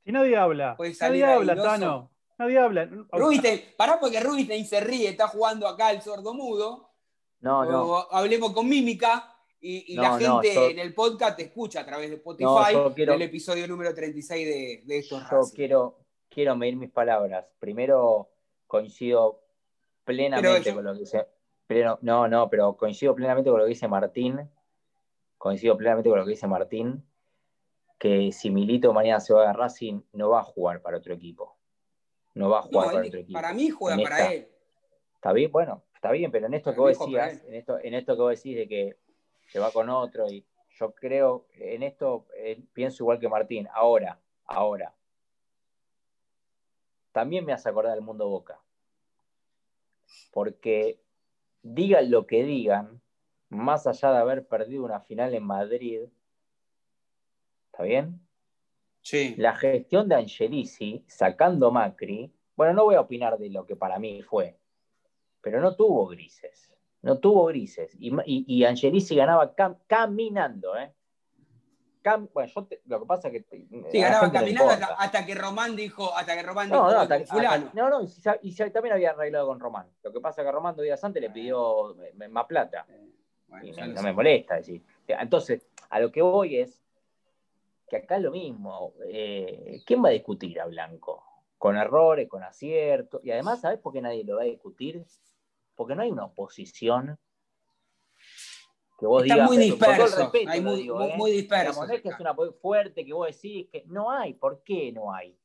Si 0.05 0.11
nadie 0.11 0.37
habla, 0.37 0.75
Puede 0.77 0.93
salir 0.93 1.21
nadie 1.23 1.33
habla. 1.35 1.63
Tano. 1.63 2.11
Nadie 2.37 2.59
habla. 2.59 2.89
Rubinstein, 3.11 3.61
pará 3.77 3.99
porque 3.99 4.19
Rubinstein 4.19 4.65
se 4.65 4.79
ríe, 4.79 5.09
está 5.09 5.27
jugando 5.27 5.67
acá 5.67 5.91
el 5.91 6.01
sordo 6.01 6.33
mudo. 6.33 6.89
No, 7.39 7.65
no. 7.65 7.95
Hablemos 8.11 8.51
con 8.53 8.67
mímica 8.67 9.33
y, 9.59 9.93
y 9.93 9.95
No, 9.95 10.01
la 10.03 10.09
no, 10.19 10.39
gente 10.41 10.53
yo- 10.53 10.69
en 10.69 10.79
el 10.79 10.93
podcast 10.93 11.37
te 11.37 11.43
escucha 11.43 11.81
a 11.81 11.85
través 11.85 12.09
de 12.09 12.15
Spotify 12.17 12.73
No, 12.73 12.93
quiero- 12.93 13.13
el 13.13 13.21
episodio 13.23 13.67
número 13.67 13.93
36 13.93 14.45
de, 14.47 14.83
de 14.85 14.97
estos 14.99 15.23
Yo 15.29 15.41
quiero, 15.55 15.99
quiero 16.29 16.55
medir 16.55 16.75
mis 16.75 16.91
palabras. 16.91 17.45
Primero, 17.59 18.29
coincido 18.67 19.41
plenamente 20.03 20.49
Pero 20.61 20.63
yo- 20.63 20.75
con 20.75 20.83
lo 20.85 20.93
que 20.93 20.99
dice. 20.99 21.27
pleno- 21.67 21.97
no, 22.01 22.27
no, 22.27 22.49
pero 22.49 22.77
coincido 22.77 23.15
plenamente 23.15 23.49
con 23.49 23.59
lo 23.59 23.65
que 23.65 23.69
dice 23.69 23.87
Martín. 23.87 24.47
Coincido 25.39 25.75
plenamente 25.77 26.09
con 26.09 26.19
lo 26.19 26.25
que 26.25 26.31
dice 26.31 26.47
Martín. 26.47 27.03
Que 27.99 28.31
si 28.31 28.51
Milito 28.51 28.93
mañana 28.93 29.19
se 29.19 29.33
va 29.33 29.49
a 29.49 29.53
Racing, 29.53 30.01
no 30.13 30.29
va 30.29 30.41
a 30.41 30.43
jugar 30.43 30.81
para 30.83 30.97
otro 30.97 31.13
equipo. 31.15 31.56
No 32.37 32.49
va 32.49 32.59
a 32.59 32.61
No, 32.63 32.67
jugar 32.69 32.85
para 32.87 32.99
él- 33.01 33.07
otro 33.07 33.19
equipo. 33.19 33.37
para 33.37 33.53
mí 33.53 33.69
juega 33.69 33.97
En 33.97 34.03
para 34.03 34.17
esta- 34.19 34.33
él. 34.33 34.47
Está 35.15 35.33
bien, 35.33 35.51
bueno, 35.51 35.83
está 35.95 36.11
bien, 36.11 36.31
pero 36.31 36.45
en 36.45 36.53
esto 36.53 36.65
Para 36.69 36.75
que 36.75 36.79
vos 36.81 36.99
decías, 36.99 37.43
en 37.45 37.53
esto, 37.55 37.79
en 37.79 37.93
esto 37.95 38.15
que 38.15 38.21
vos 38.21 38.35
decís 38.35 38.55
de 38.55 38.67
que 38.67 38.97
se 39.51 39.59
va 39.59 39.71
con 39.71 39.89
otro, 39.89 40.27
y 40.29 40.45
yo 40.79 40.93
creo, 40.93 41.47
en 41.53 41.81
esto 41.83 42.27
eh, 42.35 42.61
pienso 42.73 43.03
igual 43.03 43.19
que 43.19 43.27
Martín, 43.27 43.67
ahora, 43.73 44.19
ahora. 44.45 44.93
También 47.11 47.43
me 47.45 47.53
hace 47.53 47.67
acordar 47.69 47.93
del 47.95 48.03
mundo 48.03 48.29
Boca. 48.29 48.59
Porque 50.31 50.99
digan 51.63 52.11
lo 52.11 52.27
que 52.27 52.43
digan, 52.43 53.01
más 53.49 53.87
allá 53.87 54.11
de 54.11 54.17
haber 54.19 54.47
perdido 54.47 54.83
una 54.85 54.99
final 55.01 55.33
en 55.33 55.43
Madrid, 55.43 56.01
¿está 57.71 57.83
bien? 57.83 58.19
Sí. 59.09 59.35
la 59.37 59.55
gestión 59.55 60.09
de 60.09 60.15
Angelici 60.15 61.01
sacando 61.07 61.71
Macri, 61.71 62.29
bueno, 62.57 62.73
no 62.73 62.83
voy 62.83 62.95
a 62.95 62.99
opinar 63.01 63.37
de 63.37 63.49
lo 63.49 63.65
que 63.65 63.77
para 63.77 63.99
mí 63.99 64.21
fue, 64.21 64.57
pero 65.39 65.61
no 65.61 65.77
tuvo 65.77 66.07
grises, 66.07 66.73
no 67.03 67.17
tuvo 67.17 67.45
grises. 67.45 67.95
Y, 67.99 68.11
y, 68.25 68.43
y 68.47 68.65
Angelici 68.65 69.15
ganaba 69.15 69.55
cam- 69.55 69.77
caminando, 69.87 70.75
¿eh? 70.77 70.91
Cam- 72.03 72.29
bueno, 72.33 72.51
yo 72.53 72.65
te- 72.65 72.81
lo 72.85 72.99
que 72.99 73.05
pasa 73.05 73.29
es 73.29 73.45
que... 73.45 73.67
Sí, 73.91 73.99
ganaba 74.01 74.29
caminando 74.29 74.73
hasta, 74.97 75.25
que 75.25 75.35
Román 75.35 75.75
dijo, 75.77 76.13
hasta 76.13 76.35
que 76.35 76.43
Román 76.43 76.67
No, 76.69 76.75
dijo, 76.75 76.87
no, 76.87 77.07
"Voy 77.07 77.15
hasta- 77.17 77.33
fulano. 77.33 77.65
hasta- 77.65 77.71
no, 77.75 77.89
no, 77.89 78.07
y, 78.41 78.53
también 78.71 78.93
había 78.93 79.11
arreglado 79.11 79.47
con 79.47 79.59
Román. 79.61 79.87
Lo 80.03 80.11
que 80.11 80.19
pasa 80.19 80.41
es 80.41 80.45
que 80.47 80.51
Román 80.51 80.75
dos 80.75 80.83
días 80.83 81.01
antes 81.01 81.21
le 81.21 81.29
pidió 81.29 81.95
eh, 82.01 82.13
más 82.27 82.45
plata. 82.45 82.85
Bueno, 83.47 83.65
Y 83.65 83.71
ya 83.71 83.87
no, 83.87 84.01
me 84.01 84.11
molesta 84.11 84.55
decir. 84.55 84.83
Entonces, 85.07 85.65
a 85.89 85.99
lo 86.01 86.11
que 86.11 86.21
voy 86.21 86.57
es 86.57 86.83
que 87.87 87.97
acá 87.97 88.17
es 88.17 88.23
lo 88.23 88.31
mismo. 88.31 88.93
Eh, 89.07 89.81
¿Quién 89.85 90.03
va 90.03 90.09
a 90.09 90.11
discutir 90.11 90.59
a 90.59 90.65
Blanco? 90.65 91.23
Con 91.57 91.75
errores, 91.77 92.27
con 92.27 92.43
aciertos. 92.43 93.21
Y 93.23 93.31
además, 93.31 93.61
¿sabes 93.61 93.79
por 93.79 93.93
qué 93.93 94.01
nadie 94.01 94.23
lo 94.23 94.35
va 94.35 94.41
a 94.43 94.45
discutir? 94.45 95.03
Porque 95.75 95.95
no 95.95 96.01
hay 96.03 96.11
una 96.11 96.25
oposición 96.25 97.17
que 98.99 99.05
vos 99.05 99.23
Está 99.23 99.35
digas. 99.35 99.47
muy 99.49 99.57
disperso, 99.57 100.17
respeto 100.17 100.49
hay 100.49 100.61
muy- 100.61 100.75
digo, 100.81 100.97
muy- 100.97 101.07
¿eh? 101.09 101.13
muy 101.17 101.31
disperso 101.31 101.63
Digamos, 101.71 101.87
no 101.87 101.93
es 101.93 102.01
que 102.01 102.09
es 102.09 102.19
una 102.19 102.35
fuerte 102.59 103.05
que 103.05 103.13
vos 103.13 103.27
decís 103.27 103.67
que 103.71 103.83
no 103.87 104.09
hay. 104.11 104.33
¿Por 104.33 104.63
qué 104.63 104.91
no 104.91 105.13
hay? 105.13 105.37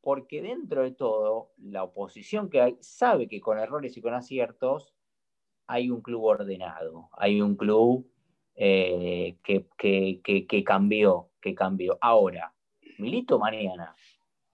Porque 0.00 0.42
dentro 0.42 0.82
de 0.82 0.92
todo, 0.92 1.52
la 1.58 1.82
oposición 1.84 2.48
que 2.50 2.60
hay 2.60 2.76
sabe 2.80 3.28
que 3.28 3.40
con 3.40 3.58
errores 3.58 3.96
y 3.96 4.02
con 4.02 4.14
aciertos 4.14 4.92
hay 5.68 5.90
un 5.90 6.00
club 6.00 6.22
ordenado, 6.24 7.08
hay 7.12 7.40
un 7.40 7.56
club 7.56 8.08
eh, 8.58 9.36
que, 9.44 9.66
que- 9.76 10.20
que- 10.24 10.46
que 10.46 10.64
cambió, 10.64 11.28
que 11.46 11.54
cambió. 11.54 11.96
Ahora, 12.00 12.52
Milito 12.98 13.38
mañana 13.38 13.94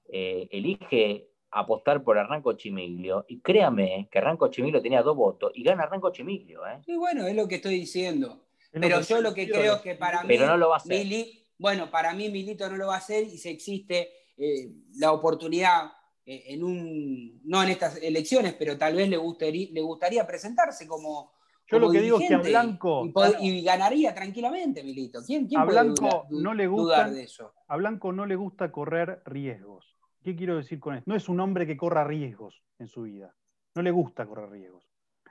eh, 0.09 0.47
elige 0.51 1.31
apostar 1.51 2.03
por 2.05 2.19
Arranco 2.19 2.53
Chimiglio 2.55 3.25
y 3.29 3.41
créame 3.41 4.09
que 4.11 4.19
Arranco 4.19 4.49
Chimiglio 4.49 4.83
tenía 4.83 5.03
dos 5.03 5.17
votos 5.17 5.53
y 5.55 5.63
gana 5.63 5.85
Arranco 5.85 6.11
Chimiglio, 6.13 6.67
¿eh? 6.67 6.81
Sí, 6.85 6.97
bueno, 6.97 7.27
es 7.27 7.35
lo 7.35 7.49
que 7.49 7.57
estoy 7.57 7.75
diciendo. 7.77 8.45
Es 8.73 8.81
Pero 8.81 9.01
yo 9.01 9.21
lo 9.21 9.33
que 9.35 9.49
creo 9.49 9.77
es 9.77 9.81
que 9.81 9.95
para 9.95 10.23
mí, 10.23 10.29
Pero 10.29 10.47
no 10.47 10.57
lo 10.57 10.69
va 10.69 10.77
a 10.77 10.79
hacer. 10.79 11.07
Mili- 11.07 11.47
bueno, 11.59 11.91
para 11.91 12.13
mí 12.15 12.29
Milito 12.29 12.69
no 12.69 12.77
lo 12.77 12.89
va 12.89 12.95
a 12.95 12.99
hacer 12.99 13.25
y 13.25 13.39
si 13.39 13.49
existe 13.49 14.11
eh, 14.37 14.69
la 14.97 15.13
oportunidad 15.13 15.93
eh, 16.27 16.45
en 16.49 16.65
un, 16.65 17.41
no 17.45 17.63
en 17.63 17.71
estas 17.71 18.03
elecciones, 18.03 18.55
pero 18.55 18.77
tal 18.77 18.97
vez 18.97 19.09
le 19.09 19.17
gustaría, 19.17 19.69
le 19.73 19.81
gustaría 19.81 20.27
presentarse 20.27 20.87
como, 20.87 21.33
yo 21.73 21.79
lo 21.79 21.91
que 21.91 22.01
digo 22.01 22.21
es 22.21 22.29
que 22.29 22.35
a 22.35 22.39
Blanco. 22.39 23.11
Y, 23.41 23.63
ganaría 23.63 24.15
tranquilamente, 24.15 24.85
Milito. 24.85 25.21
¿Quién, 25.27 25.47
quién 25.47 25.61
a 25.61 25.65
Blanco 25.65 26.27
no 26.31 26.55
le 26.55 26.67
gusta, 26.67 27.09
de 27.09 27.23
eso? 27.25 27.55
A 27.69 27.77
Blanco 27.77 28.13
no 28.13 28.27
le 28.27 28.37
gusta 28.37 28.71
correr 28.71 29.23
riesgos. 29.25 29.97
¿Qué 30.23 30.37
quiero 30.37 30.57
decir 30.57 30.79
con 30.79 30.95
esto? 30.95 31.11
No 31.11 31.17
es 31.17 31.29
un 31.29 31.41
hombre 31.41 31.67
que 31.67 31.77
corra 31.77 32.05
riesgos 32.05 32.63
en 32.79 32.89
su 32.89 33.03
vida. 33.03 33.35
No 33.75 33.83
le 33.83 33.91
gusta 33.91 34.27
correr 34.27 34.51
riesgos. 34.51 34.85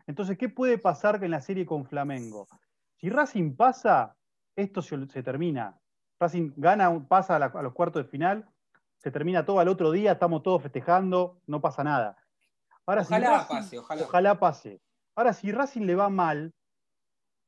Entonces, 0.08 0.38
¿qué 0.38 0.50
puede 0.50 0.78
pasar 0.78 1.24
en 1.24 1.32
la 1.32 1.42
serie 1.42 1.66
con 1.66 1.86
Flamengo? 1.86 2.48
Si 2.98 3.10
Racing 3.10 3.56
pasa, 3.56 4.16
esto 4.56 4.82
se, 4.82 4.98
termina. 5.24 5.80
Racing 6.20 6.52
gana, 6.58 7.08
pasa 7.08 7.36
a, 7.36 7.62
los 7.62 7.74
cuartos 7.74 8.04
de 8.04 8.10
final, 8.10 8.50
se 8.98 9.12
termina 9.12 9.46
todo 9.46 9.60
al 9.60 9.68
otro 9.68 9.92
día, 9.92 10.14
estamos 10.14 10.44
todos 10.44 10.62
festejando, 10.62 11.40
no 11.48 11.62
pasa 11.62 11.84
nada. 11.84 12.18
Ahora, 12.86 13.04
ojalá 13.04 13.48
pase, 13.48 13.80
ojalá. 13.80 14.04
Ojalá 14.04 14.40
pase. 14.40 14.82
Ahora, 15.16 15.34
si 15.34 15.52
Racing 15.52 15.82
le 15.82 15.96
va 15.96 16.10
mal, 16.10 16.54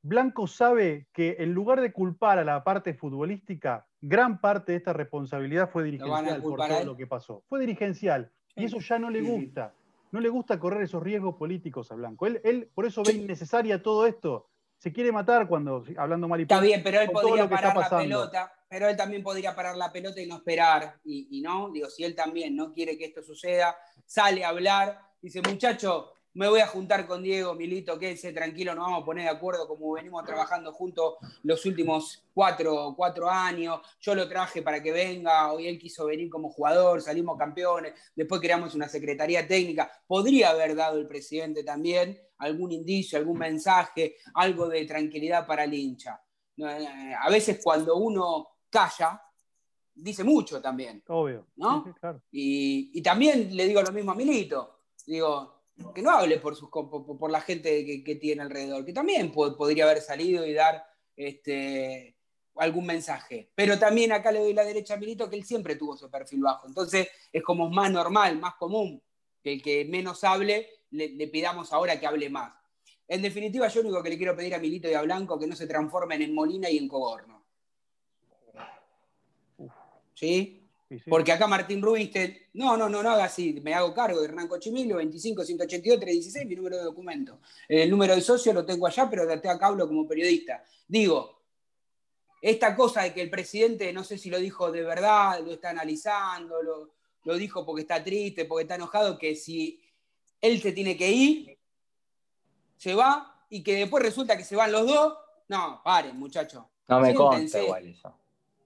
Blanco 0.01 0.47
sabe 0.47 1.07
que 1.13 1.37
en 1.39 1.53
lugar 1.53 1.79
de 1.79 1.93
culpar 1.93 2.37
a 2.37 2.43
la 2.43 2.63
parte 2.63 2.93
futbolística, 2.93 3.87
gran 4.01 4.41
parte 4.41 4.73
de 4.73 4.79
esta 4.79 4.91
responsabilidad 4.91 5.69
fue 5.69 5.85
dirigencial 5.85 6.41
por 6.41 6.67
todo 6.67 6.83
lo 6.83 6.97
que 6.97 7.07
pasó. 7.07 7.43
Fue 7.47 7.59
dirigencial. 7.61 8.29
Y 8.55 8.65
eso 8.65 8.79
ya 8.79 8.99
no 8.99 9.09
le 9.09 9.21
gusta. 9.21 9.73
No 10.11 10.19
le 10.19 10.29
gusta 10.29 10.59
correr 10.59 10.83
esos 10.83 11.01
riesgos 11.01 11.35
políticos 11.35 11.91
a 11.91 11.95
Blanco. 11.95 12.27
Él, 12.27 12.69
por 12.75 12.85
eso 12.85 13.01
ve 13.03 13.13
innecesaria 13.13 13.81
todo 13.81 14.05
esto. 14.05 14.49
Se 14.77 14.91
quiere 14.91 15.13
matar 15.13 15.47
cuando, 15.47 15.85
hablando 15.97 16.27
mal 16.27 16.41
y 16.41 16.43
Está 16.43 16.59
bien, 16.59 16.83
pero 16.83 16.99
él 16.99 17.09
podría 17.09 17.49
parar 17.49 17.75
la 17.75 17.89
pelota. 17.97 18.53
Pero 18.67 18.89
él 18.89 18.97
también 18.97 19.23
podría 19.23 19.55
parar 19.55 19.77
la 19.77 19.91
pelota 19.91 20.21
y 20.21 20.27
no 20.27 20.35
esperar. 20.35 20.99
Y, 21.05 21.37
y 21.37 21.41
no, 21.41 21.71
digo, 21.71 21.89
si 21.89 22.03
él 22.03 22.13
también 22.13 22.55
no 22.55 22.73
quiere 22.73 22.97
que 22.97 23.05
esto 23.05 23.23
suceda, 23.23 23.75
sale 24.05 24.43
a 24.43 24.49
hablar, 24.49 24.99
dice, 25.21 25.41
muchacho, 25.41 26.11
me 26.35 26.47
voy 26.49 26.61
a 26.61 26.67
juntar 26.67 27.05
con 27.05 27.21
Diego, 27.21 27.53
Milito, 27.53 27.97
quédense 27.99 28.31
tranquilo, 28.31 28.73
nos 28.73 28.85
vamos 28.85 29.03
a 29.03 29.05
poner 29.05 29.25
de 29.25 29.29
acuerdo 29.29 29.67
como 29.67 29.91
venimos 29.91 30.23
trabajando 30.25 30.73
juntos 30.73 31.15
los 31.43 31.63
últimos 31.65 32.23
cuatro, 32.33 32.93
cuatro 32.97 33.29
años. 33.29 33.81
Yo 33.99 34.15
lo 34.15 34.27
traje 34.27 34.61
para 34.61 34.81
que 34.81 34.91
venga, 34.91 35.51
hoy 35.51 35.67
él 35.67 35.77
quiso 35.77 36.05
venir 36.05 36.29
como 36.29 36.49
jugador, 36.49 37.01
salimos 37.01 37.37
campeones, 37.37 37.93
después 38.15 38.41
creamos 38.41 38.73
una 38.73 38.87
secretaría 38.87 39.47
técnica. 39.47 39.91
Podría 40.07 40.49
haber 40.49 40.75
dado 40.75 40.97
el 40.97 41.07
presidente 41.07 41.63
también 41.63 42.19
algún 42.39 42.71
indicio, 42.71 43.17
algún 43.17 43.37
mensaje, 43.37 44.17
algo 44.33 44.67
de 44.67 44.85
tranquilidad 44.85 45.45
para 45.45 45.65
el 45.65 45.73
hincha. 45.73 46.19
Eh, 46.57 47.13
a 47.19 47.29
veces 47.29 47.59
cuando 47.63 47.95
uno 47.95 48.47
calla, 48.69 49.21
dice 49.93 50.23
mucho 50.23 50.59
también. 50.59 51.03
Obvio. 51.07 51.47
¿no? 51.57 51.95
y, 52.31 52.91
y 52.97 53.01
también 53.03 53.55
le 53.55 53.67
digo 53.67 53.81
lo 53.83 53.91
mismo 53.91 54.11
a 54.11 54.15
Milito. 54.15 54.79
Digo, 55.05 55.52
que 55.93 56.01
no 56.01 56.11
hable 56.11 56.39
por, 56.39 56.55
sus, 56.55 56.69
por, 56.69 57.31
la 57.31 57.41
gente 57.41 58.03
que, 58.03 58.15
tiene 58.15 58.43
alrededor, 58.43 58.85
que 58.85 58.93
también 58.93 59.31
podría 59.31 59.85
haber 59.85 60.01
salido 60.01 60.45
y 60.45 60.53
dar 60.53 60.85
este, 61.15 62.15
algún 62.55 62.85
mensaje. 62.85 63.49
Pero 63.55 63.79
también 63.79 64.11
acá 64.11 64.31
le 64.31 64.39
doy 64.39 64.53
la 64.53 64.63
derecha 64.63 64.93
a 64.93 64.97
Milito, 64.97 65.29
que 65.29 65.35
él 65.35 65.43
siempre 65.43 65.75
tuvo 65.75 65.97
su 65.97 66.09
perfil 66.09 66.41
bajo. 66.41 66.67
Entonces 66.67 67.07
es 67.31 67.43
como 67.43 67.69
más 67.69 67.91
normal, 67.91 68.37
más 68.39 68.55
común, 68.55 69.01
que 69.41 69.53
el 69.53 69.61
que 69.61 69.85
menos 69.85 70.23
hable 70.23 70.69
le, 70.91 71.27
pidamos 71.27 71.73
ahora 71.73 71.99
que 71.99 72.07
hable 72.07 72.29
más. 72.29 72.53
En 73.07 73.21
definitiva, 73.21 73.67
yo 73.67 73.81
lo 73.81 73.89
único 73.89 74.03
que 74.03 74.09
le 74.09 74.17
quiero 74.17 74.35
pedir 74.35 74.55
a 74.55 74.59
Milito 74.59 74.89
y 74.89 74.93
a 74.93 75.01
Blanco 75.01 75.39
que 75.39 75.47
no 75.47 75.55
se 75.55 75.67
transformen 75.67 76.21
en 76.21 76.33
Molina 76.33 76.69
y 76.69 76.77
en 76.77 76.87
Coborno. 76.87 77.43
¿Sí? 80.13 80.62
Porque 81.07 81.31
acá 81.31 81.47
Martín 81.47 81.81
Rubinstein, 81.81 82.37
no, 82.53 82.77
no, 82.77 82.89
no, 82.89 83.01
no 83.01 83.09
haga 83.09 83.25
así, 83.25 83.59
me 83.61 83.73
hago 83.73 83.93
cargo 83.93 84.19
de 84.19 84.27
Hernán 84.27 84.47
Cochimilio, 84.47 84.97
25 84.97 85.43
182 85.43 85.99
316, 85.99 86.47
mi 86.47 86.55
número 86.55 86.77
de 86.77 86.83
documento. 86.83 87.39
El 87.67 87.89
número 87.89 88.15
de 88.15 88.21
socio 88.21 88.53
lo 88.53 88.65
tengo 88.65 88.87
allá, 88.87 89.09
pero 89.09 89.27
te 89.39 89.49
acá 89.49 89.67
hablo 89.67 89.87
como 89.87 90.07
periodista. 90.07 90.63
Digo, 90.87 91.41
esta 92.41 92.75
cosa 92.75 93.03
de 93.03 93.13
que 93.13 93.21
el 93.21 93.29
presidente, 93.29 93.91
no 93.93 94.03
sé 94.03 94.17
si 94.17 94.29
lo 94.29 94.39
dijo 94.39 94.71
de 94.71 94.83
verdad, 94.83 95.39
lo 95.43 95.53
está 95.53 95.69
analizando, 95.69 96.61
lo, 96.61 96.93
lo 97.23 97.37
dijo 97.37 97.65
porque 97.65 97.81
está 97.83 98.03
triste, 98.03 98.45
porque 98.45 98.63
está 98.63 98.75
enojado, 98.75 99.17
que 99.17 99.35
si 99.35 99.81
él 100.41 100.61
se 100.61 100.73
tiene 100.73 100.97
que 100.97 101.09
ir, 101.09 101.57
se 102.77 102.93
va, 102.93 103.45
y 103.49 103.63
que 103.63 103.75
después 103.75 104.03
resulta 104.03 104.35
que 104.35 104.43
se 104.43 104.55
van 104.55 104.71
los 104.71 104.85
dos, 104.85 105.13
no, 105.47 105.81
paren, 105.83 106.17
muchachos. 106.17 106.65
No 106.87 106.99
me 106.99 107.13
consta 107.13 107.61
igual 107.61 107.87
eso. 107.87 108.13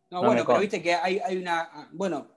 No, 0.10 0.24
bueno, 0.24 0.44
pero 0.46 0.60
viste 0.60 0.82
que 0.82 0.94
hay, 0.94 1.38
una, 1.38 1.90
bueno, 1.92 2.30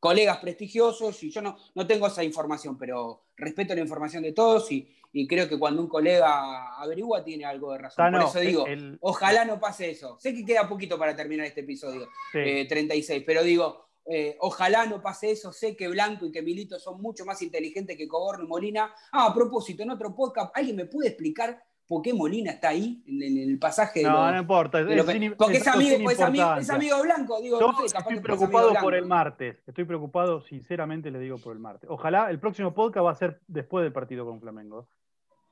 colegas 0.00 0.38
prestigiosos 0.38 1.22
y 1.22 1.30
yo 1.30 1.42
no, 1.42 1.56
no 1.74 1.86
tengo 1.86 2.06
esa 2.06 2.24
información, 2.24 2.78
pero 2.78 3.26
respeto 3.36 3.74
la 3.74 3.82
información 3.82 4.22
de 4.22 4.32
todos 4.32 4.70
y, 4.72 4.88
creo 5.28 5.46
que 5.46 5.58
cuando 5.58 5.82
un 5.82 5.88
colega 5.88 6.74
averigua 6.80 7.22
tiene 7.22 7.44
algo 7.44 7.72
de 7.72 7.78
razón. 7.78 8.12
Por 8.12 8.22
eso 8.22 8.40
digo, 8.40 8.64
ojalá 9.00 9.44
no 9.44 9.60
pase 9.60 9.90
eso. 9.90 10.18
Sé 10.18 10.34
que 10.34 10.44
queda 10.44 10.66
poquito 10.66 10.98
para 10.98 11.14
terminar 11.14 11.46
este 11.46 11.60
episodio, 11.60 12.08
36, 12.32 13.20
eh, 13.20 13.24
pero 13.26 13.42
digo, 13.42 13.84
eh, 14.06 14.36
ojalá 14.40 14.86
no 14.86 15.02
pase 15.02 15.30
eso. 15.30 15.52
Sé 15.52 15.76
que 15.76 15.88
Blanco 15.88 16.26
y 16.26 16.32
que 16.32 16.40
Milito 16.40 16.78
son 16.80 17.00
mucho 17.00 17.26
más 17.26 17.42
inteligentes 17.42 17.96
que 17.96 18.08
Coborno 18.08 18.44
y 18.44 18.48
Molina. 18.48 18.94
Ah, 19.12 19.26
a 19.26 19.34
propósito, 19.34 19.82
en 19.82 19.90
otro 19.90 20.14
podcast, 20.14 20.50
¿alguien 20.56 20.76
me 20.76 20.86
puede 20.86 21.08
explicar 21.08 21.62
por 21.92 22.00
qué 22.00 22.14
Molina 22.14 22.52
está 22.52 22.70
ahí 22.70 23.02
en, 23.06 23.36
el 23.36 23.58
pasaje 23.58 24.00
de 24.00 24.06
No, 24.06 24.32
no 24.32 24.38
importa. 24.38 24.78
porque 25.36 25.58
es, 25.58 25.66
amigo, 25.68 26.10
es, 26.10 26.70
amigo, 26.70 27.02
blanco. 27.02 27.38
Digo, 27.42 27.60
estoy 27.84 28.18
preocupado 28.20 28.72
por 28.80 28.94
el 28.94 29.04
martes. 29.04 29.58
Estoy 29.66 29.84
preocupado, 29.84 30.40
sinceramente 30.40 31.10
le 31.10 31.18
digo 31.18 31.36
por 31.36 31.52
el 31.52 31.58
martes. 31.58 31.90
Ojalá 31.90 32.30
el 32.30 32.38
próximo 32.38 32.72
podcast 32.72 33.04
va 33.04 33.10
a 33.10 33.14
ser 33.14 33.40
después 33.46 33.82
del 33.82 33.92
partido 33.92 34.24
con 34.24 34.40
Flamengo. 34.40 34.88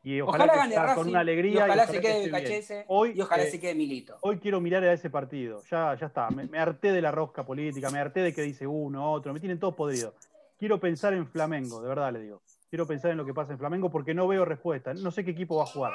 Y 0.03 0.23
ojalá, 0.23 0.47
gane 0.47 0.77
Racing, 0.77 0.95
con 0.95 1.09
una 1.09 1.21
alegría. 1.21 1.53
Y 1.53 1.57
ojalá, 1.59 1.87
se 1.87 2.01
quede 2.01 2.31
Cachese 2.31 2.85
hoy, 2.89 3.13
y 3.15 3.21
ojalá 3.21 3.43
eh, 3.43 3.51
se 3.51 3.61
quede 3.61 3.75
Milito. 3.75 4.17
Hoy 4.23 4.39
quiero 4.39 4.59
mirar 4.63 4.83
a 4.85 4.95
ese 4.95 5.11
partido. 5.11 5.61
Ya, 5.71 5.95
ya 5.95 6.07
está. 6.07 6.31
Me, 6.31 6.59
harté 6.59 6.91
de 6.91 7.03
la 7.03 7.11
rosca 7.11 7.45
política, 7.45 7.91
me 7.91 7.99
harté 7.99 8.21
de 8.21 8.33
que 8.33 8.41
dice 8.41 8.67
uno, 8.67 9.13
otro. 9.13 9.35
Me 9.35 9.41
tienen 9.41 9.59
todo 9.59 9.77
podrido. 9.77 10.15
Quiero 10.59 10.81
pensar 10.81 11.13
en 11.13 11.27
Flamengo, 11.27 11.83
de 11.83 11.89
verdad 11.91 12.15
le 12.15 12.21
digo. 12.21 12.41
Quiero 12.71 12.87
pensar 12.87 13.11
en 13.11 13.17
lo 13.17 13.27
que 13.27 13.35
pasa 13.35 13.53
en 13.53 13.59
Flamengo 13.59 13.91
porque 13.91 14.15
no 14.15 14.29
veo 14.29 14.45
respuesta. 14.45 14.95
No 14.95 15.11
sé 15.11 15.25
qué 15.25 15.33
equipo 15.33 15.57
va 15.57 15.65
a 15.65 15.67
jugar. 15.67 15.93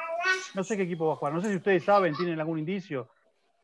No 0.54 0.62
sé 0.62 0.76
qué 0.76 0.84
equipo 0.84 1.08
va 1.08 1.14
a 1.14 1.16
jugar. 1.16 1.34
No 1.34 1.42
sé 1.42 1.50
si 1.50 1.56
ustedes 1.56 1.86
saben, 1.86 2.14
tienen 2.14 2.38
algún 2.38 2.60
indicio. 2.60 3.08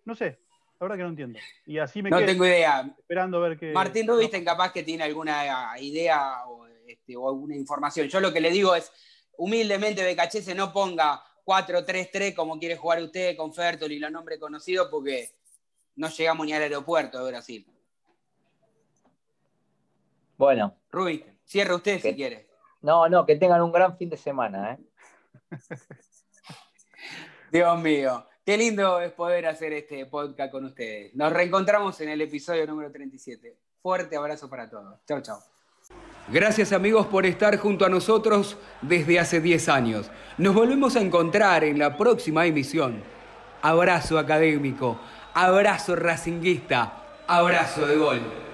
No 0.05 0.15
sé. 0.15 0.39
La 0.79 0.85
verdad 0.85 0.95
que 0.95 1.03
no 1.03 1.09
entiendo. 1.09 1.39
Y 1.65 1.77
así 1.77 2.01
me 2.01 2.09
No 2.09 2.23
tengo 2.25 2.45
idea. 2.45 2.89
Esperando 2.97 3.41
ver 3.41 3.59
qué. 3.59 3.73
Martín 3.73 4.07
Rubinstein 4.07 4.45
capaz 4.45 4.71
que 4.71 4.83
tiene 4.83 5.03
alguna 5.03 5.77
idea 5.77 6.41
este, 6.87 7.17
o, 7.17 7.27
alguna 7.27 7.53
información. 7.55 8.07
Yo 8.07 8.21
lo 8.21 8.31
que 8.31 8.39
le 8.39 8.49
digo 8.49 8.73
es, 8.75 8.89
humildemente, 9.35 10.03
Becachese 10.03 10.55
no 10.55 10.71
ponga 10.71 11.21
4-3-3 11.43 12.33
como 12.33 12.57
quiere 12.57 12.77
jugar 12.77 13.03
usted 13.03 13.35
con 13.35 13.53
Fertoli 13.53 13.95
y 13.95 13.99
los 13.99 14.09
nombres 14.09 14.39
conocidos 14.39 14.87
porque 14.89 15.35
no 15.97 16.07
llegamos 16.07 16.45
ni 16.45 16.53
al 16.53 16.63
aeropuerto 16.63 17.23
de 17.25 17.29
Brasil. 17.29 17.67
Bueno. 20.37 20.77
Rubinstein, 20.89 21.37
cierre 21.43 21.75
usted 21.75 21.99
si 21.99 22.15
quiere. 22.15 22.50
No, 22.81 23.07
no, 23.07 23.25
que 23.25 23.35
tengan 23.35 23.61
un 23.61 23.71
gran 23.71 23.97
fin 23.97 24.09
de 24.09 24.17
semana. 24.17 24.73
¿eh? 24.73 24.77
Dios 27.51 27.79
mío, 27.79 28.25
qué 28.45 28.57
lindo 28.57 28.99
es 29.01 29.11
poder 29.11 29.45
hacer 29.45 29.73
este 29.73 30.05
podcast 30.05 30.51
con 30.51 30.65
ustedes. 30.65 31.13
Nos 31.15 31.31
reencontramos 31.31 31.99
en 32.01 32.09
el 32.09 32.21
episodio 32.21 32.65
número 32.65 32.91
37. 32.91 33.57
Fuerte 33.81 34.15
abrazo 34.15 34.49
para 34.49 34.69
todos. 34.69 34.99
Chao, 35.05 35.21
chao. 35.21 35.39
Gracias 36.27 36.71
amigos 36.71 37.07
por 37.07 37.25
estar 37.25 37.57
junto 37.57 37.85
a 37.85 37.89
nosotros 37.89 38.57
desde 38.81 39.19
hace 39.19 39.41
10 39.41 39.69
años. 39.69 40.11
Nos 40.37 40.55
volvemos 40.55 40.95
a 40.95 41.01
encontrar 41.01 41.63
en 41.63 41.77
la 41.77 41.97
próxima 41.97 42.45
emisión. 42.45 43.03
Abrazo 43.61 44.17
académico, 44.17 44.99
abrazo 45.33 45.95
racinguista, 45.95 47.03
abrazo 47.27 47.85
de 47.85 47.97
gol. 47.97 48.50